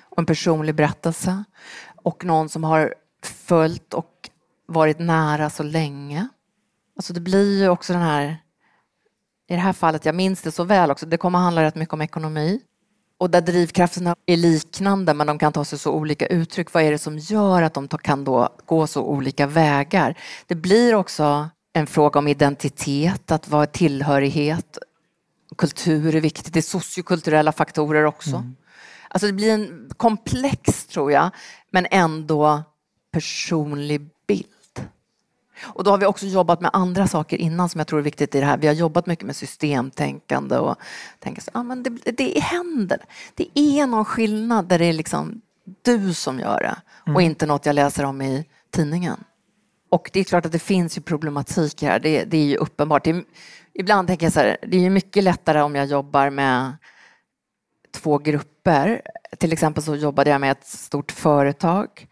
Och 0.01 0.19
en 0.19 0.25
personlig 0.25 0.75
berättelse. 0.75 1.43
Och 1.95 2.25
någon 2.25 2.49
som 2.49 2.63
har 2.63 2.93
följt 3.23 3.93
och 3.93 4.29
varit 4.67 4.99
nära 4.99 5.49
så 5.49 5.63
länge. 5.63 6.27
Alltså 6.95 7.13
det 7.13 7.19
blir 7.19 7.59
ju 7.59 7.69
också 7.69 7.93
den 7.93 8.01
här, 8.01 8.37
i 9.49 9.53
det 9.53 9.59
här 9.59 9.73
fallet, 9.73 10.05
jag 10.05 10.15
minns 10.15 10.41
det 10.41 10.51
så 10.51 10.63
väl 10.63 10.91
också, 10.91 11.05
det 11.05 11.17
kommer 11.17 11.39
handla 11.39 11.63
rätt 11.63 11.75
mycket 11.75 11.93
om 11.93 12.01
ekonomi. 12.01 12.61
Och 13.17 13.29
där 13.29 13.41
drivkrafterna 13.41 14.15
är 14.25 14.37
liknande 14.37 15.13
men 15.13 15.27
de 15.27 15.39
kan 15.39 15.53
ta 15.53 15.65
sig 15.65 15.79
så 15.79 15.91
olika 15.91 16.27
uttryck. 16.27 16.73
Vad 16.73 16.83
är 16.83 16.91
det 16.91 16.97
som 16.97 17.17
gör 17.17 17.61
att 17.61 17.73
de 17.73 17.87
kan 17.87 18.23
då 18.23 18.49
gå 18.65 18.87
så 18.87 19.03
olika 19.03 19.47
vägar? 19.47 20.17
Det 20.47 20.55
blir 20.55 20.95
också 20.95 21.49
en 21.73 21.87
fråga 21.87 22.19
om 22.19 22.27
identitet, 22.27 23.31
att 23.31 23.49
vara 23.49 23.65
tillhörighet. 23.65 24.77
Kultur 25.57 26.15
är 26.15 26.21
viktigt, 26.21 26.53
det 26.53 26.59
är 26.59 26.61
sociokulturella 26.61 27.51
faktorer 27.51 28.03
också. 28.03 28.43
Alltså 29.07 29.27
det 29.27 29.33
blir 29.33 29.51
en 29.51 29.89
komplex, 29.97 30.85
tror 30.85 31.11
jag, 31.11 31.29
men 31.71 31.87
ändå 31.91 32.63
personlig 33.11 34.09
bild. 34.27 34.54
Och 35.63 35.83
då 35.83 35.91
har 35.91 35.97
vi 35.97 36.05
också 36.05 36.25
jobbat 36.25 36.61
med 36.61 36.71
andra 36.73 37.07
saker 37.07 37.37
innan 37.37 37.69
som 37.69 37.79
jag 37.79 37.87
tror 37.87 37.99
är 37.99 38.03
viktigt 38.03 38.35
i 38.35 38.39
det 38.39 38.45
här. 38.45 38.57
Vi 38.57 38.67
har 38.67 38.73
jobbat 38.73 39.05
mycket 39.05 39.25
med 39.25 39.35
systemtänkande 39.35 40.57
och 40.57 40.75
tänker 41.19 41.41
så, 41.41 41.51
ah, 41.53 41.63
men 41.63 41.83
det, 41.83 41.89
det 42.17 42.39
händer. 42.39 43.05
Det 43.35 43.59
är 43.59 43.87
någon 43.87 44.05
skillnad 44.05 44.67
där 44.67 44.79
det 44.79 44.85
är 44.85 44.93
liksom 44.93 45.41
du 45.81 46.13
som 46.13 46.39
gör 46.39 46.59
det 46.59 46.75
och 47.13 47.21
inte 47.21 47.45
något 47.45 47.65
jag 47.65 47.75
läser 47.75 48.03
om 48.03 48.21
i 48.21 48.45
tidningen. 48.71 49.23
Och 49.89 50.09
det 50.13 50.19
är 50.19 50.23
klart 50.23 50.45
att 50.45 50.51
det 50.51 50.59
finns 50.59 50.97
ju 50.97 51.01
problematik 51.01 51.81
här, 51.81 51.99
det, 51.99 52.23
det 52.23 52.37
är 52.37 52.45
ju 52.45 52.55
uppenbart. 52.55 53.03
Det 53.03 53.09
är, 53.09 53.23
ibland 53.73 54.07
tänker 54.07 54.25
jag 54.25 54.33
så 54.33 54.39
här, 54.39 54.57
det 54.67 54.77
är 54.77 54.81
ju 54.81 54.89
mycket 54.89 55.23
lättare 55.23 55.61
om 55.61 55.75
jag 55.75 55.85
jobbar 55.85 56.29
med 56.29 56.77
två 57.93 58.17
grupper. 58.17 59.01
Till 59.37 59.53
exempel 59.53 59.83
så 59.83 59.95
jobbade 59.95 60.29
jag 60.29 60.41
med 60.41 60.51
ett 60.51 60.65
stort 60.65 61.11
företag 61.11 62.07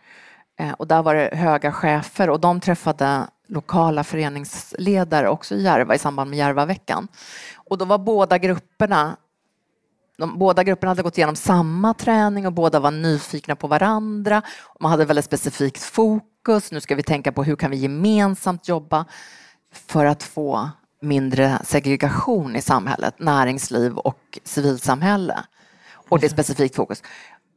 eh, 0.60 0.72
och 0.72 0.88
där 0.88 1.04
var 1.04 1.16
det 1.16 1.36
höga 1.36 1.72
chefer 1.72 2.30
och 2.30 2.40
de 2.40 2.60
träffade 2.60 3.28
lokala 3.48 4.04
föreningsledare 4.04 5.30
också 5.30 5.56
i 5.56 5.64
Järva 5.64 5.96
i 5.96 6.00
samband 6.00 6.30
med 6.30 6.40
Järvaveckan. 6.40 7.08
Och 7.56 7.78
då 7.78 7.86
var 7.86 7.98
båda 7.98 8.38
grupperna 8.38 9.18
de, 10.18 10.40
båda 10.40 10.64
grupperna 10.64 10.92
hade 10.92 11.02
gått 11.02 11.18
igenom 11.18 11.36
samma 11.36 11.94
träning 11.94 12.48
och 12.48 12.54
båda 12.54 12.80
var 12.80 12.92
nyfikna 12.92 13.56
på 13.56 13.68
varandra. 13.68 14.42
Och 14.62 14.82
man 14.82 14.92
hade 14.92 15.06
väldigt 15.06 15.26
specifikt 15.26 15.84
fokus. 15.84 16.72
Nu 16.72 16.82
ska 16.82 16.96
vi 16.96 17.04
tänka 17.04 17.32
på 17.32 17.44
hur 17.44 17.56
kan 17.56 17.72
vi 17.72 17.78
gemensamt 17.78 18.68
jobba 18.68 19.06
för 19.72 20.06
att 20.06 20.24
få 20.24 20.70
mindre 21.02 21.60
segregation 21.64 22.56
i 22.56 22.62
samhället, 22.62 23.20
näringsliv 23.20 23.98
och 23.98 24.40
civilsamhälle. 24.44 25.40
Och 26.10 26.20
det 26.20 26.28
är 26.28 26.30
specifikt 26.30 26.76
fokus. 26.76 27.04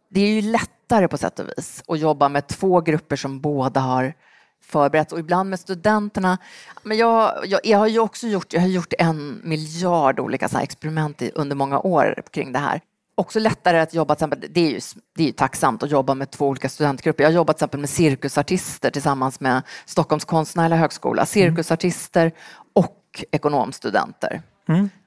Det 0.08 0.20
är 0.20 0.28
ju 0.28 0.42
lättare 0.42 1.08
på 1.08 1.18
sätt 1.18 1.38
och 1.38 1.48
vis 1.48 1.82
att 1.88 1.98
jobba 1.98 2.28
med 2.28 2.46
två 2.46 2.80
grupper 2.80 3.16
som 3.16 3.40
båda 3.40 3.80
har 3.80 4.14
förberetts 4.64 5.12
och 5.12 5.18
ibland 5.18 5.50
med 5.50 5.60
studenterna. 5.60 6.38
Men 6.82 6.96
jag, 6.96 7.32
jag, 7.46 7.60
jag 7.64 7.78
har 7.78 7.86
ju 7.86 7.98
också 7.98 8.26
gjort, 8.26 8.52
jag 8.52 8.60
har 8.60 8.68
gjort 8.68 8.92
en 8.98 9.40
miljard 9.44 10.20
olika 10.20 10.48
så 10.48 10.58
experiment 10.58 11.22
i, 11.22 11.30
under 11.34 11.56
många 11.56 11.78
år 11.78 12.22
kring 12.30 12.52
det 12.52 12.58
här. 12.58 12.80
Också 13.14 13.38
lättare 13.40 13.78
att 13.78 13.94
jobba, 13.94 14.14
det 14.14 14.60
är, 14.60 14.70
ju, 14.70 14.80
det 15.16 15.22
är 15.22 15.26
ju 15.26 15.32
tacksamt 15.32 15.82
att 15.82 15.90
jobba 15.90 16.14
med 16.14 16.30
två 16.30 16.48
olika 16.48 16.68
studentgrupper. 16.68 17.24
Jag 17.24 17.30
har 17.30 17.34
jobbat 17.34 17.56
till 17.56 17.64
exempel 17.64 17.80
med 17.80 17.90
cirkusartister 17.90 18.90
tillsammans 18.90 19.40
med 19.40 19.62
Stockholms 19.86 20.24
konstnärliga 20.24 20.78
högskola. 20.78 21.26
Cirkusartister 21.26 22.32
och 22.72 23.24
ekonomstudenter. 23.30 24.42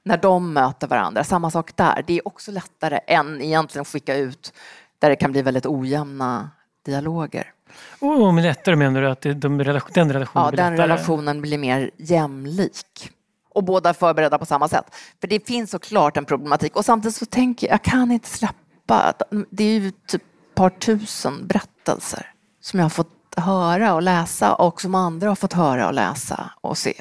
När 0.04 0.16
de 0.16 0.52
möter 0.52 0.86
varandra, 0.86 1.24
samma 1.24 1.50
sak 1.50 1.76
där. 1.76 2.04
Det 2.06 2.18
är 2.18 2.28
också 2.28 2.50
lättare 2.50 3.00
än 3.06 3.40
egentligen 3.42 3.82
att 3.82 3.88
skicka 3.88 4.16
ut 4.16 4.52
där 4.98 5.10
det 5.10 5.16
kan 5.16 5.32
bli 5.32 5.42
väldigt 5.42 5.66
ojämna 5.66 6.50
dialoger. 6.84 7.52
Och 7.98 8.34
med 8.34 8.44
lättare 8.44 8.76
menar 8.76 9.02
du 9.02 9.10
att 9.10 9.26
de 9.40 9.64
relation, 9.64 9.90
den 9.94 10.12
relationen 10.12 10.44
Ja, 10.44 10.50
blir 10.50 10.56
den 10.64 10.72
lättare? 10.72 10.88
relationen 10.88 11.40
blir 11.40 11.58
mer 11.58 11.90
jämlik. 11.96 13.10
Och 13.54 13.64
båda 13.64 13.88
är 13.88 13.92
förberedda 13.94 14.38
på 14.38 14.46
samma 14.46 14.68
sätt. 14.68 14.84
För 15.20 15.28
det 15.28 15.46
finns 15.46 15.70
såklart 15.70 16.16
en 16.16 16.24
problematik. 16.24 16.76
Och 16.76 16.84
samtidigt 16.84 17.16
så 17.16 17.26
tänker 17.26 17.66
jag, 17.66 17.74
jag 17.74 17.82
kan 17.82 18.10
inte 18.10 18.28
släppa. 18.28 19.12
Det 19.50 19.64
är 19.64 19.78
ju 19.80 19.90
typ 19.90 20.22
par 20.54 20.70
tusen 20.70 21.46
berättelser 21.46 22.26
som 22.60 22.78
jag 22.78 22.84
har 22.84 22.90
fått 22.90 23.08
höra 23.36 23.94
och 23.94 24.02
läsa 24.02 24.54
och 24.54 24.80
som 24.80 24.94
andra 24.94 25.28
har 25.28 25.34
fått 25.36 25.52
höra 25.52 25.86
och 25.86 25.94
läsa 25.94 26.50
och 26.60 26.78
se. 26.78 26.94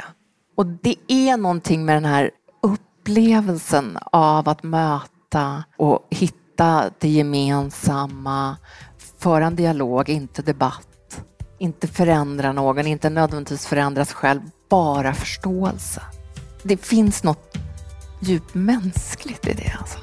Och 0.57 0.65
det 0.65 0.95
är 1.07 1.37
någonting 1.37 1.85
med 1.85 1.95
den 1.95 2.05
här 2.05 2.31
upplevelsen 2.63 3.97
av 4.11 4.49
att 4.49 4.63
möta 4.63 5.63
och 5.77 6.07
hitta 6.09 6.89
det 6.99 7.09
gemensamma, 7.09 8.57
föra 9.19 9.45
en 9.45 9.55
dialog, 9.55 10.09
inte 10.09 10.41
debatt. 10.41 10.85
inte 11.61 11.87
förändra 11.87 12.51
någon, 12.51 12.87
inte 12.87 13.09
nödvändigtvis 13.09 13.65
förändra 13.65 14.05
sig 14.05 14.15
själv, 14.15 14.41
bara 14.69 15.13
förståelse. 15.13 16.01
Det 16.63 16.77
finns 16.77 17.23
något 17.23 17.57
djupt 18.21 18.53
mänskligt 18.53 19.47
i 19.47 19.53
det. 19.53 19.73
Alltså. 19.79 19.99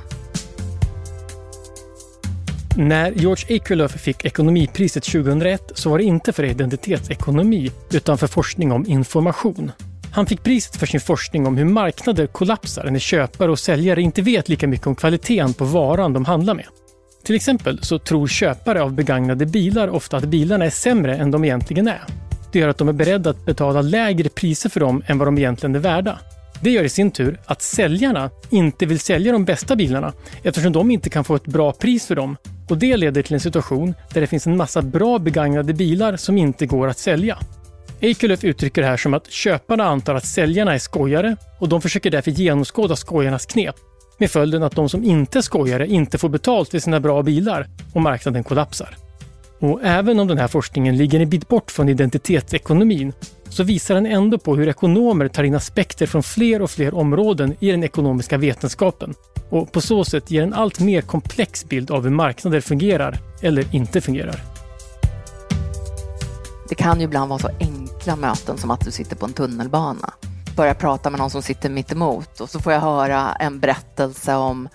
När 2.76 3.12
George 3.12 3.56
Akerlof 3.56 3.92
fick 3.92 4.24
ekonomipriset 4.24 5.04
2001 5.04 5.72
så 5.74 5.90
var 5.90 5.98
det 5.98 6.04
inte 6.04 6.32
för 6.32 6.44
identitetsekonomi 6.44 7.70
utan 7.92 8.18
för 8.18 8.26
forskning 8.26 8.72
om 8.72 8.86
information. 8.86 9.72
Han 10.12 10.26
fick 10.26 10.42
priset 10.42 10.76
för 10.76 10.86
sin 10.86 11.00
forskning 11.00 11.46
om 11.46 11.56
hur 11.56 11.64
marknader 11.64 12.26
kollapsar 12.26 12.90
när 12.90 12.98
köpare 12.98 13.50
och 13.50 13.58
säljare 13.58 14.02
inte 14.02 14.22
vet 14.22 14.48
lika 14.48 14.66
mycket 14.66 14.86
om 14.86 14.94
kvaliteten 14.94 15.54
på 15.54 15.64
varan 15.64 16.12
de 16.12 16.24
handlar 16.24 16.54
med. 16.54 16.66
Till 17.26 17.36
exempel 17.36 17.78
så 17.82 17.98
tror 17.98 18.28
köpare 18.28 18.82
av 18.82 18.92
begagnade 18.92 19.46
bilar 19.46 19.88
ofta 19.88 20.16
att 20.16 20.24
bilarna 20.24 20.64
är 20.64 20.70
sämre 20.70 21.16
än 21.16 21.30
de 21.30 21.44
egentligen 21.44 21.88
är. 21.88 22.02
Det 22.52 22.58
gör 22.58 22.68
att 22.68 22.78
de 22.78 22.88
är 22.88 22.92
beredda 22.92 23.30
att 23.30 23.44
betala 23.44 23.82
lägre 23.82 24.28
priser 24.28 24.68
för 24.68 24.80
dem 24.80 25.02
än 25.06 25.18
vad 25.18 25.28
de 25.28 25.38
egentligen 25.38 25.74
är 25.74 25.78
värda. 25.78 26.18
Det 26.60 26.70
gör 26.70 26.84
i 26.84 26.88
sin 26.88 27.10
tur 27.10 27.40
att 27.46 27.62
säljarna 27.62 28.30
inte 28.50 28.86
vill 28.86 29.00
sälja 29.00 29.32
de 29.32 29.44
bästa 29.44 29.76
bilarna 29.76 30.12
eftersom 30.42 30.72
de 30.72 30.90
inte 30.90 31.10
kan 31.10 31.24
få 31.24 31.34
ett 31.34 31.46
bra 31.46 31.72
pris 31.72 32.06
för 32.06 32.14
dem. 32.14 32.36
Och 32.68 32.78
det 32.78 32.96
leder 32.96 33.22
till 33.22 33.34
en 33.34 33.40
situation 33.40 33.94
där 34.12 34.20
det 34.20 34.26
finns 34.26 34.46
en 34.46 34.56
massa 34.56 34.82
bra 34.82 35.18
begagnade 35.18 35.72
bilar 35.72 36.16
som 36.16 36.38
inte 36.38 36.66
går 36.66 36.88
att 36.88 36.98
sälja. 36.98 37.38
Akerlöf 38.02 38.44
uttrycker 38.44 38.82
det 38.82 38.88
här 38.88 38.96
som 38.96 39.14
att 39.14 39.30
köparna 39.30 39.84
antar 39.84 40.14
att 40.14 40.26
säljarna 40.26 40.74
är 40.74 40.78
skojare 40.78 41.36
och 41.58 41.68
de 41.68 41.82
försöker 41.82 42.10
därför 42.10 42.30
genomskåda 42.30 42.96
skojarnas 42.96 43.46
knep. 43.46 43.76
Med 44.18 44.30
följden 44.30 44.62
att 44.62 44.76
de 44.76 44.88
som 44.88 45.04
inte 45.04 45.38
är 45.38 45.42
skojare 45.42 45.86
inte 45.86 46.18
får 46.18 46.28
betalt 46.28 46.70
för 46.70 46.78
sina 46.78 47.00
bra 47.00 47.22
bilar 47.22 47.66
och 47.92 48.02
marknaden 48.02 48.44
kollapsar. 48.44 48.96
Och 49.60 49.80
även 49.82 50.20
om 50.20 50.28
den 50.28 50.38
här 50.38 50.48
forskningen 50.48 50.96
ligger 50.96 51.20
en 51.20 51.30
bit 51.30 51.48
bort 51.48 51.70
från 51.70 51.88
identitetsekonomin 51.88 53.12
så 53.48 53.62
visar 53.62 53.94
den 53.94 54.06
ändå 54.06 54.38
på 54.38 54.56
hur 54.56 54.68
ekonomer 54.68 55.28
tar 55.28 55.44
in 55.44 55.54
aspekter 55.54 56.06
från 56.06 56.22
fler 56.22 56.62
och 56.62 56.70
fler 56.70 56.94
områden 56.94 57.54
i 57.60 57.70
den 57.70 57.84
ekonomiska 57.84 58.38
vetenskapen 58.38 59.14
och 59.50 59.72
på 59.72 59.80
så 59.80 60.04
sätt 60.04 60.30
ger 60.30 60.42
en 60.42 60.54
allt 60.54 60.80
mer 60.80 61.00
komplex 61.00 61.68
bild 61.68 61.90
av 61.90 62.02
hur 62.02 62.10
marknader 62.10 62.60
fungerar 62.60 63.18
eller 63.42 63.74
inte 63.74 64.00
fungerar. 64.00 64.42
Det 66.68 66.74
kan 66.74 66.98
ju 66.98 67.04
ibland 67.04 67.28
vara 67.28 67.38
så 67.38 67.50
enkla 67.60 68.16
möten 68.16 68.58
som 68.58 68.70
att 68.70 68.84
du 68.84 68.90
sitter 68.90 69.16
på 69.16 69.26
en 69.26 69.32
tunnelbana. 69.32 70.12
Börjar 70.56 70.74
prata 70.74 71.10
med 71.10 71.20
någon 71.20 71.30
som 71.30 71.42
sitter 71.42 71.70
mitt 71.70 71.92
emot 71.92 72.40
och 72.40 72.50
så 72.50 72.60
får 72.60 72.72
jag 72.72 72.80
höra 72.80 73.32
en 73.32 73.60
berättelse 73.60 74.34
om 74.34 74.68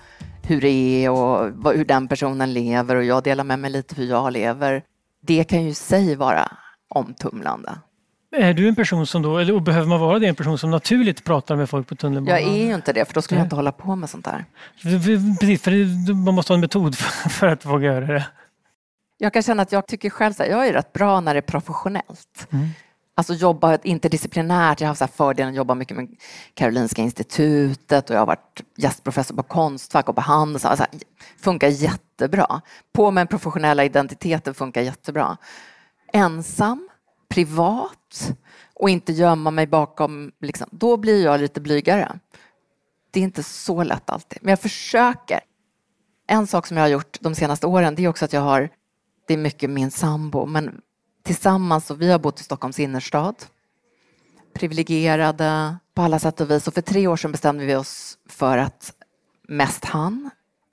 hur 0.44 0.62
det 0.62 1.06
är 1.06 1.10
och 1.10 1.74
hur 1.74 1.86
den 1.86 2.08
personen 2.08 2.54
lever 2.54 2.96
och 2.96 3.04
jag 3.04 3.24
delar 3.24 3.44
med 3.44 3.60
mig 3.60 3.72
lite 3.72 3.96
hur 3.96 4.10
jag 4.10 4.34
lever. 4.34 4.84
Det 5.22 5.44
kan 5.44 5.64
ju 5.64 5.70
i 5.70 5.74
sig 5.74 6.16
vara 6.16 6.52
omtumlande. 6.90 7.72
Är 8.36 8.54
du 8.54 8.68
en 8.68 8.76
person 8.76 9.08
som 9.08 9.22
då, 9.22 9.38
eller 9.38 9.60
behöver 9.60 9.88
man 9.88 10.00
vara 10.00 10.20
det, 10.20 10.28
en 10.28 10.36
person 10.36 10.58
som 10.58 10.72
naturligt 10.72 11.24
pratar 11.24 11.56
med 11.56 11.70
folk 11.70 11.88
på 11.88 11.96
tunnelbanan? 11.96 12.42
Jag 12.42 12.52
är 12.52 12.66
ju 12.66 12.76
inte 12.76 12.94
det, 12.94 13.06
för 13.06 13.14
då 13.14 13.22
skulle 13.22 13.40
jag 13.40 13.46
inte 13.46 13.56
hålla 13.56 13.72
på 13.72 13.96
med 13.96 14.10
sånt 14.10 14.26
där. 14.26 14.46
Precis, 15.40 15.62
för 15.62 16.14
man 16.14 16.34
måste 16.34 16.54
ha 16.54 16.56
en 16.56 16.62
metod 16.62 16.96
för 17.30 17.48
att 17.48 17.66
våga 17.66 17.86
göra 17.86 18.06
det. 18.06 18.26
Jag 19.18 19.34
kan 19.34 19.44
känna 19.44 19.62
att 19.62 19.72
jag 19.72 19.88
tycker 19.88 20.10
själv 20.10 20.34
att 20.40 20.48
jag 20.48 20.68
är 20.68 20.74
rätt 20.74 20.94
bra 20.94 21.20
när 21.20 21.34
det 21.34 21.40
är 21.40 21.42
professionellt. 21.42 22.48
Mm. 22.52 22.68
Alltså 23.22 23.34
jobba 23.34 23.78
interdisciplinärt. 23.84 24.82
Jag 24.82 24.88
har 24.88 24.96
haft 24.96 25.16
fördelen 25.16 25.50
att 25.50 25.56
jobba 25.56 25.76
mycket 25.76 25.98
med 25.98 26.08
Karolinska 26.54 27.02
institutet 27.02 28.10
och 28.10 28.16
jag 28.16 28.22
har 28.22 28.26
varit 28.26 28.62
gästprofessor 28.76 29.36
på 29.36 29.44
Konstfack 29.44 30.10
och 30.10 30.16
på 30.16 30.22
Handels. 30.22 30.66
Alltså, 30.66 30.86
funkar 31.38 31.68
jättebra. 31.68 32.62
På 32.94 33.12
med 33.12 33.22
den 33.22 33.28
professionella 33.28 33.86
identiteten 33.86 34.54
funkar 34.54 34.82
jättebra. 34.82 35.38
Ensam, 36.14 36.90
privat 37.30 38.34
och 38.74 38.90
inte 38.90 39.14
gömma 39.14 39.52
mig 39.52 39.68
bakom, 39.68 40.32
liksom, 40.40 40.68
då 40.72 40.98
blir 40.98 41.24
jag 41.24 41.42
lite 41.42 41.62
blygare. 41.62 42.20
Det 43.12 43.20
är 43.20 43.24
inte 43.24 43.44
så 43.44 43.84
lätt 43.84 44.10
alltid, 44.10 44.40
men 44.42 44.50
jag 44.50 44.60
försöker. 44.60 45.40
En 46.28 46.48
sak 46.48 46.68
som 46.68 46.78
jag 46.78 46.84
har 46.84 46.90
gjort 46.90 47.18
de 47.20 47.36
senaste 47.36 47.68
åren 47.68 47.96
det 47.96 48.04
är 48.04 48.08
också 48.08 48.26
att 48.26 48.34
jag 48.34 48.42
har, 48.42 48.70
det 49.28 49.34
är 49.34 49.38
mycket 49.38 49.70
min 49.70 49.92
sambo, 49.92 50.46
men 50.46 50.82
tillsammans 51.24 51.92
och 51.92 52.02
vi 52.02 52.12
har 52.12 52.20
bott 52.20 52.40
i 52.40 52.44
Stockholms 52.44 52.80
innerstad. 52.80 53.36
Privilegierade 54.54 55.78
på 55.94 56.02
alla 56.02 56.20
sätt 56.20 56.42
och 56.42 56.52
vis. 56.52 56.68
Och 56.68 56.74
för 56.74 56.82
tre 56.82 57.08
år 57.08 57.18
sedan 57.18 57.32
bestämde 57.32 57.66
vi 57.66 57.76
oss 57.76 58.18
för 58.30 58.58
att, 58.58 58.94
mest 59.48 59.86
han, 59.86 60.30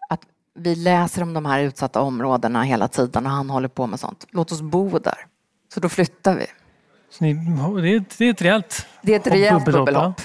att 0.08 0.20
vi 0.54 0.74
läser 0.76 1.22
om 1.22 1.34
de 1.34 1.46
här 1.46 1.60
utsatta 1.60 2.00
områdena 2.00 2.62
hela 2.62 2.88
tiden 2.88 3.26
och 3.26 3.32
han 3.32 3.50
håller 3.50 3.68
på 3.68 3.86
med 3.86 4.00
sånt. 4.00 4.26
Låt 4.30 4.52
oss 4.52 4.62
bo 4.62 4.98
där. 4.98 5.26
Så 5.74 5.80
då 5.80 5.88
flyttar 5.88 6.34
vi. 6.36 6.46
Ni, 7.20 7.34
det, 7.34 7.88
är, 7.88 8.04
det 8.18 8.24
är 8.24 8.30
ett 8.30 8.42
rejält 8.42 8.86
Det 9.02 9.14
är 9.14 9.16
ett 9.16 9.26
rejält 9.26 9.64
bubbelhopp. 9.64 10.20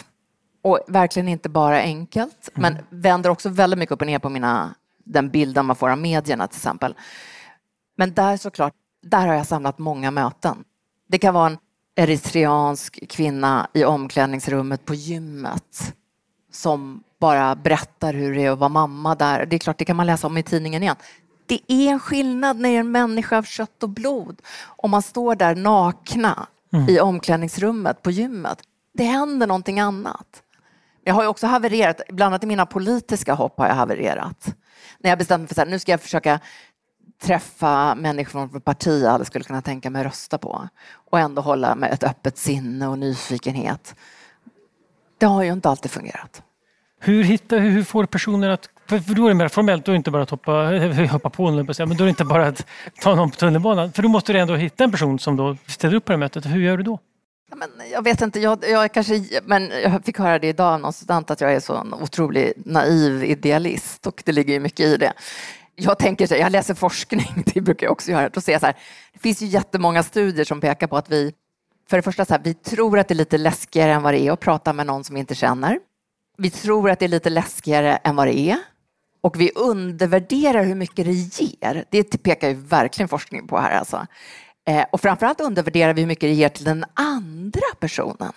Och 0.62 0.80
verkligen 0.88 1.28
inte 1.28 1.50
bara 1.50 1.78
enkelt, 1.78 2.50
mm. 2.56 2.74
men 2.74 3.02
vänder 3.02 3.30
också 3.30 3.50
väldigt 3.50 3.80
mycket 3.80 3.94
upp 3.94 4.02
och 4.02 4.08
ner 4.08 4.20
på 4.20 4.30
mina, 4.30 4.76
den 5.04 5.30
bilden 5.30 5.66
man 5.66 5.76
får 5.76 5.90
av 5.90 5.98
medierna 5.98 6.48
till 6.48 6.58
exempel. 6.58 6.96
Men 7.96 8.14
där 8.14 8.38
såklart, 8.38 8.74
där 9.04 9.28
har 9.28 9.34
jag 9.34 9.48
samlat 9.48 9.80
många 9.80 10.12
möten. 10.12 10.64
Det 11.08 11.18
kan 11.18 11.34
vara 11.34 11.48
en 11.48 11.58
eritreansk 11.96 13.10
kvinna 13.10 13.68
i 13.74 13.84
omklädningsrummet 13.84 14.86
på 14.86 14.94
gymmet 14.94 15.94
som 16.52 17.04
bara 17.20 17.56
berättar 17.56 18.14
hur 18.14 18.36
det 18.36 18.46
är 18.46 18.52
att 18.52 18.60
vara 18.60 18.70
mamma 18.70 19.16
där. 19.16 19.46
Det 19.46 19.56
är 19.56 19.58
klart, 19.58 19.78
det 19.78 19.86
kan 19.86 19.96
man 19.96 20.06
läsa 20.06 20.28
om 20.28 20.38
i 20.38 20.44
tidningen 20.44 20.84
igen. 20.84 20.96
Det 21.46 21.60
är 21.68 21.92
en 21.92 22.00
skillnad 22.00 22.60
när 22.60 22.70
det 22.70 22.76
är 22.76 22.80
en 22.80 22.92
människa 22.92 23.38
av 23.38 23.44
kött 23.44 23.84
och 23.84 23.90
blod. 23.90 24.42
Om 24.66 24.92
man 24.92 25.02
står 25.02 25.36
där 25.36 25.56
nakna 25.56 26.48
mm. 26.74 26.90
i 26.90 27.00
omklädningsrummet 27.00 28.02
på 28.02 28.12
gymmet. 28.12 28.58
Det 28.94 29.04
händer 29.04 29.48
någonting 29.48 29.80
annat. 29.80 30.44
Jag 31.04 31.14
har 31.14 31.22
ju 31.22 31.28
också 31.28 31.48
havererat, 31.48 32.02
bland 32.10 32.34
annat 32.34 32.44
i 32.44 32.48
mina 32.48 32.66
politiska 32.66 33.34
hopp 33.34 33.58
har 33.58 33.68
jag 33.68 33.76
havererat. 33.76 34.56
När 35.00 35.10
jag 35.10 35.20
bestämde 35.20 35.42
mig 35.42 35.56
för 35.56 35.62
att 35.62 35.70
nu 35.70 35.80
ska 35.80 35.92
jag 35.92 36.02
försöka 36.02 36.40
träffa 37.22 37.96
människor 37.96 38.48
från 38.48 38.62
parti 38.62 39.02
jag 39.04 39.28
skulle 39.28 39.46
kunna 39.46 39.62
tänka 39.62 39.90
mig 39.90 40.04
rösta 40.04 40.38
på 40.38 40.68
och 41.12 41.20
ändå 41.20 41.42
hålla 41.42 41.76
med 41.76 41.92
ett 41.94 42.04
öppet 42.04 42.38
sinne 42.38 42.88
och 42.88 43.00
nyfikenhet. 43.00 43.96
Det 45.18 45.26
har 45.26 45.44
ju 45.44 45.52
inte 45.52 45.70
alltid 45.70 45.92
fungerat. 45.92 46.42
Hur, 47.00 47.24
hittar, 47.24 47.60
hur 47.60 47.84
får 47.84 48.06
personer 48.06 48.50
att 48.50 48.70
för 48.88 49.16
då 49.16 49.26
är 49.26 49.30
det 49.30 49.36
mer 49.36 49.48
formellt, 49.48 49.86
då 49.86 49.92
är 49.92 49.94
det 49.94 49.98
inte 49.98 50.12
bara 50.12 50.24
att 50.24 50.30
hoppa, 50.30 50.52
hoppa 51.12 51.30
på 51.30 51.52
men 51.52 51.66
då 51.66 51.74
är 51.76 52.04
det 52.04 52.10
inte 52.10 52.26
bara 52.26 52.48
att 52.48 52.66
ta 53.02 53.16
någon 53.16 53.32
på 53.32 53.38
tunnelbanan. 53.38 53.92
För 53.92 54.04
då 54.04 54.10
måste 54.10 54.34
du 54.34 54.40
ändå 54.40 54.56
hitta 54.56 54.84
en 54.84 54.92
person 54.92 55.20
som 55.20 55.36
då 55.36 55.58
ställer 55.68 55.96
upp 55.96 56.06
på 56.06 56.12
det 56.12 56.18
mötet. 56.18 56.46
Hur 56.46 56.62
gör 56.62 56.78
du 56.78 56.84
då? 56.84 57.00
Men 57.56 57.70
jag 57.92 58.04
vet 58.04 58.22
inte, 58.22 58.40
jag, 58.40 58.64
jag, 58.70 58.94
kanske, 58.94 59.22
men 59.44 59.72
jag 59.84 60.06
fick 60.06 60.20
höra 60.20 60.40
det 60.40 60.48
idag 60.48 60.74
av 60.74 60.80
någon 60.80 60.94
student 60.94 61.32
att 61.32 61.42
jag 61.42 61.54
är 61.54 61.60
så 61.60 61.76
en 61.76 61.94
otroligt 61.94 62.66
naiv 62.66 63.24
idealist 63.24 64.08
och 64.08 64.24
det 64.26 64.32
ligger 64.32 64.54
ju 64.54 64.60
mycket 64.60 64.86
i 64.86 64.98
det. 64.98 65.14
Jag 65.76 66.00
tänker 66.00 66.28
så 66.28 66.36
jag 66.36 66.52
läser 66.52 66.74
forskning, 66.74 67.44
det 67.54 67.62
brukar 67.62 67.86
jag 67.86 67.92
också 67.92 68.12
göra. 68.12 68.30
Då 68.30 68.42
ser 68.42 68.52
jag 68.52 68.62
så 68.62 68.66
här, 68.68 68.76
det 69.14 69.20
finns 69.20 69.42
ju 69.42 69.46
jättemånga 69.46 70.04
studier 70.04 70.46
som 70.46 70.62
pekar 70.62 70.88
på 70.88 70.98
att 70.98 71.10
vi, 71.10 71.34
för 71.90 71.98
det 71.98 72.04
första 72.04 72.26
så 72.26 72.34
här, 72.34 72.42
vi 72.44 72.54
tror 72.54 73.00
att 73.00 73.08
det 73.08 73.14
är 73.14 73.16
lite 73.16 73.38
läskigare 73.38 73.94
än 73.94 74.04
vad 74.04 74.14
det 74.14 74.20
är 74.20 74.32
att 74.32 74.40
prata 74.40 74.74
med 74.74 74.88
någon 74.88 75.04
som 75.04 75.14
vi 75.14 75.20
inte 75.20 75.36
känner. 75.36 75.80
Vi 76.38 76.50
tror 76.50 76.90
att 76.90 77.00
det 77.00 77.06
är 77.06 77.10
lite 77.10 77.30
läskigare 77.30 77.96
än 77.96 78.16
vad 78.16 78.28
det 78.28 78.40
är. 78.40 78.58
Och 79.22 79.42
vi 79.42 79.52
undervärderar 79.56 80.64
hur 80.64 80.76
mycket 80.76 81.06
det 81.06 81.12
ger. 81.12 81.86
Det 81.90 82.24
pekar 82.24 82.50
ju 82.50 82.56
verkligen 82.56 83.10
forskning 83.10 83.48
på 83.48 83.58
här 83.58 83.72
alltså. 83.72 84.08
Eh, 84.68 84.86
och 84.92 85.02
framförallt 85.02 85.42
undervärderar 85.42 85.94
vi 85.94 86.02
hur 86.02 86.08
mycket 86.08 86.30
det 86.30 86.34
ger 86.34 86.50
till 86.50 86.66
den 86.66 86.86
andra 86.94 87.68
personen. 87.80 88.34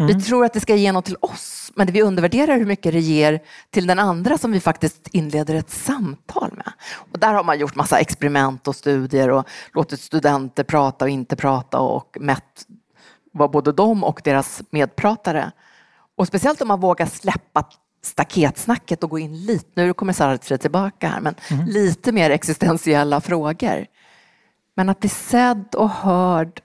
Mm. 0.00 0.16
Vi 0.16 0.24
tror 0.24 0.44
att 0.44 0.52
det 0.52 0.60
ska 0.60 0.74
ge 0.74 0.92
något 0.92 1.04
till 1.04 1.16
oss, 1.20 1.72
men 1.74 1.86
vi 1.86 2.02
undervärderar 2.02 2.58
hur 2.58 2.66
mycket 2.66 2.92
det 2.92 3.00
ger 3.00 3.40
till 3.70 3.86
den 3.86 3.98
andra 3.98 4.38
som 4.38 4.52
vi 4.52 4.60
faktiskt 4.60 5.08
inleder 5.12 5.54
ett 5.54 5.70
samtal 5.70 6.52
med. 6.56 6.72
Och 7.12 7.18
där 7.18 7.34
har 7.34 7.44
man 7.44 7.58
gjort 7.58 7.74
massa 7.74 7.98
experiment 7.98 8.68
och 8.68 8.76
studier 8.76 9.30
och 9.30 9.48
låtit 9.74 10.00
studenter 10.00 10.64
prata 10.64 11.04
och 11.04 11.08
inte 11.08 11.36
prata 11.36 11.80
och 11.80 12.16
mätt 12.20 12.66
vad 13.32 13.50
både 13.50 13.72
de 13.72 14.04
och 14.04 14.20
deras 14.24 14.62
medpratare. 14.70 15.52
Och 16.16 16.26
speciellt 16.26 16.62
om 16.62 16.68
man 16.68 16.80
vågar 16.80 17.06
släppa 17.06 17.64
staketsnacket 18.02 19.04
och 19.04 19.10
gå 19.10 19.18
in 19.18 19.44
lite, 19.46 19.68
nu 19.74 19.92
kommer 19.92 20.12
Sartre 20.12 20.58
tillbaka 20.58 21.08
här, 21.08 21.20
men 21.20 21.34
mm. 21.50 21.66
lite 21.66 22.12
mer 22.12 22.30
existentiella 22.30 23.20
frågor. 23.20 23.86
Men 24.74 24.88
att 24.88 25.00
bli 25.00 25.08
sedd 25.08 25.74
och 25.74 25.90
hörd, 25.90 26.60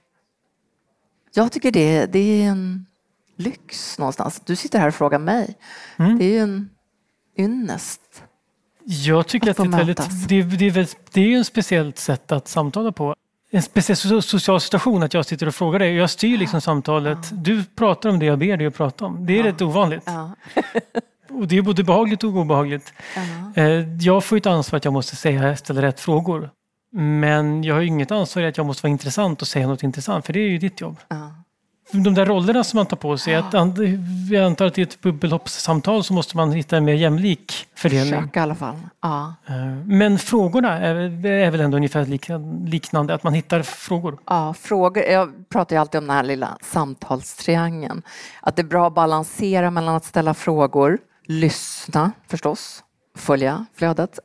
jag 1.34 1.52
tycker 1.52 1.70
det, 1.70 2.06
det 2.06 2.18
är 2.18 2.48
en 2.48 2.86
lyx 3.36 3.98
någonstans. 3.98 4.42
Du 4.44 4.56
sitter 4.56 4.78
här 4.78 4.88
och 4.88 4.94
frågar 4.94 5.18
mig. 5.18 5.54
Mm. 5.96 6.18
Det 6.18 6.24
är 6.24 6.30
ju 6.30 6.38
en 6.38 6.70
ynnest. 7.38 8.22
Jag 8.84 9.26
tycker 9.26 9.50
att, 9.50 9.60
att 9.60 9.70
det, 9.70 9.76
är 9.76 9.78
väldigt, 9.78 10.28
det, 10.28 10.42
det, 10.42 10.80
är, 10.80 10.88
det 11.12 11.20
är 11.20 11.38
en 11.38 11.44
speciellt 11.44 11.98
sätt 11.98 12.32
att 12.32 12.48
samtala 12.48 12.92
på. 12.92 13.14
En 13.50 13.62
speciell 13.62 14.22
social 14.22 14.60
situation 14.60 15.02
att 15.02 15.14
jag 15.14 15.26
sitter 15.26 15.46
och 15.46 15.54
frågar 15.54 15.78
dig. 15.78 15.94
Jag 15.94 16.10
styr 16.10 16.38
liksom 16.38 16.60
samtalet. 16.60 17.18
Du 17.32 17.64
pratar 17.64 18.10
om 18.10 18.18
det 18.18 18.26
jag 18.26 18.38
ber 18.38 18.56
dig 18.56 18.66
att 18.66 18.74
prata 18.74 19.04
om. 19.04 19.26
Det 19.26 19.32
är 19.32 19.38
ja. 19.38 19.44
rätt 19.44 19.62
ovanligt. 19.62 20.02
Ja. 20.06 20.30
Och 21.30 21.48
det 21.48 21.58
är 21.58 21.62
både 21.62 21.84
behagligt 21.84 22.24
och 22.24 22.30
obehagligt. 22.30 22.92
Uh-huh. 23.14 23.98
Jag 24.00 24.24
får 24.24 24.36
ett 24.36 24.46
ansvar 24.46 24.76
att 24.76 24.84
jag 24.84 24.92
måste 24.92 25.16
säga, 25.16 25.56
ställa 25.56 25.82
rätt 25.82 26.00
frågor. 26.00 26.50
Men 26.92 27.64
jag 27.64 27.74
har 27.74 27.80
ju 27.80 27.86
inget 27.86 28.10
ansvar 28.10 28.42
att 28.42 28.56
jag 28.56 28.66
måste 28.66 28.82
vara 28.82 28.90
intressant 28.90 29.42
och 29.42 29.48
säga 29.48 29.66
något 29.66 29.82
intressant, 29.82 30.26
för 30.26 30.32
det 30.32 30.40
är 30.40 30.48
ju 30.48 30.58
ditt 30.58 30.80
jobb. 30.80 30.96
De 31.92 32.14
där 32.14 32.26
rollerna 32.26 32.64
som 32.64 32.76
man 32.76 32.86
tar 32.86 32.96
på 32.96 33.18
sig, 33.18 33.34
att 33.34 33.52
jag 34.30 34.44
antar 34.44 34.66
att 34.66 34.78
i 34.78 34.82
ett 34.82 35.00
bubbelhoppssamtal 35.00 36.04
så 36.04 36.12
måste 36.14 36.36
man 36.36 36.52
hitta 36.52 36.76
en 36.76 36.84
mer 36.84 36.94
jämlik 36.94 37.66
fördelning. 37.74 38.20
Försöka 38.20 38.40
i 38.40 38.42
alla 38.42 38.54
fall. 38.54 38.76
Ja. 39.02 39.34
Eh, 39.46 39.54
Men 39.84 40.18
frågorna 40.18 40.78
är, 40.78 41.26
är 41.26 41.50
väl 41.50 41.60
ändå 41.60 41.76
ungefär 41.76 42.04
liknande, 42.70 43.14
att 43.14 43.22
man 43.22 43.34
hittar 43.34 43.62
frågor. 43.62 44.18
Ja, 44.26 44.54
frågor. 44.54 45.02
Jag 45.04 45.48
pratar 45.48 45.76
ju 45.76 45.80
alltid 45.80 45.98
om 45.98 46.06
den 46.06 46.16
här 46.16 46.22
lilla 46.22 46.58
samtalstriangeln. 46.60 48.02
Att 48.40 48.56
det 48.56 48.62
är 48.62 48.66
bra 48.66 48.86
att 48.86 48.94
balansera 48.94 49.70
mellan 49.70 49.94
att 49.94 50.04
ställa 50.04 50.34
frågor, 50.34 50.98
lyssna 51.26 52.12
förstås, 52.28 52.84
följa 53.16 53.66
flödet, 53.74 54.18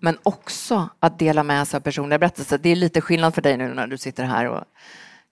men 0.00 0.18
också 0.22 0.88
att 1.00 1.18
dela 1.18 1.42
med 1.42 1.68
sig 1.68 1.76
av 1.78 1.80
personliga 1.80 2.18
berättelser. 2.18 2.58
Det 2.58 2.68
är 2.68 2.76
lite 2.76 3.00
skillnad 3.00 3.34
för 3.34 3.42
dig 3.42 3.56
nu 3.56 3.74
när 3.74 3.86
du 3.86 3.98
sitter 3.98 4.24
här 4.24 4.46
och 4.48 4.64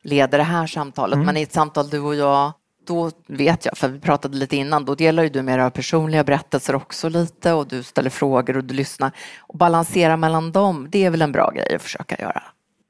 leder 0.05 0.39
det 0.39 0.45
här 0.45 0.67
samtalet, 0.67 1.19
men 1.19 1.37
i 1.37 1.43
ett 1.43 1.53
samtal 1.53 1.91
du 1.91 2.01
och 2.01 2.15
jag 2.15 2.53
då 2.89 3.11
vet 3.27 3.65
jag, 3.65 3.79
för 3.79 3.89
vi 3.89 4.01
pratade 4.01 4.37
lite 4.37 4.57
innan, 4.57 4.85
då 4.85 4.95
delar 4.95 5.23
ju 5.23 5.29
du 5.29 5.43
med 5.43 5.59
dig 5.59 5.67
av 5.67 5.71
personliga 5.71 6.25
berättelser 6.25 6.75
också 6.75 7.09
lite 7.09 7.53
och 7.53 7.69
du 7.69 7.83
ställer 7.83 8.11
frågor 8.11 8.57
och 8.57 8.65
du 8.65 8.75
lyssnar. 8.75 9.13
Och 9.39 9.59
balansera 9.59 10.17
mellan 10.17 10.53
dem, 10.53 10.87
det 10.91 11.05
är 11.05 11.11
väl 11.11 11.23
en 11.23 11.33
bra 11.33 11.51
grej 11.51 11.75
att 11.75 11.83
försöka 11.83 12.17
göra. 12.19 12.43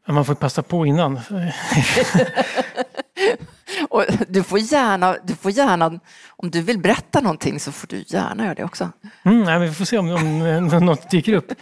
Man 0.08 0.24
får 0.24 0.34
passa 0.34 0.62
på 0.62 0.86
innan. 0.86 1.20
Och 3.88 4.04
du 4.28 4.42
får 4.42 4.58
gärna, 4.58 5.16
du 5.24 5.34
får 5.34 5.50
gärna, 5.50 6.00
om 6.28 6.50
du 6.50 6.62
vill 6.62 6.78
berätta 6.78 7.20
någonting 7.20 7.60
så 7.60 7.72
får 7.72 7.86
du 7.86 8.04
gärna 8.06 8.44
göra 8.44 8.54
det 8.54 8.64
också. 8.64 8.90
Mm, 9.22 9.42
nej, 9.42 9.58
vi 9.58 9.74
får 9.74 9.84
se 9.84 9.98
om, 9.98 10.10
om 10.72 10.86
något 10.86 11.10
dyker 11.10 11.32
upp. 11.32 11.52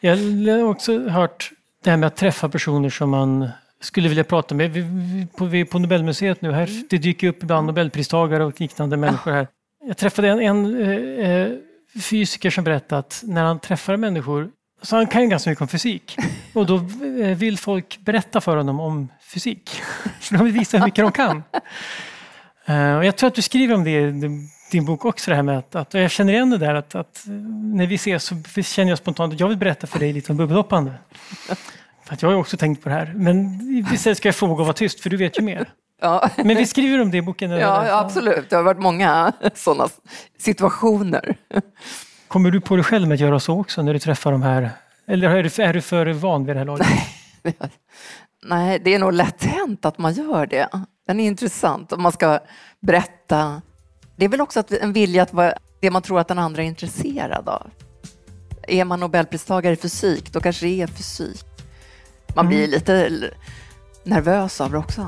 Jag 0.00 0.16
har 0.16 0.64
också 0.64 1.08
hört 1.08 1.50
det 1.84 1.90
här 1.90 1.96
med 1.96 2.06
att 2.06 2.16
träffa 2.16 2.48
personer 2.48 2.90
som 2.90 3.10
man 3.10 3.48
skulle 3.84 4.08
vilja 4.08 4.24
prata 4.24 4.54
med. 4.54 4.70
Vi, 4.70 4.80
vi, 4.80 5.26
på, 5.36 5.44
vi 5.44 5.60
är 5.60 5.64
på 5.64 5.78
Nobelmuseet 5.78 6.42
nu. 6.42 6.52
Här, 6.52 6.70
det 6.90 6.98
dyker 6.98 7.28
upp 7.28 7.42
ibland 7.42 7.66
Nobelpristagare 7.66 8.44
och 8.44 8.60
liknande 8.60 8.96
människor 8.96 9.32
här. 9.32 9.48
Jag 9.86 9.96
träffade 9.96 10.28
en, 10.28 10.40
en 10.40 10.82
eh, 10.82 11.30
eh, 11.30 11.52
fysiker 12.02 12.50
som 12.50 12.64
berättade 12.64 12.98
att 12.98 13.22
när 13.26 13.42
han 13.42 13.58
träffar 13.58 13.96
människor 13.96 14.50
så 14.82 14.96
han 14.96 15.06
kan 15.06 15.22
ju 15.22 15.28
ganska 15.28 15.50
mycket 15.50 15.62
om 15.62 15.68
fysik. 15.68 16.16
Och 16.52 16.66
då 16.66 16.76
eh, 16.76 17.36
vill 17.36 17.58
folk 17.58 17.98
berätta 17.98 18.40
för 18.40 18.56
honom 18.56 18.80
om 18.80 19.08
fysik. 19.22 19.70
För 20.20 20.36
de 20.36 20.44
vill 20.44 20.54
visa 20.54 20.78
hur 20.78 20.84
mycket 20.84 21.04
de 21.04 21.12
kan. 21.12 21.42
Eh, 22.66 22.96
och 22.96 23.04
jag 23.04 23.16
tror 23.16 23.28
att 23.28 23.34
du 23.34 23.42
skriver 23.42 23.74
om 23.74 23.84
det 23.84 23.90
i 23.90 24.10
din- 24.70 24.84
bok 24.86 25.04
också, 25.04 25.30
det 25.30 25.34
här 25.34 25.42
med 25.42 25.58
att, 25.58 25.74
att 25.74 25.94
och 25.94 26.00
jag 26.00 26.10
känner 26.10 26.32
igen 26.32 26.50
det 26.50 26.58
där 26.58 26.74
att, 26.74 26.94
att 26.94 27.26
eh, 27.26 27.32
när 27.74 27.86
vi 27.86 27.94
ses 27.94 28.24
så 28.24 28.62
känner 28.62 28.90
jag 28.90 28.98
spontant 28.98 29.34
att 29.34 29.40
jag 29.40 29.48
vill 29.48 29.58
berätta 29.58 29.86
för 29.86 29.98
dig 29.98 30.12
lite 30.12 30.32
om 30.32 30.38
bubbelhoppande. 30.38 30.92
För 32.04 32.14
att 32.14 32.22
jag 32.22 32.28
har 32.28 32.36
också 32.36 32.56
tänkt 32.56 32.82
på 32.82 32.88
det 32.88 32.94
här. 32.94 33.12
Men 33.16 33.60
istället 33.92 34.18
ska 34.18 34.28
jag 34.28 34.34
fråga 34.34 34.60
och 34.60 34.66
vara 34.66 34.72
tyst, 34.72 35.00
för 35.00 35.10
du 35.10 35.16
vet 35.16 35.38
ju 35.38 35.42
mer. 35.42 35.68
Ja, 36.00 36.30
Men 36.36 36.56
vi 36.56 36.66
skriver 36.66 37.02
om 37.02 37.10
det 37.10 37.16
i 37.18 37.22
boken. 37.22 37.50
ja, 37.50 37.86
ja 37.86 37.98
absolut. 38.00 38.50
Det 38.50 38.56
har 38.56 38.62
varit 38.62 38.80
många 38.80 39.32
sådana 39.54 39.88
situationer. 40.38 41.36
Kommer 42.28 42.50
du 42.50 42.60
på 42.60 42.76
dig 42.76 42.84
själv 42.84 43.08
med 43.08 43.14
att 43.14 43.20
göra 43.20 43.40
så 43.40 43.60
också 43.60 43.82
när 43.82 43.92
du 43.92 43.98
träffar 43.98 44.32
de 44.32 44.42
här? 44.42 44.70
Eller 45.06 45.30
är 45.30 45.42
du, 45.42 45.62
är 45.62 45.74
du 45.74 45.80
för 45.80 46.12
van 46.12 46.46
vid 46.46 46.56
det 46.56 46.58
här 46.58 46.66
laget? 46.66 46.86
Nej, 48.44 48.80
det 48.84 48.94
är 48.94 48.98
nog 48.98 49.12
lätt 49.12 49.44
hänt 49.44 49.84
att 49.84 49.98
man 49.98 50.12
gör 50.12 50.46
det. 50.46 50.68
Den 51.06 51.20
är 51.20 51.26
intressant 51.26 51.92
om 51.92 52.02
man 52.02 52.12
ska 52.12 52.38
berätta. 52.80 53.62
Det 54.16 54.24
är 54.24 54.28
väl 54.28 54.40
också 54.40 54.62
en 54.80 54.92
vilja 54.92 55.22
att 55.22 55.32
vara 55.32 55.54
det 55.80 55.90
man 55.90 56.02
tror 56.02 56.20
att 56.20 56.28
den 56.28 56.38
andra 56.38 56.62
är 56.62 56.66
intresserad 56.66 57.48
av. 57.48 57.70
Är 58.68 58.84
man 58.84 59.00
nobelpristagare 59.00 59.72
i 59.72 59.76
fysik, 59.76 60.32
då 60.32 60.40
kanske 60.40 60.66
det 60.66 60.82
är 60.82 60.86
fysik. 60.86 61.44
Man 62.34 62.48
blir 62.48 62.68
lite 62.68 62.94
l- 62.94 63.30
nervös 64.04 64.60
av 64.60 64.70
det 64.72 64.78
också. 64.78 65.06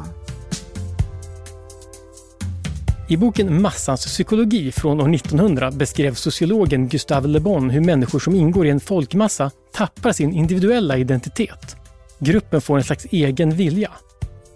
I 3.09 3.17
boken 3.17 3.63
Massans 3.63 4.07
psykologi 4.07 4.73
från 4.73 5.01
år 5.01 5.15
1900 5.15 5.71
beskrev 5.71 6.15
sociologen 6.15 6.89
Gustave 6.89 7.29
Le 7.29 7.41
Bon 7.41 7.71
hur 7.71 7.81
människor 7.81 8.19
som 8.19 8.35
ingår 8.35 8.67
i 8.67 8.71
en 8.71 8.81
folkmassa 8.81 9.51
tappar 9.73 10.13
sin 10.13 10.33
individuella 10.33 10.97
identitet. 10.97 11.77
Gruppen 12.19 12.61
får 12.61 12.77
en 12.79 12.85
slags 12.85 13.05
egen 13.11 13.51
vilja. 13.51 13.91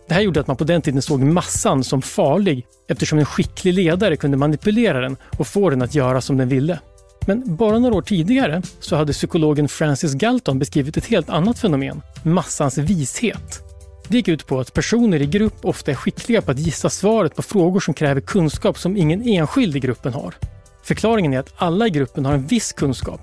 Det 0.08 0.14
här 0.14 0.20
gjorde 0.20 0.40
att 0.40 0.46
man 0.46 0.56
på 0.56 0.64
den 0.64 0.82
tiden 0.82 1.02
såg 1.02 1.20
massan 1.20 1.84
som 1.84 2.02
farlig 2.02 2.66
eftersom 2.88 3.18
en 3.18 3.24
skicklig 3.24 3.74
ledare 3.74 4.16
kunde 4.16 4.36
manipulera 4.36 5.00
den 5.00 5.16
och 5.38 5.46
få 5.46 5.70
den 5.70 5.82
att 5.82 5.94
göra 5.94 6.20
som 6.20 6.36
den 6.36 6.48
ville. 6.48 6.78
Men 7.26 7.56
bara 7.56 7.78
några 7.78 7.94
år 7.94 8.02
tidigare 8.02 8.62
så 8.80 8.96
hade 8.96 9.12
psykologen 9.12 9.68
Francis 9.68 10.14
Galton 10.14 10.58
beskrivit 10.58 10.96
ett 10.96 11.06
helt 11.06 11.30
annat 11.30 11.58
fenomen, 11.58 12.02
massans 12.22 12.78
vishet. 12.78 13.60
Det 14.08 14.16
gick 14.16 14.28
ut 14.28 14.46
på 14.46 14.60
att 14.60 14.74
personer 14.74 15.22
i 15.22 15.26
grupp 15.26 15.64
ofta 15.64 15.90
är 15.90 15.94
skickliga 15.94 16.42
på 16.42 16.50
att 16.50 16.58
gissa 16.58 16.90
svaret 16.90 17.34
på 17.34 17.42
frågor 17.42 17.80
som 17.80 17.94
kräver 17.94 18.20
kunskap 18.20 18.78
som 18.78 18.96
ingen 18.96 19.22
enskild 19.22 19.76
i 19.76 19.80
gruppen 19.80 20.12
har. 20.12 20.34
Förklaringen 20.82 21.32
är 21.32 21.38
att 21.38 21.54
alla 21.56 21.86
i 21.86 21.90
gruppen 21.90 22.24
har 22.24 22.32
en 22.32 22.46
viss 22.46 22.72
kunskap. 22.72 23.20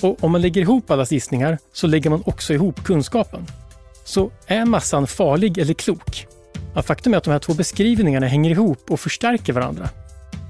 Och 0.00 0.24
om 0.24 0.32
man 0.32 0.40
lägger 0.40 0.60
ihop 0.60 0.90
allas 0.90 1.12
gissningar 1.12 1.58
så 1.72 1.86
lägger 1.86 2.10
man 2.10 2.22
också 2.26 2.54
ihop 2.54 2.84
kunskapen. 2.84 3.46
Så 4.04 4.30
är 4.46 4.64
massan 4.64 5.06
farlig 5.06 5.58
eller 5.58 5.74
klok? 5.74 6.26
Ja, 6.74 6.82
faktum 6.82 7.14
är 7.14 7.18
att 7.18 7.24
de 7.24 7.30
här 7.30 7.38
två 7.38 7.54
beskrivningarna 7.54 8.26
hänger 8.26 8.50
ihop 8.50 8.90
och 8.90 9.00
förstärker 9.00 9.52
varandra. 9.52 9.88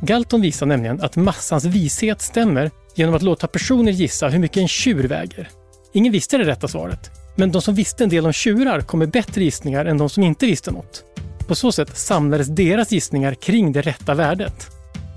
Galton 0.03 0.41
visar 0.41 0.67
nämligen 0.67 1.01
att 1.01 1.17
massans 1.17 1.65
vishet 1.65 2.23
stämmer 2.23 2.71
genom 2.95 3.15
att 3.15 3.23
låta 3.23 3.47
personer 3.47 3.93
gissa 3.93 4.29
hur 4.29 4.39
mycket 4.39 4.57
en 4.57 4.69
tjur 4.69 5.09
väger. 5.09 5.51
Ingen 5.93 6.13
visste 6.13 6.39
det 6.39 6.45
rätta 6.45 6.69
svaret, 6.69 7.11
men 7.37 7.53
de 7.53 7.63
som 7.63 7.75
visste 7.75 8.05
en 8.05 8.11
del 8.11 8.27
om 8.27 8.33
tjurar 8.33 8.81
kom 8.81 8.99
med 8.99 9.11
bättre 9.11 9.45
gissningar 9.45 9.85
än 9.85 9.99
de 9.99 10.09
som 10.09 10.23
inte 10.23 10.47
visste 10.47 10.71
något. 10.71 11.05
På 11.47 11.55
så 11.55 11.73
sätt 11.73 11.99
samlades 11.99 12.47
deras 12.47 12.93
gissningar 12.93 13.35
kring 13.35 13.73
det 13.73 13.83
rätta 13.83 14.15
värdet. 14.15 14.71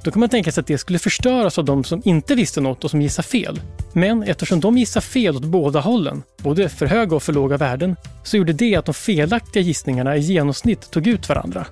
Då 0.03 0.11
kan 0.11 0.19
man 0.19 0.29
tänka 0.29 0.51
sig 0.51 0.61
att 0.61 0.67
det 0.67 0.77
skulle 0.77 0.99
förstöras 0.99 1.57
av 1.57 1.65
de 1.65 1.83
som 1.83 2.01
inte 2.05 2.35
visste 2.35 2.61
något 2.61 2.83
och 2.83 2.91
som 2.91 3.01
gissar 3.01 3.23
fel. 3.23 3.59
Men 3.93 4.23
eftersom 4.23 4.59
de 4.59 4.77
gissar 4.77 5.01
fel 5.01 5.35
åt 5.35 5.45
båda 5.45 5.79
hållen, 5.79 6.23
både 6.37 6.69
för 6.69 6.85
höga 6.85 7.15
och 7.15 7.23
för 7.23 7.33
låga 7.33 7.57
värden, 7.57 7.95
så 8.23 8.37
gjorde 8.37 8.53
det 8.53 8.75
att 8.75 8.85
de 8.85 8.93
felaktiga 8.93 9.63
gissningarna 9.63 10.17
i 10.17 10.19
genomsnitt 10.19 10.91
tog 10.91 11.07
ut 11.07 11.29
varandra. 11.29 11.67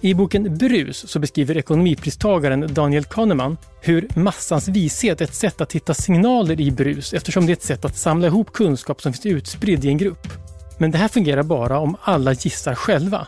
I 0.00 0.14
boken 0.14 0.58
Brus 0.58 1.10
så 1.10 1.18
beskriver 1.18 1.56
ekonomipristagaren 1.56 2.74
Daniel 2.74 3.04
Kahneman 3.04 3.56
hur 3.80 4.08
massans 4.14 4.68
vishet 4.68 5.20
är 5.20 5.24
ett 5.24 5.34
sätt 5.34 5.60
att 5.60 5.72
hitta 5.72 5.94
signaler 5.94 6.60
i 6.60 6.70
brus 6.70 7.12
eftersom 7.12 7.46
det 7.46 7.52
är 7.52 7.56
ett 7.56 7.62
sätt 7.62 7.84
att 7.84 7.96
samla 7.96 8.26
ihop 8.26 8.52
kunskap 8.52 9.02
som 9.02 9.12
finns 9.12 9.26
utspridd 9.26 9.84
i 9.84 9.88
en 9.88 9.98
grupp. 9.98 10.28
Men 10.78 10.90
det 10.90 10.98
här 10.98 11.08
fungerar 11.08 11.42
bara 11.42 11.78
om 11.78 11.96
alla 12.02 12.32
gissar 12.32 12.74
själva. 12.74 13.26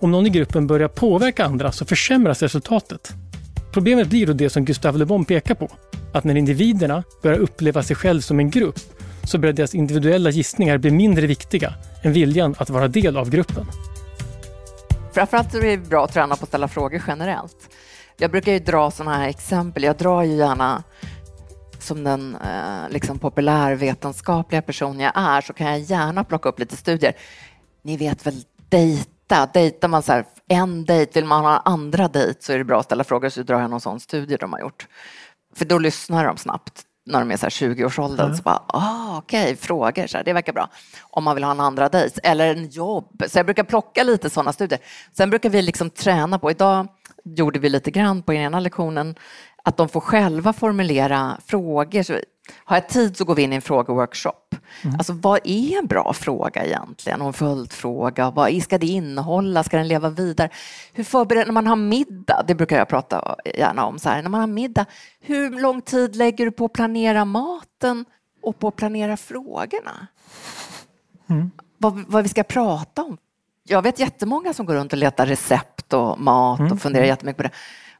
Om 0.00 0.10
någon 0.10 0.26
i 0.26 0.30
gruppen 0.30 0.66
börjar 0.66 0.88
påverka 0.88 1.44
andra 1.44 1.72
så 1.72 1.84
försämras 1.84 2.42
resultatet. 2.42 3.12
Problemet 3.72 4.08
blir 4.08 4.26
då 4.26 4.32
det 4.32 4.50
som 4.50 4.64
Gustave 4.64 4.98
Le 4.98 5.04
Bon 5.04 5.24
pekar 5.24 5.54
på, 5.54 5.68
att 6.12 6.24
när 6.24 6.36
individerna 6.36 7.04
börjar 7.22 7.38
uppleva 7.38 7.82
sig 7.82 7.96
själv 7.96 8.20
som 8.20 8.40
en 8.40 8.50
grupp 8.50 8.80
så 9.24 9.38
börjar 9.38 9.52
deras 9.52 9.74
individuella 9.74 10.30
gissningar 10.30 10.78
bli 10.78 10.90
mindre 10.90 11.26
viktiga 11.26 11.74
än 12.02 12.12
viljan 12.12 12.54
att 12.58 12.70
vara 12.70 12.88
del 12.88 13.16
av 13.16 13.30
gruppen. 13.30 13.66
Framförallt 15.12 15.54
är 15.54 15.60
det 15.60 15.76
bra 15.76 16.04
att 16.04 16.12
träna 16.12 16.36
på 16.36 16.42
att 16.42 16.48
ställa 16.48 16.68
frågor 16.68 17.02
generellt. 17.06 17.74
Jag 18.16 18.30
brukar 18.30 18.52
ju 18.52 18.58
dra 18.58 18.90
sådana 18.90 19.16
här 19.16 19.28
exempel. 19.28 19.82
Jag 19.82 19.96
drar 19.96 20.22
ju 20.22 20.34
gärna 20.34 20.82
som 21.78 22.04
den 22.04 22.36
eh, 22.36 22.90
liksom 22.90 23.18
populärvetenskapliga 23.18 24.62
person 24.62 25.00
jag 25.00 25.12
är 25.14 25.40
så 25.40 25.52
kan 25.52 25.66
jag 25.66 25.78
gärna 25.78 26.24
plocka 26.24 26.48
upp 26.48 26.58
lite 26.58 26.76
studier. 26.76 27.16
Ni 27.82 27.96
vet 27.96 28.26
väl 28.26 28.44
dejta? 28.68 29.46
Dejtar 29.52 29.88
man 29.88 30.02
så 30.02 30.12
här, 30.12 30.24
en 30.48 30.84
dejt, 30.84 31.12
vill 31.14 31.24
man 31.24 31.44
ha 31.44 31.56
en 31.56 31.62
andra 31.64 32.08
dejt 32.08 32.42
så 32.42 32.52
är 32.52 32.58
det 32.58 32.64
bra 32.64 32.80
att 32.80 32.84
ställa 32.84 33.04
frågor 33.04 33.28
så 33.28 33.42
drar 33.42 33.60
jag 33.60 33.70
någon 33.70 33.80
sån 33.80 34.00
studie 34.00 34.36
de 34.36 34.52
har 34.52 34.60
gjort. 34.60 34.86
För 35.54 35.64
då 35.64 35.78
lyssnar 35.78 36.26
de 36.26 36.36
snabbt 36.36 36.84
när 37.10 37.20
de 37.20 37.30
är 37.30 37.36
så 37.36 37.46
här 37.46 37.50
20-årsåldern. 37.50 38.26
Mm. 38.26 38.36
Så 38.36 38.42
bara, 38.42 38.62
ah, 38.66 39.18
okej, 39.18 39.56
frågor, 39.56 40.06
så 40.06 40.16
här, 40.16 40.24
det 40.24 40.32
verkar 40.32 40.52
bra. 40.52 40.68
Om 41.02 41.24
man 41.24 41.34
vill 41.34 41.44
ha 41.44 41.50
en 41.50 41.60
andra 41.60 41.88
dejt 41.88 42.20
eller 42.22 42.54
en 42.54 42.68
jobb. 42.68 43.22
Så 43.28 43.38
jag 43.38 43.46
brukar 43.46 43.64
plocka 43.64 44.02
lite 44.02 44.30
sådana 44.30 44.52
studier. 44.52 44.80
Sen 45.12 45.30
brukar 45.30 45.50
vi 45.50 45.62
liksom 45.62 45.90
träna 45.90 46.38
på, 46.38 46.50
idag 46.50 46.86
gjorde 47.24 47.58
vi 47.58 47.68
lite 47.68 47.90
grann 47.90 48.22
på 48.22 48.34
ena 48.34 48.60
lektionen, 48.60 49.14
att 49.64 49.76
de 49.76 49.88
får 49.88 50.00
själva 50.00 50.52
formulera 50.52 51.36
frågor. 51.46 52.02
Så 52.02 52.18
har 52.64 52.76
jag 52.76 52.88
tid 52.88 53.16
så 53.16 53.24
går 53.24 53.34
vi 53.34 53.42
in 53.42 53.52
i 53.52 53.56
en 53.56 53.62
frågeworkshop. 53.62 54.54
Alltså 54.98 55.12
vad 55.12 55.40
är 55.44 55.78
en 55.78 55.86
bra 55.86 56.12
fråga 56.12 56.64
egentligen? 56.64 57.20
Och 57.20 57.26
en 57.26 57.32
följdfråga. 57.32 58.30
Vad 58.30 58.62
ska 58.62 58.78
det 58.78 58.86
innehålla? 58.86 59.62
Ska 59.62 59.76
den 59.76 59.88
leva 59.88 60.08
vidare? 60.08 60.50
Hur 60.92 61.04
förbereder 61.04 61.46
när 61.46 61.52
man 61.52 61.66
har 61.66 61.76
middag? 61.76 62.44
Det 62.46 62.54
brukar 62.54 62.78
jag 62.78 62.88
prata 62.88 63.36
gärna 63.54 63.84
om. 63.84 63.98
Så 63.98 64.08
här, 64.08 64.22
när 64.22 64.30
man 64.30 64.40
har 64.40 64.46
middag, 64.46 64.86
hur 65.20 65.60
lång 65.60 65.82
tid 65.82 66.16
lägger 66.16 66.44
du 66.44 66.50
på 66.50 66.64
att 66.64 66.72
planera 66.72 67.24
maten 67.24 68.04
och 68.42 68.58
på 68.58 68.68
att 68.68 68.76
planera 68.76 69.16
frågorna? 69.16 70.06
Vad, 71.78 72.04
vad 72.08 72.22
vi 72.22 72.28
ska 72.28 72.42
prata 72.42 73.02
om. 73.02 73.16
Jag 73.68 73.82
vet 73.82 73.98
jättemånga 73.98 74.52
som 74.54 74.66
går 74.66 74.74
runt 74.74 74.92
och 74.92 74.98
letar 74.98 75.26
recept 75.26 75.92
och 75.92 76.20
mat 76.20 76.72
och 76.72 76.80
funderar 76.80 77.04
jättemycket 77.04 77.36
på 77.36 77.42
det. 77.42 77.50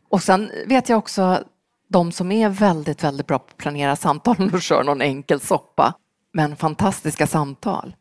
Och 0.08 0.22
sen 0.22 0.50
vet 0.66 0.88
jag 0.88 0.98
också 0.98 1.44
de 1.90 2.12
som 2.12 2.32
är 2.32 2.48
väldigt, 2.48 3.04
väldigt 3.04 3.26
bra 3.26 3.38
på 3.38 3.44
att 3.50 3.56
planera 3.56 3.96
samtal 3.96 4.50
och 4.54 4.62
kör 4.62 4.84
någon 4.84 5.02
enkel 5.02 5.40
soppa, 5.40 5.94
men 6.32 6.56
fantastiska 6.56 7.26
samtal. 7.26 7.94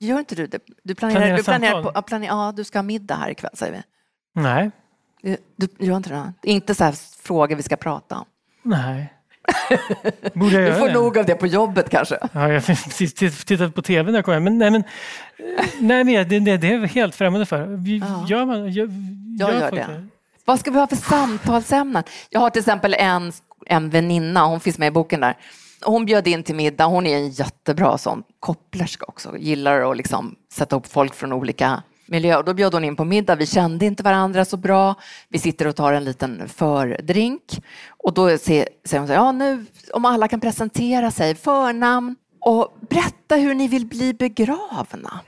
Gör 0.00 0.18
inte 0.18 0.34
du 0.34 0.46
det? 0.46 0.58
Du 0.82 0.94
planerar, 0.94 1.20
Planera 1.20 1.36
du 1.36 1.42
planerar 1.42 1.82
på, 1.82 2.02
planer, 2.02 2.26
ja, 2.26 2.52
du 2.56 2.64
ska 2.64 2.78
ha 2.78 2.82
middag 2.82 3.14
här 3.14 3.30
ikväll, 3.30 3.50
säger 3.54 3.72
vi. 3.72 3.82
Nej. 4.40 4.70
Du, 5.22 5.36
du 5.56 5.86
gör 5.86 5.96
inte 5.96 6.10
det? 6.10 6.50
Inte 6.50 6.74
så 6.74 6.84
här 6.84 6.92
frågor 7.22 7.56
vi 7.56 7.62
ska 7.62 7.76
prata 7.76 8.18
om. 8.18 8.24
Nej. 8.62 9.12
Borde 10.34 10.52
jag 10.52 10.62
Du 10.62 10.66
göra 10.68 10.78
får 10.78 10.86
det? 10.88 10.94
nog 10.94 11.18
av 11.18 11.26
det 11.26 11.34
på 11.34 11.46
jobbet 11.46 11.90
kanske. 11.90 12.18
Ja, 12.32 12.48
jag 12.48 12.54
har 12.54 12.60
precis 12.60 13.14
titt- 13.14 13.46
tittat 13.46 13.74
på 13.74 13.82
tv 13.82 14.10
när 14.12 14.18
jag 14.18 14.24
kom 14.24 14.34
hem. 14.34 14.44
Men, 14.44 14.58
nej, 14.58 14.70
men, 14.70 14.82
eh, 15.38 15.64
nej, 15.80 16.04
men 16.04 16.28
det, 16.28 16.38
det, 16.38 16.56
det 16.56 16.72
är 16.72 16.86
helt 16.86 17.14
främmande 17.14 17.46
för. 17.46 17.66
Vi, 17.66 17.98
Ja. 17.98 18.26
Gör 18.28 18.44
man, 18.44 18.70
gör, 18.72 18.88
Jag 19.38 19.52
gör 19.54 19.68
folk 19.68 19.86
det. 19.86 20.06
Vad 20.44 20.60
ska 20.60 20.70
vi 20.70 20.78
ha 20.78 20.86
för 20.86 20.96
samtalsämnen? 20.96 22.02
Jag 22.30 22.40
har 22.40 22.50
till 22.50 22.60
exempel 22.60 22.94
en, 22.98 23.32
en 23.66 23.90
väninna, 23.90 24.44
hon 24.46 24.60
finns 24.60 24.78
med 24.78 24.86
i 24.86 24.90
boken 24.90 25.20
där. 25.20 25.36
Hon 25.84 26.04
bjöd 26.04 26.28
in 26.28 26.42
till 26.42 26.54
middag, 26.54 26.84
hon 26.84 27.06
är 27.06 27.16
en 27.16 27.30
jättebra 27.30 27.98
sån 27.98 28.22
kopplerska 28.40 29.04
också, 29.08 29.36
gillar 29.38 29.90
att 29.90 29.96
liksom 29.96 30.36
sätta 30.52 30.76
upp 30.76 30.86
folk 30.86 31.14
från 31.14 31.32
olika 31.32 31.82
miljöer. 32.06 32.38
Och 32.38 32.44
Då 32.44 32.54
bjöd 32.54 32.74
hon 32.74 32.84
in 32.84 32.96
på 32.96 33.04
middag, 33.04 33.34
vi 33.34 33.46
kände 33.46 33.86
inte 33.86 34.02
varandra 34.02 34.44
så 34.44 34.56
bra. 34.56 34.94
Vi 35.28 35.38
sitter 35.38 35.66
och 35.66 35.76
tar 35.76 35.92
en 35.92 36.04
liten 36.04 36.48
fördrink. 36.48 37.42
Och 37.88 38.14
då 38.14 38.38
säger 38.38 38.68
hon 38.98 39.06
så 39.06 39.12
här, 39.12 39.14
ja 39.14 39.32
nu 39.32 39.66
om 39.92 40.04
alla 40.04 40.28
kan 40.28 40.40
presentera 40.40 41.10
sig, 41.10 41.34
förnamn 41.34 42.16
och 42.40 42.76
berätta 42.90 43.36
hur 43.36 43.54
ni 43.54 43.68
vill 43.68 43.86
bli 43.86 44.14
begravna. 44.14 45.20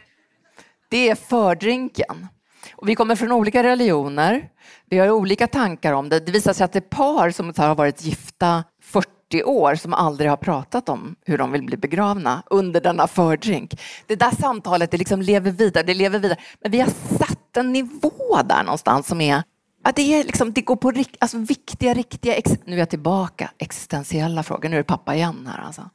Det 0.89 1.09
är 1.09 1.15
fördrinken. 1.15 2.29
Och 2.73 2.89
vi 2.89 2.95
kommer 2.95 3.17
från 3.17 3.33
olika 3.33 3.63
religioner. 3.63 4.49
Vi 4.91 4.99
har 4.99 5.11
olika 5.11 5.47
tankar 5.47 5.93
om 5.93 6.09
det. 6.09 6.21
Det 6.21 6.33
visar 6.33 6.53
sig 6.53 6.65
att 6.65 6.73
det 6.73 6.79
är 6.79 6.81
par 6.81 7.31
som 7.31 7.53
har 7.57 7.75
varit 7.75 8.05
gifta 8.05 8.65
40 8.83 9.45
år 9.45 9.75
som 9.75 9.95
aldrig 9.95 10.31
har 10.31 10.37
pratat 10.37 10.89
om 10.89 11.17
hur 11.27 11.39
de 11.39 11.53
vill 11.53 11.63
bli 11.63 11.77
begravna 11.77 12.43
under 12.47 12.81
denna 12.81 13.07
fördrink. 13.07 13.81
Det 14.07 14.17
där 14.17 14.31
samtalet 14.31 14.91
det 14.91 14.97
liksom 14.97 15.23
lever 15.23 15.51
vidare, 15.51 15.85
det 15.85 15.95
lever 15.95 16.19
vidare. 16.19 16.39
Men 16.63 16.71
vi 16.71 16.81
har 16.81 16.91
satt 17.19 17.57
en 17.57 17.73
nivå 17.73 18.41
där 18.45 18.63
någonstans 18.63 19.07
som 19.07 19.21
är 19.21 19.43
att 19.85 19.97
det, 19.97 20.03
är 20.03 20.25
liksom, 20.25 20.53
det 20.53 20.61
går 20.61 20.77
på 20.77 20.91
rikt, 20.91 21.17
alltså, 21.21 21.39
viktiga, 21.39 21.95
riktiga... 21.95 22.35
Ex- 22.35 22.59
nu 22.65 22.75
är 22.75 22.79
jag 22.79 22.91
tillbaka. 22.91 23.51
Existentiella 23.59 24.43
frågor. 24.43 24.69
Nu 24.69 24.77
är 24.77 24.81
det 24.81 24.85
pappa 24.85 25.15
igen 25.15 25.51
här. 25.53 25.67
Alltså. 25.67 25.91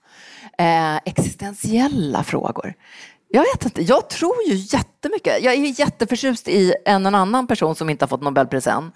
Eh, 0.58 0.96
existentiella 1.06 2.24
frågor. 2.24 2.74
Jag 3.32 3.42
vet 3.42 3.66
inte. 3.66 3.82
Jag 3.82 4.10
tror 4.10 4.36
ju 4.48 4.54
jättemycket. 4.56 5.44
Jag 5.44 5.54
är 5.54 5.80
jätteförtjust 5.80 6.48
i 6.48 6.74
en 6.86 7.06
och 7.06 7.18
annan 7.18 7.48
person 7.48 7.76
som 7.76 7.90
inte 7.90 8.06
har 8.06 8.08
fått 8.08 8.22
Nobelpris 8.22 8.68
än. 8.68 8.92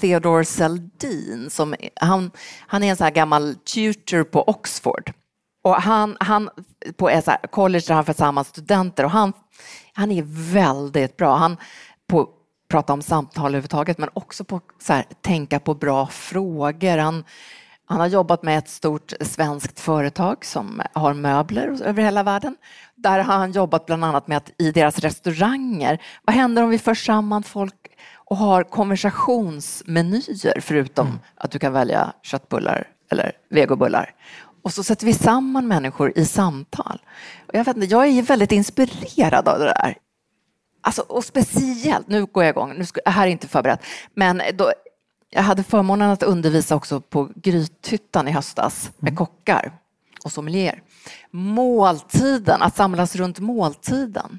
Theodore 0.00 0.44
Seldin. 0.44 1.50
Som, 1.50 1.74
han, 1.96 2.30
han 2.66 2.82
är 2.82 2.90
en 2.90 2.96
sån 2.96 3.04
här 3.04 3.10
gammal 3.10 3.54
tutor 3.54 4.24
på 4.24 4.48
Oxford. 4.48 5.12
Och 5.64 5.74
han, 5.74 6.16
han 6.20 6.50
på 6.96 7.08
ett 7.08 7.24
så 7.24 7.32
college 7.50 7.84
där 7.86 7.94
han 7.94 8.04
får 8.04 8.12
samman 8.12 8.44
studenter 8.44 9.04
och 9.04 9.10
han, 9.10 9.32
han 9.92 10.10
är 10.10 10.52
väldigt 10.52 11.16
bra. 11.16 11.36
Han 11.36 11.56
på 12.08 12.28
prata 12.70 12.92
om 12.92 13.02
samtal 13.02 13.46
överhuvudtaget 13.46 13.98
men 13.98 14.08
också 14.12 14.44
på 14.44 14.60
så 14.82 14.92
här, 14.92 15.04
tänka 15.20 15.60
på 15.60 15.74
bra 15.74 16.06
frågor. 16.06 16.98
Han, 16.98 17.24
han 17.90 18.00
har 18.00 18.06
jobbat 18.06 18.42
med 18.42 18.58
ett 18.58 18.68
stort 18.68 19.12
svenskt 19.20 19.80
företag 19.80 20.44
som 20.44 20.82
har 20.92 21.14
möbler 21.14 21.82
över 21.82 22.02
hela 22.02 22.22
världen. 22.22 22.56
Där 22.94 23.18
har 23.18 23.34
han 23.34 23.52
jobbat 23.52 23.86
bland 23.86 24.04
annat 24.04 24.28
med 24.28 24.36
att 24.36 24.50
i 24.58 24.70
deras 24.72 24.98
restauranger, 24.98 26.02
vad 26.24 26.36
händer 26.36 26.62
om 26.62 26.70
vi 26.70 26.78
för 26.78 26.94
samman 26.94 27.42
folk 27.42 27.74
och 28.14 28.36
har 28.36 28.64
konversationsmenyer 28.64 30.60
förutom 30.60 31.20
att 31.34 31.50
du 31.50 31.58
kan 31.58 31.72
välja 31.72 32.12
köttbullar 32.22 32.88
eller 33.10 33.32
vegobullar. 33.50 34.14
Och 34.62 34.72
så 34.72 34.82
sätter 34.82 35.06
vi 35.06 35.12
samman 35.12 35.68
människor 35.68 36.12
i 36.18 36.24
samtal. 36.24 37.00
Och 37.48 37.54
jag, 37.54 37.64
vet 37.64 37.76
inte, 37.76 37.88
jag 37.88 38.06
är 38.06 38.22
väldigt 38.22 38.52
inspirerad 38.52 39.48
av 39.48 39.58
det 39.58 39.64
där. 39.64 39.96
Alltså, 40.82 41.02
och 41.02 41.24
speciellt, 41.24 42.08
nu 42.08 42.26
går 42.26 42.44
jag 42.44 42.50
igång, 42.50 42.74
nu 42.78 42.84
ska, 42.84 43.00
här 43.06 43.26
är 43.26 43.30
inte 43.30 43.48
förberett, 43.48 43.84
men 44.14 44.42
då, 44.54 44.72
jag 45.30 45.42
hade 45.42 45.62
förmånen 45.62 46.10
att 46.10 46.22
undervisa 46.22 46.76
också 46.76 47.00
på 47.00 47.28
Grythyttan 47.34 48.28
i 48.28 48.30
höstas 48.30 48.90
med 48.98 49.16
kockar 49.16 49.72
och 50.24 50.32
sommelier. 50.32 50.82
Måltiden, 51.30 52.62
att 52.62 52.76
samlas 52.76 53.16
runt 53.16 53.38
måltiden. 53.38 54.38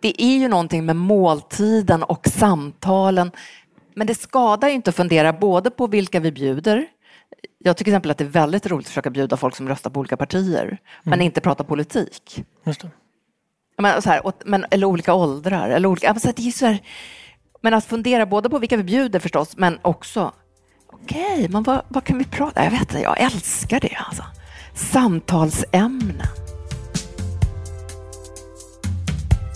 Det 0.00 0.22
är 0.22 0.38
ju 0.38 0.48
någonting 0.48 0.86
med 0.86 0.96
måltiden 0.96 2.02
och 2.02 2.28
samtalen. 2.28 3.30
Men 3.94 4.06
det 4.06 4.14
skadar 4.14 4.68
ju 4.68 4.74
inte 4.74 4.90
att 4.90 4.96
fundera 4.96 5.32
både 5.32 5.70
på 5.70 5.86
vilka 5.86 6.20
vi 6.20 6.32
bjuder. 6.32 6.86
Jag 7.58 7.76
tycker 7.76 7.84
till 7.84 7.92
exempel 7.92 8.10
att 8.10 8.18
det 8.18 8.24
är 8.24 8.28
väldigt 8.28 8.66
roligt 8.66 8.86
att 8.86 8.88
försöka 8.88 9.10
bjuda 9.10 9.36
folk 9.36 9.56
som 9.56 9.68
röstar 9.68 9.90
på 9.90 10.00
olika 10.00 10.16
partier, 10.16 10.78
men 11.02 11.20
inte 11.20 11.40
prata 11.40 11.64
politik. 11.64 12.44
Just 12.64 12.80
det. 12.80 12.90
Men, 13.78 14.02
så 14.02 14.10
här, 14.10 14.32
men, 14.44 14.66
eller 14.70 14.86
olika 14.86 15.14
åldrar. 15.14 15.70
Eller 15.70 15.88
olika, 15.88 16.08
alltså, 16.08 16.32
det 16.36 16.48
är 16.48 16.50
så 16.50 16.66
här, 16.66 16.78
men 17.64 17.74
att 17.74 17.84
fundera 17.84 18.26
både 18.26 18.50
på 18.50 18.58
vilka 18.58 18.76
vi 18.76 18.82
bjuder 18.82 19.18
förstås, 19.18 19.56
men 19.56 19.78
också 19.82 20.32
okej, 20.92 21.48
men 21.48 21.62
vad, 21.62 21.82
vad 21.88 22.04
kan 22.04 22.18
vi 22.18 22.24
prata 22.24 22.64
Jag 22.64 22.70
vet 22.70 22.80
inte, 22.80 22.98
jag 22.98 23.20
älskar 23.20 23.80
det. 23.80 23.96
Alltså. 23.96 24.22
Samtalsämnen. 24.74 26.22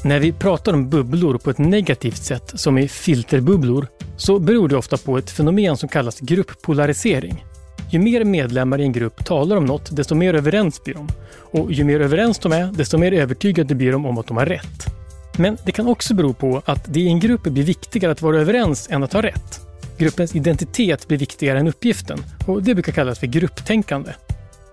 När 0.04 0.18
vi 0.18 0.32
pratar 0.32 0.72
om 0.72 0.90
bubblor 0.90 1.38
på 1.38 1.50
ett 1.50 1.58
negativt 1.58 2.22
sätt, 2.22 2.52
som 2.54 2.78
i 2.78 2.88
filterbubblor, 2.88 3.86
så 4.16 4.38
beror 4.38 4.68
det 4.68 4.76
ofta 4.76 4.96
på 4.96 5.18
ett 5.18 5.30
fenomen 5.30 5.76
som 5.76 5.88
kallas 5.88 6.20
grupppolarisering. 6.20 7.44
Ju 7.90 7.98
mer 7.98 8.24
medlemmar 8.24 8.80
i 8.80 8.82
en 8.82 8.92
grupp 8.92 9.24
talar 9.24 9.56
om 9.56 9.64
något, 9.64 9.96
desto 9.96 10.14
mer 10.14 10.34
överens 10.34 10.84
blir 10.84 10.94
de. 10.94 11.08
Och 11.30 11.72
ju 11.72 11.84
mer 11.84 12.00
överens 12.00 12.38
de 12.38 12.52
är, 12.52 12.72
desto 12.72 12.98
mer 12.98 13.12
övertygade 13.12 13.74
blir 13.74 13.92
de 13.92 14.06
om 14.06 14.18
att 14.18 14.26
de 14.26 14.36
har 14.36 14.46
rätt. 14.46 14.98
Men 15.38 15.58
det 15.64 15.72
kan 15.72 15.88
också 15.88 16.14
bero 16.14 16.32
på 16.32 16.62
att 16.64 16.94
det 16.94 17.00
i 17.00 17.08
en 17.08 17.20
grupp 17.20 17.42
blir 17.42 17.62
viktigare 17.64 18.12
att 18.12 18.22
vara 18.22 18.40
överens 18.40 18.88
än 18.90 19.02
att 19.02 19.12
ha 19.12 19.22
rätt. 19.22 19.60
Gruppens 19.98 20.36
identitet 20.36 21.08
blir 21.08 21.18
viktigare 21.18 21.58
än 21.58 21.68
uppgiften 21.68 22.18
och 22.46 22.62
det 22.62 22.74
brukar 22.74 22.92
kallas 22.92 23.18
för 23.18 23.26
grupptänkande. 23.26 24.12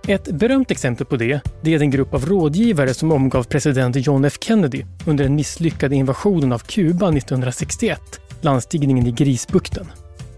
Ett 0.07 0.31
berömt 0.31 0.71
exempel 0.71 1.05
på 1.05 1.17
det, 1.17 1.41
det 1.61 1.73
är 1.73 1.79
den 1.79 1.89
grupp 1.89 2.13
av 2.13 2.25
rådgivare 2.25 2.93
som 2.93 3.11
omgav 3.11 3.43
president 3.43 4.07
John 4.07 4.25
F 4.25 4.37
Kennedy 4.41 4.85
under 5.07 5.23
den 5.23 5.35
misslyckade 5.35 5.95
invasionen 5.95 6.51
av 6.51 6.59
Kuba 6.59 7.07
1961, 7.07 7.99
landstigningen 8.41 9.07
i 9.07 9.11
Grisbukten. 9.11 9.91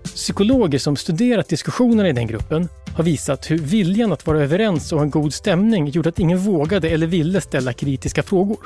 Psykologer 0.04 0.80
som 0.80 0.96
studerat 0.96 1.48
diskussionerna 1.48 2.10
i 2.10 2.14
den 2.14 2.28
gruppen 2.28 2.70
har 2.96 3.04
visat 3.04 3.52
hur 3.52 3.58
viljan 3.58 4.12
att 4.12 4.28
vara 4.28 4.44
överens 4.44 4.92
och 4.92 5.02
en 5.02 5.10
god 5.10 5.34
stämning 5.34 5.88
gjorde 5.88 6.10
att 6.10 6.20
ingen 6.20 6.38
vågade 6.38 6.90
eller 6.90 7.08
ville 7.08 7.42
ställa 7.42 7.74
kritiska 7.74 8.24
frågor. 8.24 8.58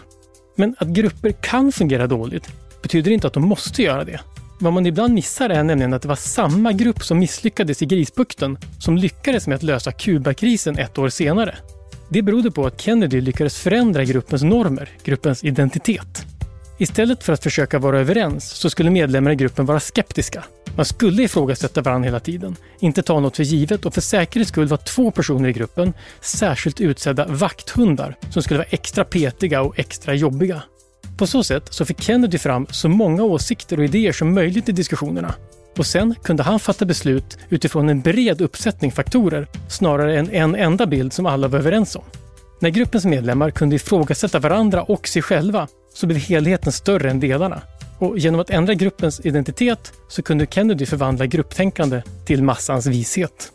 Men 0.61 0.75
att 0.77 0.87
grupper 0.87 1.31
kan 1.31 1.71
fungera 1.71 2.07
dåligt 2.07 2.47
betyder 2.81 3.11
inte 3.11 3.27
att 3.27 3.33
de 3.33 3.43
måste 3.43 3.83
göra 3.83 4.03
det. 4.03 4.19
Vad 4.59 4.73
man 4.73 4.85
ibland 4.85 5.13
missar 5.13 5.49
är 5.49 5.63
nämligen 5.63 5.93
att 5.93 6.01
det 6.01 6.07
var 6.07 6.15
samma 6.15 6.71
grupp 6.71 7.03
som 7.03 7.19
misslyckades 7.19 7.81
i 7.81 7.85
Grisbukten 7.85 8.57
som 8.79 8.97
lyckades 8.97 9.47
med 9.47 9.55
att 9.55 9.63
lösa 9.63 9.91
Kubakrisen 9.91 10.77
ett 10.77 10.97
år 10.97 11.09
senare. 11.09 11.55
Det 12.09 12.21
berodde 12.21 12.51
på 12.51 12.65
att 12.65 12.81
Kennedy 12.81 13.21
lyckades 13.21 13.59
förändra 13.59 14.03
gruppens 14.03 14.43
normer, 14.43 14.89
gruppens 15.03 15.43
identitet. 15.43 16.25
Istället 16.81 17.23
för 17.23 17.33
att 17.33 17.43
försöka 17.43 17.79
vara 17.79 17.99
överens 17.99 18.49
så 18.49 18.69
skulle 18.69 18.89
medlemmar 18.89 19.31
i 19.31 19.35
gruppen 19.35 19.65
vara 19.65 19.79
skeptiska. 19.79 20.43
Man 20.75 20.85
skulle 20.85 21.23
ifrågasätta 21.23 21.81
varandra 21.81 22.05
hela 22.05 22.19
tiden, 22.19 22.55
inte 22.79 23.01
ta 23.01 23.19
något 23.19 23.35
för 23.35 23.43
givet 23.43 23.85
och 23.85 23.93
för 23.93 24.01
säkerhets 24.01 24.49
skull 24.49 24.67
var 24.67 24.77
två 24.77 25.11
personer 25.11 25.49
i 25.49 25.53
gruppen 25.53 25.93
särskilt 26.21 26.81
utsedda 26.81 27.25
vakthundar 27.25 28.15
som 28.29 28.43
skulle 28.43 28.57
vara 28.57 28.67
extra 28.69 29.03
petiga 29.03 29.61
och 29.61 29.79
extra 29.79 30.13
jobbiga. 30.13 30.63
På 31.17 31.27
så 31.27 31.43
sätt 31.43 31.63
så 31.69 31.85
fick 31.85 32.01
Kennedy 32.01 32.37
fram 32.37 32.67
så 32.69 32.89
många 32.89 33.23
åsikter 33.23 33.77
och 33.77 33.85
idéer 33.85 34.11
som 34.11 34.33
möjligt 34.33 34.69
i 34.69 34.71
diskussionerna. 34.71 35.33
Och 35.77 35.85
sen 35.85 36.15
kunde 36.23 36.43
han 36.43 36.59
fatta 36.59 36.85
beslut 36.85 37.37
utifrån 37.49 37.89
en 37.89 38.01
bred 38.01 38.41
uppsättning 38.41 38.91
faktorer 38.91 39.47
snarare 39.69 40.19
än 40.19 40.29
en 40.29 40.55
enda 40.55 40.85
bild 40.85 41.13
som 41.13 41.25
alla 41.25 41.47
var 41.47 41.59
överens 41.59 41.95
om. 41.95 42.03
När 42.59 42.69
gruppens 42.69 43.05
medlemmar 43.05 43.51
kunde 43.51 43.75
ifrågasätta 43.75 44.39
varandra 44.39 44.83
och 44.83 45.07
sig 45.07 45.21
själva 45.21 45.67
så 45.93 46.07
blev 46.07 46.19
helheten 46.19 46.71
större 46.71 47.11
än 47.11 47.19
delarna. 47.19 47.61
Och 47.97 48.19
genom 48.19 48.39
att 48.39 48.49
ändra 48.49 48.73
gruppens 48.73 49.21
identitet 49.23 49.93
så 50.07 50.21
kunde 50.21 50.45
Kennedy 50.45 50.85
förvandla 50.85 51.25
grupptänkande 51.25 52.01
till 52.25 52.43
massans 52.43 52.85
vishet. 52.85 53.51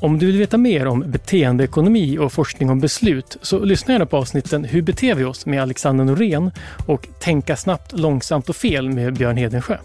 Om 0.00 0.18
du 0.18 0.26
vill 0.26 0.38
veta 0.38 0.58
mer 0.58 0.86
om 0.86 1.04
beteendeekonomi 1.06 2.18
och 2.18 2.32
forskning 2.32 2.70
om 2.70 2.80
beslut 2.80 3.36
så 3.42 3.58
lyssna 3.58 3.94
gärna 3.94 4.06
på 4.06 4.16
avsnitten 4.16 4.64
Hur 4.64 4.82
beter 4.82 5.14
vi 5.14 5.24
oss 5.24 5.46
med 5.46 5.62
Alexander 5.62 6.04
Norén 6.04 6.50
och 6.86 7.08
Tänka 7.18 7.56
snabbt, 7.56 7.92
långsamt 7.92 8.48
och 8.48 8.56
fel 8.56 8.88
med 8.88 9.14
Björn 9.14 9.36
Hedensjö. 9.36 9.78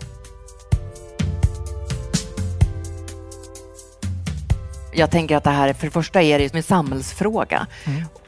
Jag 4.95 5.11
tänker 5.11 5.37
att 5.37 5.43
det 5.43 5.49
här, 5.49 5.73
för 5.73 5.87
det 5.87 5.91
första 5.91 6.21
är 6.21 6.39
det 6.39 6.55
en 6.55 6.63
samhällsfråga. 6.63 7.67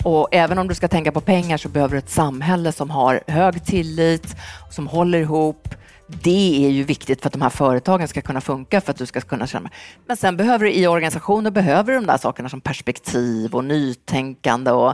Och 0.03 0.27
även 0.31 0.57
om 0.57 0.67
du 0.67 0.75
ska 0.75 0.87
tänka 0.87 1.11
på 1.11 1.21
pengar 1.21 1.57
så 1.57 1.69
behöver 1.69 1.91
du 1.91 1.99
ett 1.99 2.09
samhälle 2.09 2.71
som 2.71 2.89
har 2.89 3.21
hög 3.27 3.65
tillit, 3.65 4.35
som 4.71 4.87
håller 4.87 5.19
ihop. 5.19 5.67
Det 6.07 6.65
är 6.65 6.69
ju 6.69 6.83
viktigt 6.83 7.21
för 7.21 7.27
att 7.27 7.33
de 7.33 7.41
här 7.41 7.49
företagen 7.49 8.07
ska 8.07 8.21
kunna 8.21 8.41
funka, 8.41 8.81
för 8.81 8.91
att 8.91 8.97
du 8.97 9.05
ska 9.05 9.21
kunna 9.21 9.47
känna. 9.47 9.69
Men 10.07 10.17
sen 10.17 10.37
behöver 10.37 10.65
du 10.65 10.71
i 10.71 10.87
organisationer 10.87 11.51
behöver 11.51 11.93
du 11.93 11.99
de 11.99 12.05
där 12.05 12.17
sakerna 12.17 12.49
som 12.49 12.61
perspektiv 12.61 13.55
och 13.55 13.63
nytänkande 13.63 14.71
och 14.71 14.93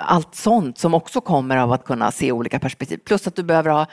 allt 0.00 0.34
sånt 0.34 0.78
som 0.78 0.94
också 0.94 1.20
kommer 1.20 1.56
av 1.56 1.72
att 1.72 1.84
kunna 1.84 2.10
se 2.10 2.32
olika 2.32 2.58
perspektiv. 2.58 2.98
Plus 3.04 3.26
att 3.26 3.36
du 3.36 3.42
behöver 3.42 3.70
ha 3.70 3.86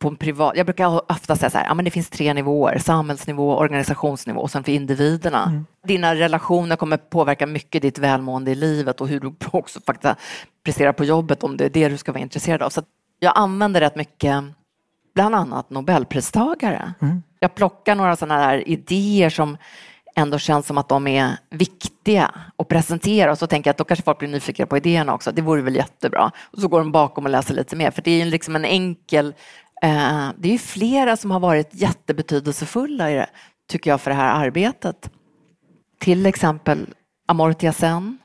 på 0.00 0.08
en 0.08 0.16
privat... 0.16 0.56
Jag 0.56 0.66
brukar 0.66 1.10
ofta 1.12 1.36
säga 1.36 1.50
så 1.50 1.58
här, 1.58 1.66
ja, 1.66 1.74
men 1.74 1.84
det 1.84 1.90
finns 1.90 2.10
tre 2.10 2.34
nivåer, 2.34 2.78
samhällsnivå, 2.78 3.56
organisationsnivå 3.56 4.40
och 4.40 4.50
sen 4.50 4.64
för 4.64 4.72
individerna. 4.72 5.44
Mm. 5.44 5.66
Dina 5.86 6.14
relationer 6.14 6.76
kommer 6.76 6.96
påverka 6.96 7.46
mycket 7.46 7.82
ditt 7.82 7.98
välmående 7.98 8.50
i 8.50 8.54
livet 8.54 9.00
och 9.00 9.08
hur 9.08 9.20
du 9.20 9.34
också 9.52 9.80
faktiskt 9.86 10.14
presterar 10.64 10.92
på 10.92 11.04
jobbet 11.04 11.42
om 11.42 11.56
det 11.56 11.64
är 11.64 11.70
det 11.70 11.88
du 11.88 11.96
ska 11.96 12.12
vara 12.12 12.22
intresserad 12.22 12.62
av. 12.62 12.70
Så 12.70 12.82
jag 13.18 13.32
använder 13.36 13.80
rätt 13.80 13.96
mycket, 13.96 14.44
bland 15.14 15.34
annat 15.34 15.70
Nobelpristagare. 15.70 16.94
Mm. 17.00 17.22
Jag 17.40 17.54
plockar 17.54 17.94
några 17.94 18.16
sådana 18.16 18.40
här 18.40 18.68
idéer 18.68 19.30
som 19.30 19.56
ändå 20.16 20.38
känns 20.38 20.66
som 20.66 20.78
att 20.78 20.88
de 20.88 21.06
är 21.06 21.36
viktiga 21.50 22.34
att 22.56 22.68
presentera 22.68 23.30
och 23.30 23.38
så 23.38 23.46
tänker 23.46 23.68
jag 23.68 23.72
att 23.72 23.78
då 23.78 23.84
kanske 23.84 24.04
folk 24.04 24.18
blir 24.18 24.28
nyfikna 24.28 24.66
på 24.66 24.76
idéerna 24.76 25.14
också. 25.14 25.32
Det 25.32 25.42
vore 25.42 25.62
väl 25.62 25.76
jättebra. 25.76 26.30
Och 26.50 26.58
så 26.58 26.68
går 26.68 26.78
de 26.78 26.92
bakom 26.92 27.24
och 27.24 27.30
läser 27.30 27.54
lite 27.54 27.76
mer 27.76 27.90
för 27.90 28.02
det 28.02 28.10
är 28.10 28.24
liksom 28.24 28.56
en 28.56 28.64
enkel 28.64 29.34
det 30.36 30.54
är 30.54 30.58
flera 30.58 31.16
som 31.16 31.30
har 31.30 31.40
varit 31.40 31.68
jättebetydelsefulla 31.72 33.10
i 33.10 33.14
det, 33.14 33.26
tycker 33.68 33.90
jag, 33.90 34.00
för 34.00 34.10
det 34.10 34.16
här 34.16 34.46
arbetet. 34.46 35.10
Till 35.98 36.26
exempel 36.26 36.86
Amartya 37.28 37.72
Sen 37.72 38.18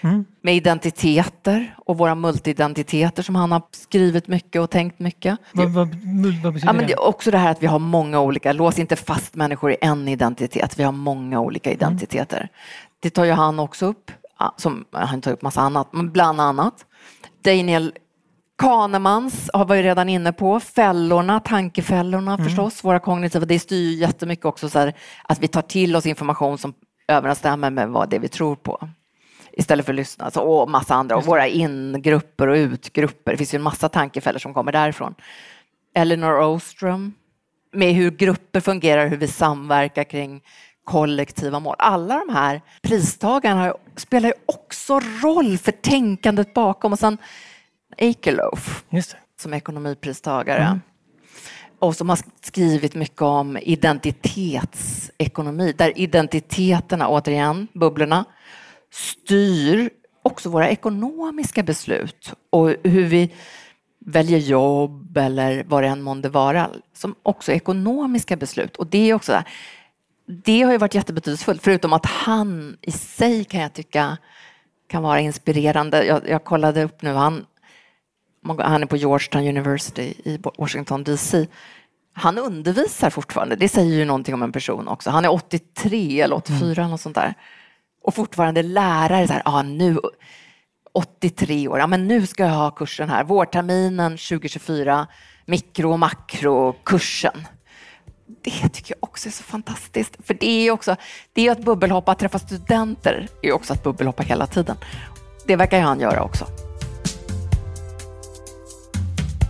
mm. 0.00 0.24
med 0.40 0.56
identiteter 0.56 1.74
och 1.78 1.98
våra 1.98 2.14
multidentiteter 2.14 3.22
som 3.22 3.34
han 3.34 3.52
har 3.52 3.62
skrivit 3.70 4.28
mycket 4.28 4.62
och 4.62 4.70
tänkt 4.70 4.98
mycket. 4.98 5.38
Vad, 5.52 5.70
vad, 5.70 5.88
vad 6.42 6.52
betyder 6.52 6.68
ja, 6.68 6.72
men 6.72 6.86
det? 6.86 6.96
Också 6.96 7.30
det 7.30 7.38
här 7.38 7.50
att 7.50 7.62
vi 7.62 7.66
har 7.66 7.78
många 7.78 8.20
olika, 8.20 8.52
lås 8.52 8.78
inte 8.78 8.96
fast 8.96 9.34
människor 9.34 9.72
i 9.72 9.76
en 9.80 10.08
identitet, 10.08 10.78
vi 10.78 10.82
har 10.82 10.92
många 10.92 11.40
olika 11.40 11.70
mm. 11.70 11.80
identiteter. 11.80 12.36
Mm. 12.36 12.48
Det 13.00 13.10
tar 13.10 13.24
ju 13.24 13.32
han 13.32 13.58
också 13.58 13.86
upp, 13.86 14.10
som, 14.56 14.84
han 14.90 15.20
tar 15.20 15.32
upp 15.32 15.42
massa 15.42 15.60
annat, 15.60 15.88
men 15.92 16.10
bland 16.10 16.40
annat 16.40 16.86
Daniel 17.44 17.92
Kahnemans 18.62 19.50
har 19.52 19.64
vi 19.64 19.82
redan 19.82 20.08
inne 20.08 20.32
på. 20.32 20.60
Fällorna, 20.60 21.40
tankefällorna 21.40 22.34
mm. 22.34 22.44
förstås, 22.44 22.84
våra 22.84 22.98
kognitiva. 22.98 23.44
Det 23.44 23.58
styr 23.58 24.00
jättemycket 24.00 24.44
också 24.44 24.68
så 24.68 24.78
här, 24.78 24.94
att 25.22 25.38
vi 25.38 25.48
tar 25.48 25.62
till 25.62 25.96
oss 25.96 26.06
information 26.06 26.58
som 26.58 26.74
överensstämmer 27.08 27.70
med 27.70 27.88
vad 27.88 28.08
det 28.08 28.18
vi 28.18 28.28
tror 28.28 28.56
på. 28.56 28.88
Istället 29.52 29.86
för 29.86 29.92
att 29.92 29.96
lyssna. 29.96 30.24
Alltså, 30.24 30.40
och 30.40 30.70
massa 30.70 30.94
andra. 30.94 31.16
Och 31.16 31.24
våra 31.24 31.48
ingrupper 31.48 32.48
och 32.48 32.54
utgrupper. 32.54 33.32
Det 33.32 33.38
finns 33.38 33.54
ju 33.54 33.56
en 33.56 33.62
massa 33.62 33.88
tankefällor 33.88 34.38
som 34.38 34.54
kommer 34.54 34.72
därifrån. 34.72 35.14
Elinor 35.94 36.40
Ostrom. 36.40 37.14
Med 37.72 37.94
hur 37.94 38.10
grupper 38.10 38.60
fungerar, 38.60 39.06
hur 39.06 39.16
vi 39.16 39.28
samverkar 39.28 40.04
kring 40.04 40.42
kollektiva 40.84 41.60
mål. 41.60 41.76
Alla 41.78 42.24
de 42.26 42.34
här 42.34 42.60
pristagarna 42.82 43.74
spelar 43.96 44.28
ju 44.28 44.34
också 44.46 45.00
roll 45.22 45.58
för 45.58 45.72
tänkandet 45.72 46.54
bakom. 46.54 46.92
Och 46.92 46.98
sen 46.98 47.18
Akerlof 47.98 48.84
som 49.40 49.54
ekonomipristagare. 49.54 50.62
Mm. 50.62 50.80
Och 51.78 51.96
som 51.96 52.08
har 52.08 52.18
skrivit 52.42 52.94
mycket 52.94 53.22
om 53.22 53.58
identitetsekonomi, 53.62 55.74
där 55.78 55.98
identiteterna, 55.98 57.08
återigen, 57.08 57.68
bubblorna, 57.72 58.24
styr 58.90 59.90
också 60.22 60.48
våra 60.48 60.68
ekonomiska 60.68 61.62
beslut 61.62 62.32
och 62.50 62.74
hur 62.82 63.04
vi 63.04 63.30
väljer 64.06 64.38
jobb 64.38 65.16
eller 65.16 65.64
vad 65.68 65.82
det 65.82 65.88
än 65.88 66.02
månde 66.02 66.28
vara, 66.28 66.70
som 66.94 67.14
också 67.22 67.52
ekonomiska 67.52 68.36
beslut. 68.36 68.76
Och 68.76 68.86
det 68.86 69.10
är 69.10 69.14
också 69.14 69.42
det 70.26 70.62
har 70.62 70.72
ju 70.72 70.78
varit 70.78 70.94
jättebetydelsefullt, 70.94 71.62
förutom 71.62 71.92
att 71.92 72.06
han 72.06 72.76
i 72.80 72.92
sig 72.92 73.44
kan 73.44 73.60
jag 73.60 73.72
tycka 73.72 74.18
kan 74.88 75.02
vara 75.02 75.20
inspirerande. 75.20 76.04
Jag, 76.04 76.28
jag 76.28 76.44
kollade 76.44 76.84
upp 76.84 77.02
nu, 77.02 77.12
han 77.12 77.46
han 78.48 78.82
är 78.82 78.86
på 78.86 78.96
Georgetown 78.96 79.48
University 79.48 80.14
i 80.24 80.38
Washington 80.58 81.04
DC. 81.04 81.46
Han 82.14 82.38
undervisar 82.38 83.10
fortfarande, 83.10 83.56
det 83.56 83.68
säger 83.68 83.94
ju 83.94 84.04
någonting 84.04 84.34
om 84.34 84.42
en 84.42 84.52
person 84.52 84.88
också. 84.88 85.10
Han 85.10 85.24
är 85.24 85.32
83 85.32 86.20
eller 86.20 86.36
84 86.36 86.72
mm. 86.72 86.86
eller 86.86 86.96
sånt 86.96 87.14
där. 87.14 87.34
Och 88.02 88.14
fortfarande 88.14 88.62
lärare, 88.62 89.26
så 89.26 89.32
här, 89.32 89.42
ah, 89.44 89.62
nu, 89.62 89.98
83 90.92 91.68
år, 91.68 91.78
ja, 91.78 91.86
men 91.86 92.08
nu 92.08 92.26
ska 92.26 92.42
jag 92.42 92.50
ha 92.52 92.70
kursen 92.70 93.08
här. 93.10 93.24
Vårterminen 93.24 94.12
2024, 94.12 95.06
mikro 95.46 95.92
och 95.92 95.98
makrokursen. 95.98 97.46
Det 98.42 98.68
tycker 98.68 98.94
jag 98.94 99.08
också 99.08 99.28
är 99.28 99.32
så 99.32 99.42
fantastiskt. 99.42 100.16
För 100.26 100.34
det 100.34 100.46
är 100.46 100.70
också, 100.70 100.96
det 101.32 101.46
är 101.46 101.52
att 101.52 101.64
bubbelhoppa, 101.64 102.14
träffa 102.14 102.38
studenter 102.38 103.28
är 103.42 103.52
också 103.52 103.72
att 103.72 103.82
bubbelhoppa 103.82 104.22
hela 104.22 104.46
tiden. 104.46 104.76
Det 105.46 105.56
verkar 105.56 105.78
ju 105.78 105.84
han 105.84 106.00
göra 106.00 106.22
också. 106.22 106.46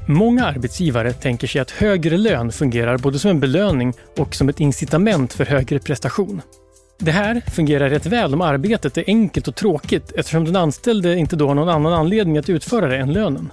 Många 0.06 0.46
arbetsgivare 0.46 1.12
tänker 1.12 1.46
sig 1.46 1.60
att 1.60 1.70
högre 1.70 2.16
lön 2.16 2.52
fungerar 2.52 2.98
både 2.98 3.18
som 3.18 3.30
en 3.30 3.40
belöning 3.40 3.92
och 4.18 4.34
som 4.34 4.48
ett 4.48 4.60
incitament 4.60 5.32
för 5.32 5.44
högre 5.44 5.78
prestation. 5.78 6.42
Det 6.98 7.10
här 7.10 7.42
fungerar 7.50 7.90
rätt 7.90 8.06
väl 8.06 8.34
om 8.34 8.40
arbetet 8.40 8.98
är 8.98 9.04
enkelt 9.06 9.48
och 9.48 9.54
tråkigt 9.54 10.12
eftersom 10.16 10.44
den 10.44 10.56
anställde 10.56 11.16
inte 11.16 11.36
då 11.36 11.48
har 11.48 11.54
någon 11.54 11.68
annan 11.68 11.92
anledning 11.92 12.38
att 12.38 12.48
utföra 12.48 12.86
det 12.86 12.96
än 12.96 13.12
lönen. 13.12 13.52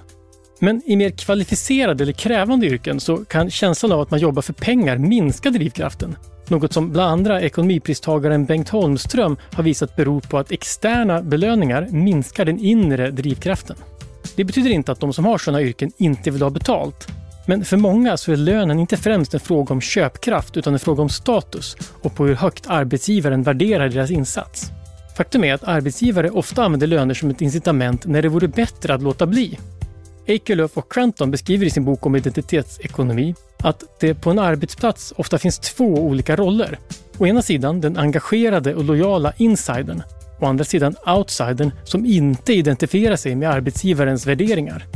Men 0.58 0.82
i 0.86 0.96
mer 0.96 1.10
kvalificerade 1.10 2.04
eller 2.04 2.12
krävande 2.12 2.66
yrken 2.66 3.00
så 3.00 3.16
kan 3.16 3.50
känslan 3.50 3.92
av 3.92 4.00
att 4.00 4.10
man 4.10 4.20
jobbar 4.20 4.42
för 4.42 4.52
pengar 4.52 4.98
minska 4.98 5.50
drivkraften. 5.50 6.16
Något 6.48 6.72
som 6.72 6.92
bland 6.92 7.10
andra 7.10 7.40
ekonomipristagaren 7.40 8.44
Bengt 8.44 8.68
Holmström 8.68 9.36
har 9.52 9.62
visat 9.62 9.96
beror 9.96 10.20
på 10.20 10.38
att 10.38 10.52
externa 10.52 11.22
belöningar 11.22 11.88
minskar 11.90 12.44
den 12.44 12.58
inre 12.58 13.10
drivkraften. 13.10 13.76
Det 14.36 14.44
betyder 14.44 14.70
inte 14.70 14.92
att 14.92 15.00
de 15.00 15.12
som 15.12 15.24
har 15.24 15.38
sådana 15.38 15.62
yrken 15.62 15.92
inte 15.96 16.30
vill 16.30 16.42
ha 16.42 16.50
betalt. 16.50 17.08
Men 17.46 17.64
för 17.64 17.76
många 17.76 18.16
så 18.16 18.32
är 18.32 18.36
lönen 18.36 18.78
inte 18.78 18.96
främst 18.96 19.34
en 19.34 19.40
fråga 19.40 19.74
om 19.74 19.80
köpkraft 19.80 20.56
utan 20.56 20.72
en 20.72 20.78
fråga 20.78 21.02
om 21.02 21.08
status 21.08 21.76
och 22.02 22.14
på 22.14 22.26
hur 22.26 22.34
högt 22.34 22.66
arbetsgivaren 22.66 23.42
värderar 23.42 23.88
deras 23.88 24.10
insats. 24.10 24.70
Faktum 25.16 25.44
är 25.44 25.54
att 25.54 25.64
arbetsgivare 25.64 26.30
ofta 26.30 26.64
använder 26.64 26.86
löner 26.86 27.14
som 27.14 27.30
ett 27.30 27.40
incitament 27.40 28.06
när 28.06 28.22
det 28.22 28.28
vore 28.28 28.48
bättre 28.48 28.94
att 28.94 29.02
låta 29.02 29.26
bli. 29.26 29.58
Akerlöf 30.28 30.76
och 30.76 30.92
Cranton 30.92 31.30
beskriver 31.30 31.66
i 31.66 31.70
sin 31.70 31.84
bok 31.84 32.06
om 32.06 32.16
identitetsekonomi 32.16 33.34
att 33.58 33.82
det 34.00 34.14
på 34.14 34.30
en 34.30 34.38
arbetsplats 34.38 35.12
ofta 35.16 35.38
finns 35.38 35.58
två 35.58 35.84
olika 35.84 36.36
roller. 36.36 36.78
Å 37.18 37.26
ena 37.26 37.42
sidan 37.42 37.80
den 37.80 37.96
engagerade 37.96 38.74
och 38.74 38.84
lojala 38.84 39.32
insidern 39.36 40.02
Å 40.40 40.46
andra 40.46 40.64
sidan 40.64 40.96
outsidern 41.06 41.70
som 41.84 42.06
inte 42.06 42.52
identifierar 42.52 43.16
sig 43.16 43.34
med 43.34 43.50
arbetsgivarens 43.50 44.26
värderingar. 44.26 44.86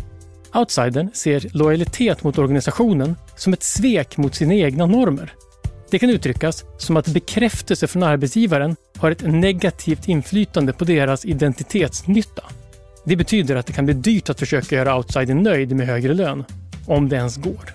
Outsidern 0.54 1.10
ser 1.14 1.48
lojalitet 1.52 2.24
mot 2.24 2.38
organisationen 2.38 3.16
som 3.36 3.52
ett 3.52 3.62
svek 3.62 4.16
mot 4.16 4.34
sina 4.34 4.54
egna 4.54 4.86
normer. 4.86 5.32
Det 5.90 5.98
kan 5.98 6.10
uttryckas 6.10 6.64
som 6.78 6.96
att 6.96 7.06
bekräftelse 7.06 7.86
från 7.86 8.02
arbetsgivaren 8.02 8.76
har 8.96 9.10
ett 9.10 9.22
negativt 9.22 10.08
inflytande 10.08 10.72
på 10.72 10.84
deras 10.84 11.24
identitetsnytta. 11.24 12.42
Det 13.04 13.16
betyder 13.16 13.56
att 13.56 13.66
det 13.66 13.72
kan 13.72 13.84
bli 13.84 13.94
dyrt 13.94 14.30
att 14.30 14.38
försöka 14.38 14.76
göra 14.76 14.96
outsidern 14.96 15.42
nöjd 15.42 15.76
med 15.76 15.86
högre 15.86 16.14
lön, 16.14 16.44
om 16.86 17.08
det 17.08 17.16
ens 17.16 17.36
går. 17.36 17.74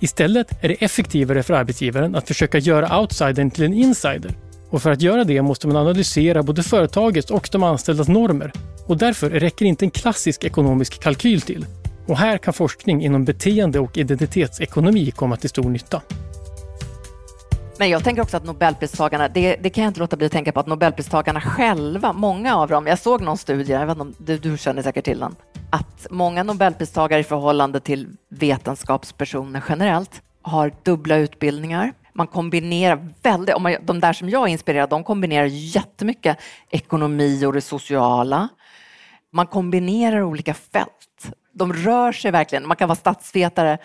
Istället 0.00 0.64
är 0.64 0.68
det 0.68 0.84
effektivare 0.84 1.42
för 1.42 1.54
arbetsgivaren 1.54 2.14
att 2.14 2.28
försöka 2.28 2.58
göra 2.58 3.00
outsidern 3.00 3.50
till 3.50 3.64
en 3.64 3.74
insider 3.74 4.34
och 4.70 4.82
för 4.82 4.90
att 4.90 5.02
göra 5.02 5.24
det 5.24 5.42
måste 5.42 5.66
man 5.66 5.76
analysera 5.76 6.42
både 6.42 6.62
företagets 6.62 7.30
och 7.30 7.48
de 7.52 7.62
anställdas 7.62 8.08
normer. 8.08 8.52
Och 8.86 8.96
därför 8.96 9.30
räcker 9.30 9.64
inte 9.66 9.84
en 9.84 9.90
klassisk 9.90 10.44
ekonomisk 10.44 11.02
kalkyl 11.02 11.40
till. 11.40 11.66
Och 12.06 12.16
här 12.16 12.38
kan 12.38 12.54
forskning 12.54 13.02
inom 13.02 13.24
beteende 13.24 13.78
och 13.78 13.98
identitetsekonomi 13.98 15.10
komma 15.10 15.36
till 15.36 15.50
stor 15.50 15.70
nytta. 15.70 16.02
Men 17.78 17.88
jag 17.88 18.04
tänker 18.04 18.22
också 18.22 18.36
att 18.36 18.44
Nobelpristagarna, 18.44 19.28
det, 19.28 19.56
det, 19.56 19.70
kan 19.70 19.84
jag 19.84 19.90
inte 19.90 20.00
låta 20.00 20.16
bli 20.16 20.26
att 20.26 20.32
tänka 20.32 20.52
på, 20.52 20.60
att 20.60 20.66
Nobelpristagarna 20.66 21.40
själva, 21.40 22.12
många 22.12 22.56
av 22.56 22.68
dem, 22.68 22.86
jag 22.86 22.98
såg 22.98 23.20
någon 23.20 23.38
studie, 23.38 23.72
jag 23.72 23.86
vet 23.86 23.90
inte 23.90 24.02
om 24.02 24.14
du, 24.18 24.38
du 24.38 24.58
känner 24.58 24.82
säkert 24.82 25.04
till 25.04 25.18
den, 25.18 25.34
att 25.70 26.06
många 26.10 26.42
Nobelpristagare 26.42 27.20
i 27.20 27.24
förhållande 27.24 27.80
till 27.80 28.08
vetenskapspersoner 28.28 29.64
generellt 29.68 30.22
har 30.42 30.72
dubbla 30.82 31.16
utbildningar 31.16 31.92
man 32.12 32.26
kombinerar 32.26 33.08
väldigt, 33.22 33.54
om 33.54 33.62
man, 33.62 33.76
de 33.82 34.00
där 34.00 34.12
som 34.12 34.28
jag 34.28 34.48
är 34.48 34.52
inspirerad 34.52 34.90
de 34.90 35.04
kombinerar 35.04 35.46
jättemycket 35.46 36.38
ekonomi 36.70 37.46
och 37.46 37.52
det 37.52 37.60
sociala. 37.60 38.48
Man 39.32 39.46
kombinerar 39.46 40.22
olika 40.22 40.54
fält. 40.54 41.32
De 41.52 41.72
rör 41.72 42.12
sig 42.12 42.30
verkligen. 42.30 42.68
Man 42.68 42.76
kan 42.76 42.88
vara 42.88 42.96
statsvetare 42.96 43.78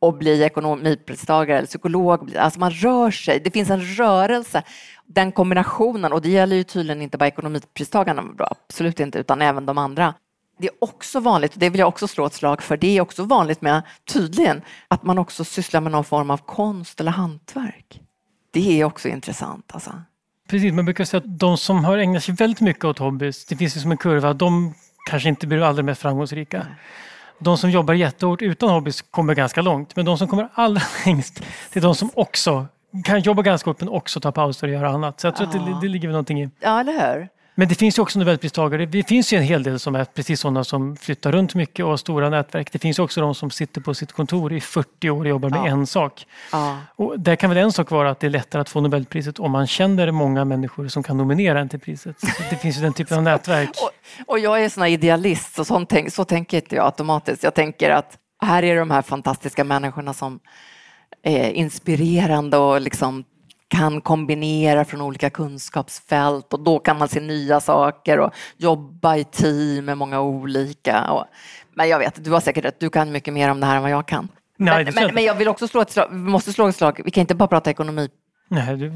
och 0.00 0.14
bli 0.14 0.42
ekonomipristagare 0.42 1.58
eller 1.58 1.66
psykolog. 1.66 2.36
Alltså 2.36 2.60
man 2.60 2.70
rör 2.70 3.10
sig. 3.10 3.40
Det 3.40 3.50
finns 3.50 3.70
en 3.70 3.96
rörelse. 3.96 4.62
Den 5.06 5.32
kombinationen, 5.32 6.12
och 6.12 6.22
det 6.22 6.28
gäller 6.30 6.56
ju 6.56 6.62
tydligen 6.62 7.02
inte 7.02 7.18
bara 7.18 7.26
ekonomipristagarna, 7.26 8.22
absolut 8.38 9.00
inte, 9.00 9.18
utan 9.18 9.42
även 9.42 9.66
de 9.66 9.78
andra 9.78 10.14
det 10.58 10.66
är 10.66 10.72
också 10.80 11.20
vanligt, 11.20 11.52
och 11.54 11.58
det 11.58 11.70
vill 11.70 11.78
jag 11.78 11.88
också 11.88 12.08
slå 12.08 12.26
ett 12.26 12.34
slag 12.34 12.62
för, 12.62 12.76
det 12.76 12.96
är 12.96 13.00
också 13.00 13.24
vanligt 13.24 13.60
med, 13.60 13.82
tydligen, 14.04 14.62
att 14.88 15.02
man 15.02 15.18
också 15.18 15.44
sysslar 15.44 15.80
med 15.80 15.92
någon 15.92 16.04
form 16.04 16.30
av 16.30 16.38
konst 16.38 17.00
eller 17.00 17.10
hantverk. 17.10 18.00
Det 18.50 18.80
är 18.80 18.84
också 18.84 19.08
intressant. 19.08 19.70
Alltså. 19.74 19.92
Precis, 20.48 20.72
man 20.72 20.84
brukar 20.84 21.04
säga 21.04 21.18
att 21.18 21.38
de 21.38 21.56
som 21.56 21.84
har 21.84 21.98
ägnat 21.98 22.24
sig 22.24 22.34
väldigt 22.34 22.60
mycket 22.60 22.84
åt 22.84 22.98
hobbys, 22.98 23.46
det 23.46 23.56
finns 23.56 23.76
ju 23.76 23.80
som 23.80 23.90
en 23.90 23.96
kurva, 23.96 24.32
de 24.32 24.74
kanske 25.10 25.28
inte 25.28 25.46
blir 25.46 25.62
allra 25.62 25.82
mest 25.82 26.02
framgångsrika. 26.02 26.66
De 27.38 27.58
som 27.58 27.70
jobbar 27.70 27.94
jättehårt 27.94 28.42
utan 28.42 28.68
hobbys 28.68 29.02
kommer 29.02 29.34
ganska 29.34 29.62
långt. 29.62 29.96
Men 29.96 30.04
de 30.04 30.18
som 30.18 30.28
kommer 30.28 30.48
allra 30.54 30.82
längst, 31.06 31.42
det 31.72 31.80
är 31.80 31.82
de 31.82 31.94
som 31.94 32.10
också 32.14 32.66
kan 33.04 33.20
jobba 33.20 33.42
ganska 33.42 33.70
hårt 33.70 33.80
men 33.80 33.88
också 33.88 34.20
ta 34.20 34.32
pauser 34.32 34.66
och 34.66 34.72
göra 34.72 34.88
annat. 34.88 35.20
Så 35.20 35.26
jag 35.26 35.36
tror 35.36 35.50
ja. 35.54 35.60
att 35.60 35.80
det, 35.80 35.86
det 35.86 35.92
ligger 35.92 36.08
väl 36.08 36.12
någonting 36.12 36.42
i. 36.42 36.50
Ja, 36.60 36.80
eller 36.80 36.92
hur? 36.92 37.28
Men 37.54 37.68
det 37.68 37.74
finns 37.74 37.98
ju 37.98 38.02
också 38.02 38.18
Nobelpristagare. 38.18 38.86
Det 38.86 39.02
finns 39.08 39.32
ju 39.32 39.36
en 39.36 39.42
hel 39.42 39.62
del 39.62 39.78
som 39.78 39.94
är 39.94 40.04
precis 40.04 40.40
sådana 40.40 40.64
som 40.64 40.96
flyttar 40.96 41.32
runt 41.32 41.54
mycket 41.54 41.84
och 41.84 41.90
har 41.90 41.96
stora 41.96 42.30
nätverk. 42.30 42.72
Det 42.72 42.78
finns 42.78 42.98
också 42.98 43.20
de 43.20 43.34
som 43.34 43.50
sitter 43.50 43.80
på 43.80 43.94
sitt 43.94 44.12
kontor 44.12 44.52
i 44.52 44.60
40 44.60 45.10
år 45.10 45.20
och 45.20 45.28
jobbar 45.28 45.50
med 45.50 45.58
ja. 45.58 45.66
en 45.66 45.86
sak. 45.86 46.26
Ja. 46.52 46.78
Och 46.96 47.20
där 47.20 47.36
kan 47.36 47.50
väl 47.50 47.58
en 47.58 47.72
sak 47.72 47.90
vara 47.90 48.10
att 48.10 48.20
det 48.20 48.26
är 48.26 48.30
lättare 48.30 48.62
att 48.62 48.68
få 48.68 48.80
Nobelpriset 48.80 49.38
om 49.38 49.50
man 49.50 49.66
känner 49.66 50.10
många 50.10 50.44
människor 50.44 50.88
som 50.88 51.02
kan 51.02 51.16
nominera 51.16 51.60
en 51.60 51.68
till 51.68 51.80
priset. 51.80 52.20
Så 52.20 52.26
det 52.50 52.56
finns 52.56 52.78
ju 52.78 52.80
den 52.80 52.92
typen 52.92 53.16
av 53.16 53.22
nätverk. 53.32 53.70
och, 53.82 53.90
och, 54.26 54.38
jag 54.38 54.64
är 54.64 54.68
sån 54.68 54.86
idealist, 54.86 55.54
så, 55.54 55.64
sånt, 55.64 55.92
så 56.08 56.24
tänker 56.24 56.56
inte 56.56 56.76
jag 56.76 56.84
automatiskt. 56.84 57.42
Jag 57.42 57.54
tänker 57.54 57.90
att 57.90 58.18
här 58.42 58.62
är 58.62 58.76
de 58.76 58.90
här 58.90 59.02
fantastiska 59.02 59.64
människorna 59.64 60.14
som 60.14 60.40
är 61.22 61.50
inspirerande 61.50 62.56
och 62.56 62.80
liksom 62.80 63.24
kan 63.68 64.00
kombinera 64.00 64.84
från 64.84 65.00
olika 65.00 65.30
kunskapsfält 65.30 66.52
och 66.52 66.60
då 66.60 66.78
kan 66.78 66.98
man 66.98 67.08
se 67.08 67.20
nya 67.20 67.60
saker 67.60 68.20
och 68.20 68.34
jobba 68.56 69.16
i 69.16 69.24
team 69.24 69.84
med 69.84 69.98
många 69.98 70.20
olika. 70.20 71.10
Och, 71.10 71.24
men 71.74 71.88
jag 71.88 71.98
vet, 71.98 72.24
du 72.24 72.30
har 72.30 72.40
säkert 72.40 72.64
rätt, 72.64 72.80
du 72.80 72.90
kan 72.90 73.12
mycket 73.12 73.34
mer 73.34 73.50
om 73.50 73.60
det 73.60 73.66
här 73.66 73.76
än 73.76 73.82
vad 73.82 73.90
jag 73.90 74.08
kan. 74.08 74.28
Nej, 74.56 74.84
men, 74.84 74.94
men, 74.94 75.14
men, 75.14 75.24
jag 75.24 75.34
vill 75.34 75.48
också 75.48 75.68
slå 75.68 75.80
ett 75.80 75.90
slag, 75.90 76.08
vi 76.10 76.16
måste 76.16 76.52
slå 76.52 76.68
ett 76.68 76.76
slag, 76.76 77.00
vi 77.04 77.10
kan 77.10 77.20
inte 77.20 77.34
bara 77.34 77.48
prata 77.48 77.70
ekonomi. 77.70 78.08
Nej, 78.48 78.76
du, 78.76 78.88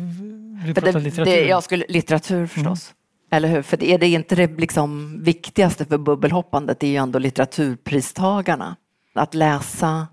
du 0.67 0.75
pratar 0.75 0.93
det, 0.93 1.01
litteratur. 1.01 1.25
Det, 1.25 1.47
jag 1.47 1.63
skulle, 1.63 1.85
litteratur 1.89 2.47
förstås. 2.47 2.91
Mm. 2.91 2.95
Eller 3.31 3.49
hur? 3.49 3.63
För 3.63 3.77
det 3.77 3.95
är 3.95 3.99
det 3.99 4.09
inte 4.09 4.35
det 4.35 4.61
liksom 4.61 5.21
viktigaste 5.23 5.85
för 5.85 5.99
bubbelhoppandet, 5.99 6.81
det 6.81 6.87
är 6.87 6.91
ju 6.91 6.97
ändå 6.97 7.19
litteraturpristagarna. 7.19 8.77
Att 9.15 9.35
läsa 9.35 10.07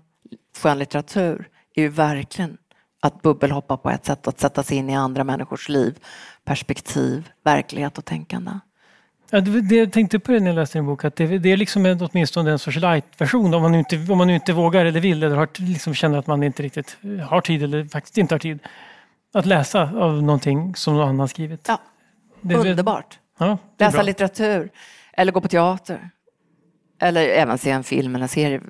skönlitteratur 0.62 1.48
är 1.74 1.82
ju 1.82 1.88
verkligen 1.88 2.56
att 3.06 3.22
bubbelhoppa 3.22 3.76
på 3.76 3.90
ett 3.90 4.04
sätt, 4.04 4.28
att 4.28 4.40
sätta 4.40 4.62
sig 4.62 4.76
in 4.76 4.90
i 4.90 4.96
andra 4.96 5.24
människors 5.24 5.68
liv, 5.68 5.98
perspektiv, 6.44 7.28
verklighet 7.44 7.98
och 7.98 8.04
tänkande. 8.04 8.50
Ja, 9.30 9.40
det, 9.40 9.60
det, 9.60 9.76
jag 9.76 9.92
tänkte 9.92 10.18
på 10.18 10.32
det 10.32 10.40
när 10.40 10.46
jag 10.46 10.54
läste 10.54 10.78
din 10.78 10.86
bok, 10.86 11.04
att 11.04 11.16
det, 11.16 11.38
det 11.38 11.52
är 11.52 11.56
liksom 11.56 11.86
en, 11.86 12.02
åtminstone 12.02 12.50
en 12.50 12.58
sorts 12.58 12.76
light-version 12.76 13.54
om 13.54 13.62
man, 13.62 13.72
nu 13.72 13.78
inte, 13.78 13.96
om 14.12 14.18
man 14.18 14.30
inte 14.30 14.52
vågar 14.52 14.84
eller 14.84 15.00
vill 15.00 15.22
eller 15.22 15.36
har, 15.36 15.48
liksom 15.58 15.94
känner 15.94 16.18
att 16.18 16.26
man 16.26 16.42
inte 16.42 16.62
riktigt 16.62 16.98
har 17.28 17.40
tid 17.40 17.62
eller 17.62 17.84
faktiskt 17.84 18.18
inte 18.18 18.34
har 18.34 18.38
tid 18.38 18.58
att 19.34 19.46
läsa 19.46 19.82
av 19.82 20.22
någonting 20.22 20.76
som 20.76 20.94
någon 20.94 21.08
annan 21.08 21.28
skrivit. 21.28 21.68
Ja, 21.68 21.80
underbart. 22.42 23.18
Ja, 23.38 23.58
läsa 23.78 23.92
bra. 23.92 24.02
litteratur 24.02 24.70
eller 25.12 25.32
gå 25.32 25.40
på 25.40 25.48
teater. 25.48 26.10
Eller 26.98 27.28
även 27.28 27.58
se 27.58 27.70
en 27.70 27.84
film 27.84 28.14
eller 28.14 28.22
en 28.22 28.28
serie. 28.28 28.60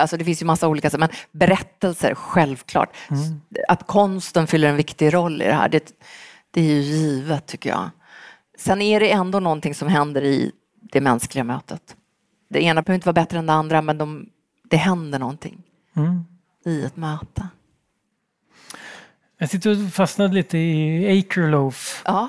Alltså 0.00 0.16
det 0.16 0.24
finns 0.24 0.42
ju 0.42 0.46
massa 0.46 0.68
olika, 0.68 0.90
men 0.98 1.08
berättelser, 1.32 2.14
självklart. 2.14 2.96
Mm. 3.10 3.40
Att 3.68 3.86
konsten 3.86 4.46
fyller 4.46 4.68
en 4.68 4.76
viktig 4.76 5.14
roll 5.14 5.42
i 5.42 5.44
det 5.44 5.54
här, 5.54 5.68
det, 5.68 5.92
det 6.50 6.60
är 6.60 6.64
ju 6.64 6.80
givet 6.80 7.46
tycker 7.46 7.70
jag. 7.70 7.90
Sen 8.58 8.82
är 8.82 9.00
det 9.00 9.10
ändå 9.10 9.40
någonting 9.40 9.74
som 9.74 9.88
händer 9.88 10.24
i 10.24 10.52
det 10.92 11.00
mänskliga 11.00 11.44
mötet. 11.44 11.96
Det 12.48 12.62
ena 12.62 12.82
behöver 12.82 12.94
inte 12.94 13.06
vara 13.06 13.12
bättre 13.12 13.38
än 13.38 13.46
det 13.46 13.52
andra, 13.52 13.82
men 13.82 13.98
de, 13.98 14.26
det 14.70 14.76
händer 14.76 15.18
någonting 15.18 15.62
mm. 15.96 16.24
i 16.64 16.84
ett 16.84 16.96
möte. 16.96 17.48
Jag 19.38 19.50
sitter 19.50 19.70
och 19.70 19.92
fastnade 19.92 20.34
lite 20.34 20.58
i 20.58 21.20
Akerlof. 21.20 22.02
Ja. 22.04 22.28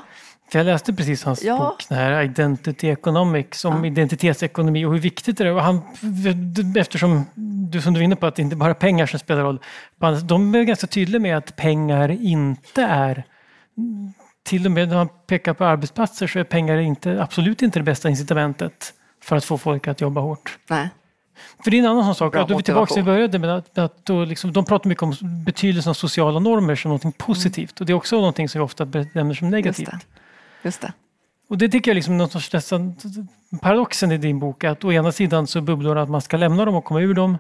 Jag 0.56 0.66
läste 0.66 0.94
precis 0.94 1.24
hans 1.24 1.44
ja. 1.44 1.58
bok, 1.58 1.86
den 1.90 1.98
här 1.98 2.24
Identity 2.24 2.90
Economics, 2.90 3.66
om 3.66 3.84
ja. 3.84 3.92
identitetsekonomi 3.92 4.86
och 4.86 4.94
hur 4.94 5.00
viktigt 5.00 5.38
det 5.38 5.48
är. 5.48 5.52
Och 5.52 5.62
han, 5.62 5.82
eftersom 6.78 7.26
du 7.70 7.82
som 7.82 7.94
du 7.94 8.00
är 8.00 8.04
inne 8.04 8.16
på 8.16 8.26
att 8.26 8.36
det 8.36 8.42
inte 8.42 8.56
bara 8.56 8.70
är 8.70 8.74
pengar 8.74 9.06
som 9.06 9.20
spelar 9.20 9.44
roll. 9.44 9.60
De 10.24 10.56
är 10.56 10.64
ganska 10.64 10.88
tydliga 10.88 11.20
med 11.20 11.38
att 11.38 11.56
pengar 11.56 12.10
inte 12.12 12.84
är 12.84 13.24
till 14.44 14.66
och 14.66 14.72
med 14.72 14.88
när 14.90 14.96
man 14.96 15.10
pekar 15.28 15.54
på 15.54 15.66
arbetsplatser 15.66 16.28
så 16.28 16.40
är 16.40 16.44
pengar 16.44 16.78
inte, 16.78 17.24
absolut 17.24 17.62
inte 17.62 17.80
det 17.80 17.84
bästa 17.84 18.10
incitamentet 18.10 18.94
för 19.24 19.36
att 19.36 19.46
få 19.46 19.58
folk 19.58 19.88
att 19.88 20.02
jobba 20.02 20.22
hårt. 20.22 20.58
Nej. 20.70 20.90
För 21.64 21.72
det 21.72 21.78
är 21.78 21.80
en 21.80 21.86
annan 21.86 22.06
sån 22.06 22.16
sak. 22.16 22.32
Bra 22.32 22.42
att 22.42 22.48
då 22.48 22.58
vi 22.58 22.64
tillbaka 22.64 22.94
till 22.94 23.04
började 23.04 23.40
med 23.40 23.50
att, 23.50 23.78
att 23.78 24.06
då 24.06 24.26
liksom, 24.26 24.54
de 24.54 24.66
pratar 24.66 24.90
mycket 24.90 25.04
om 25.04 25.14
betydelsen 25.46 25.90
av 25.90 25.94
sociala 25.94 26.40
normer 26.40 26.76
som 26.76 26.92
något 26.92 27.18
positivt. 27.18 27.72
Mm. 27.72 27.76
Och 27.80 27.86
det 27.86 27.94
är 27.94 27.96
också 27.96 28.16
någonting 28.16 28.50
som 28.50 28.60
vi 28.60 28.66
ofta 28.66 28.86
benämner 28.86 29.34
som 29.34 29.50
negativt. 29.50 29.90
Just 30.66 30.82
det. 30.82 30.94
Och 31.48 31.58
det 31.58 31.70
tycker 31.70 31.92
jag 31.92 31.96
liksom 31.96 32.18
någon 32.18 32.30
sorts 32.30 32.54
nästan 32.54 32.96
paradoxen 33.62 34.12
i 34.12 34.18
din 34.18 34.40
bok 34.40 34.64
att 34.64 34.84
å 34.84 34.92
ena 34.92 35.12
sidan 35.12 35.48
så 35.48 35.62
bubblor 35.62 35.98
att 35.98 36.10
man 36.10 36.22
ska 36.22 36.38
lämna 36.38 36.66
dem 36.66 36.76
och 36.76 36.86
komma 36.86 37.02
ur 37.02 37.14
dem 37.14 37.38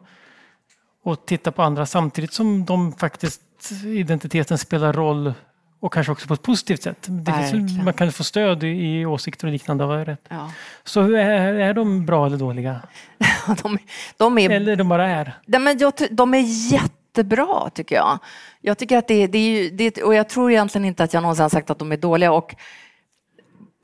och 1.04 1.26
titta 1.26 1.52
på 1.52 1.64
andra 1.64 1.86
samtidigt 1.86 2.34
som 2.34 2.66
de 2.66 2.94
faktiskt 2.94 3.42
identiteten 3.86 4.58
spelar 4.58 4.94
roll 4.94 5.34
och 5.80 5.94
kanske 5.94 6.12
också 6.12 6.28
på 6.28 6.34
ett 6.34 6.42
positivt 6.42 6.84
sätt. 6.84 7.10
Finns, 7.52 7.84
man 7.84 7.94
kan 7.94 8.12
få 8.12 8.24
stöd 8.24 8.64
i, 8.64 9.06
åsikter 9.06 9.48
och 9.48 9.54
liknande. 9.54 9.84
Av 9.84 10.06
rätt. 10.06 10.26
Ja. 10.30 10.52
Så 10.84 11.02
är, 11.02 11.54
är 11.54 11.74
de 11.74 12.06
bra 12.06 12.26
eller 12.26 12.38
dåliga? 12.38 12.82
de, 13.64 13.78
de 14.18 14.38
är, 14.38 14.50
eller 14.50 14.76
de 14.76 14.90
bara 14.90 15.08
är? 15.08 15.34
De, 15.46 15.64
men 15.64 15.78
jag, 15.78 15.94
de 16.12 16.34
är 16.34 16.72
jättebra 16.74 17.70
tycker 17.70 17.96
jag. 17.96 18.20
Jag 18.62 18.78
tycker 18.78 18.98
att 18.98 19.08
det, 19.08 19.28
det 19.28 19.38
är 19.38 19.72
det, 19.72 20.04
och 20.04 20.16
jag 20.16 20.30
tror 20.30 20.52
egentligen 20.52 20.86
inte 20.86 21.04
att 21.04 21.14
jag 21.14 21.22
någonsin 21.22 21.50
sagt 21.50 21.70
att 21.70 21.80
de 21.80 21.92
är 21.92 21.98
dåliga. 21.98 22.32
Och 22.32 22.56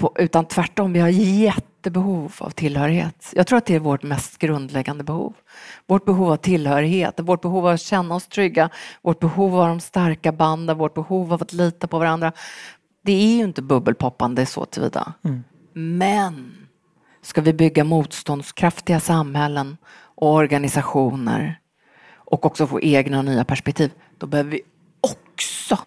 på, 0.02 0.14
utan 0.16 0.46
tvärtom, 0.46 0.94
vi 0.94 1.00
har 1.00 1.10
jättebehov 1.10 2.34
av 2.38 2.50
tillhörighet. 2.50 3.34
Jag 3.36 3.48
tror 3.48 3.58
att 3.58 3.66
det 3.66 3.76
är 3.76 3.80
vårt 3.80 4.04
mest 4.04 4.38
grundläggande 4.38 5.04
behov. 5.04 5.34
Vårt 5.88 6.06
behov 6.06 6.32
av 6.32 6.38
tillhörighet, 6.38 7.20
vårt 7.20 7.42
behov 7.42 7.68
av 7.68 7.74
att 7.74 7.82
känna 7.82 8.16
oss 8.16 8.28
trygga, 8.28 8.70
vårt 9.02 9.20
behov 9.20 9.60
av 9.60 9.68
de 9.68 9.80
starka 9.80 10.32
banden, 10.32 10.78
vårt 10.78 10.94
behov 10.94 11.34
av 11.34 11.42
att 11.42 11.54
lita 11.54 11.88
på 11.88 12.00
varandra. 12.00 12.32
Det 13.04 13.12
är 13.12 13.36
ju 13.36 13.44
inte 13.44 13.62
bubbelpoppande 13.62 14.46
så 14.46 14.66
tillvida. 14.66 15.14
Mm. 15.24 15.44
Men 15.74 16.54
ska 17.22 17.42
vi 17.42 17.54
bygga 17.54 17.84
motståndskraftiga 17.84 19.00
samhällen 19.00 19.78
och 20.16 20.34
organisationer 20.34 21.60
och 22.16 22.46
också 22.46 22.68
få 22.68 22.82
egna 22.82 23.18
och 23.18 23.26
nya 23.26 23.46
perspektiv, 23.46 23.92
då 24.18 24.28
behöver 24.28 24.52
vi 24.52 24.62
också 25.02 25.78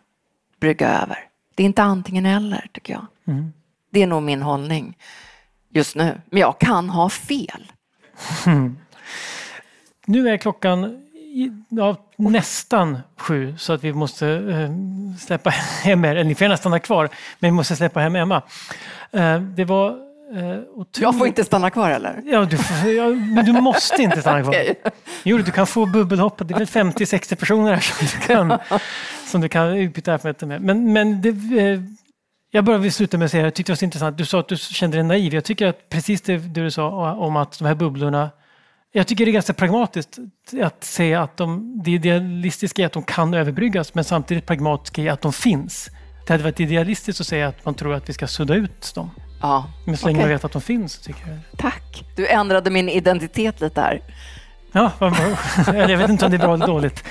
brygga 0.60 1.02
över. 1.02 1.18
Det 1.54 1.62
är 1.62 1.64
inte 1.64 1.82
antingen 1.82 2.26
eller, 2.26 2.68
tycker 2.72 2.92
jag. 2.92 3.06
Mm. 3.26 3.52
Det 3.94 4.02
är 4.02 4.06
nog 4.06 4.22
min 4.22 4.42
hållning 4.42 4.96
just 5.70 5.96
nu. 5.96 6.20
Men 6.30 6.40
jag 6.40 6.58
kan 6.58 6.90
ha 6.90 7.08
fel. 7.08 7.72
Mm. 8.46 8.78
Nu 10.06 10.28
är 10.28 10.36
klockan 10.36 11.00
ja, 11.68 11.96
nästan 12.16 12.98
sju 13.16 13.54
så 13.58 13.72
att 13.72 13.84
vi 13.84 13.92
måste 13.92 14.28
äh, 14.28 14.70
släppa 15.26 15.50
hem 15.82 16.04
er. 16.04 16.24
Ni 16.24 16.34
får 16.34 16.44
gärna 16.44 16.56
stanna 16.56 16.78
kvar, 16.78 17.08
men 17.38 17.50
vi 17.50 17.52
måste 17.52 17.76
släppa 17.76 18.00
hem 18.00 18.16
Emma. 18.16 18.42
Äh, 19.12 19.40
det 19.40 19.64
var 19.64 19.90
äh, 20.34 20.58
Jag 20.98 21.18
får 21.18 21.26
inte 21.26 21.44
stanna 21.44 21.70
kvar 21.70 21.90
eller? 21.90 22.22
Ja, 22.24 22.44
du, 22.44 22.56
ja, 22.90 23.08
men 23.08 23.44
du 23.44 23.52
måste 23.52 24.02
inte 24.02 24.20
stanna 24.20 24.42
kvar. 24.42 24.50
okay. 24.70 24.74
Jo, 25.22 25.38
du 25.38 25.50
kan 25.50 25.66
få 25.66 25.86
bubbelhoppa. 25.86 26.44
Det 26.44 26.54
är 26.54 26.58
väl 26.58 26.92
50-60 26.92 27.34
personer 27.34 27.74
här 27.74 27.80
som 27.80 28.06
du 28.06 28.26
kan, 28.26 28.58
som 29.26 29.40
du 29.40 29.48
kan 29.48 29.68
utbyta 29.68 30.12
erfarenheter 30.12 30.46
med. 30.46 30.62
Men, 30.62 30.92
men 30.92 31.22
det, 31.22 31.32
jag 32.54 32.64
bara 32.64 32.78
vill 32.78 32.92
sluta 32.92 33.18
med 33.18 33.24
att 33.24 33.30
säga, 33.30 33.44
jag 33.44 33.54
tyckte 33.54 33.70
det 33.70 33.74
var 33.74 33.76
så 33.76 33.84
intressant, 33.84 34.18
du 34.18 34.26
sa 34.26 34.40
att 34.40 34.48
du 34.48 34.56
kände 34.56 34.96
dig 34.96 35.04
naiv. 35.04 35.34
Jag 35.34 35.44
tycker 35.44 35.66
att 35.66 35.88
precis 35.88 36.20
det 36.22 36.36
du 36.36 36.70
sa 36.70 37.12
om 37.12 37.36
att 37.36 37.58
de 37.58 37.64
här 37.64 37.74
bubblorna, 37.74 38.30
jag 38.92 39.06
tycker 39.06 39.24
det 39.24 39.30
är 39.30 39.32
ganska 39.32 39.52
pragmatiskt 39.52 40.18
att 40.62 40.84
säga 40.84 41.22
att 41.22 41.36
de, 41.36 41.82
det 41.84 41.90
idealistiska 41.90 42.82
är 42.82 42.86
att 42.86 42.92
de 42.92 43.02
kan 43.02 43.34
överbryggas 43.34 43.94
men 43.94 44.04
samtidigt 44.04 44.46
pragmatiska 44.46 45.02
är 45.02 45.10
att 45.10 45.20
de 45.20 45.32
finns. 45.32 45.90
Det 46.26 46.32
hade 46.32 46.44
varit 46.44 46.60
idealistiskt 46.60 47.20
att 47.20 47.26
säga 47.26 47.48
att 47.48 47.64
man 47.64 47.74
tror 47.74 47.94
att 47.94 48.08
vi 48.08 48.12
ska 48.12 48.26
sudda 48.26 48.54
ut 48.54 48.94
dem. 48.94 49.10
Ja, 49.42 49.66
men 49.86 49.96
så 49.96 50.06
länge 50.06 50.18
okay. 50.18 50.28
man 50.28 50.34
vet 50.34 50.44
att 50.44 50.52
de 50.52 50.62
finns. 50.62 50.98
Tycker 50.98 51.28
jag. 51.28 51.38
Tack! 51.58 52.04
Du 52.16 52.26
ändrade 52.26 52.70
min 52.70 52.88
identitet 52.88 53.60
lite 53.60 53.80
här. 53.80 54.02
Ja, 54.76 54.92
jag 55.66 55.98
vet 55.98 56.10
inte 56.10 56.24
om 56.24 56.30
det 56.30 56.36
är 56.36 56.38
bra 56.38 56.54
eller 56.54 56.66
dåligt. 56.66 57.04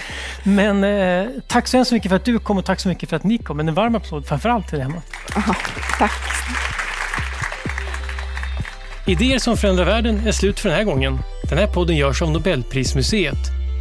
Men 0.43 0.83
eh, 0.83 1.27
tack 1.47 1.67
så 1.67 1.77
hemskt 1.77 1.91
mycket 1.91 2.09
för 2.09 2.15
att 2.15 2.25
du 2.25 2.39
kom 2.39 2.57
och 2.57 2.65
tack 2.65 2.79
så 2.79 2.87
mycket 2.89 3.09
för 3.09 3.15
att 3.15 3.23
ni 3.23 3.37
kom. 3.37 3.57
Men 3.57 3.67
en 3.67 3.73
varm 3.73 3.95
applåd 3.95 4.25
framförallt 4.25 4.67
till 4.67 4.81
Emma. 4.81 5.01
tack. 5.99 6.11
Idéer 9.07 9.39
som 9.39 9.57
förändrar 9.57 9.85
världen 9.85 10.27
är 10.27 10.31
slut 10.31 10.59
för 10.59 10.69
den 10.69 10.77
här 10.77 10.85
gången. 10.85 11.19
Den 11.49 11.57
här 11.57 11.67
podden 11.67 11.95
görs 11.95 12.21
av 12.21 12.31
Nobelprismuseet. 12.31 13.37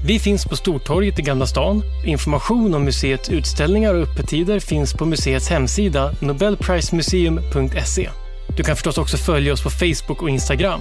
Vi 0.06 0.18
finns 0.18 0.44
på 0.44 0.56
Stortorget 0.56 1.18
i 1.18 1.22
Gamla 1.22 1.46
stan. 1.46 1.82
Information 2.06 2.74
om 2.74 2.84
museets 2.84 3.30
utställningar 3.30 3.94
och 3.94 4.02
öppettider 4.02 4.60
finns 4.60 4.94
på 4.94 5.04
museets 5.04 5.48
hemsida 5.48 6.14
nobelprismuseum.se. 6.20 8.10
Du 8.56 8.62
kan 8.62 8.76
förstås 8.76 8.98
också 8.98 9.16
följa 9.16 9.52
oss 9.52 9.62
på 9.62 9.70
Facebook 9.70 10.22
och 10.22 10.30
Instagram. 10.30 10.80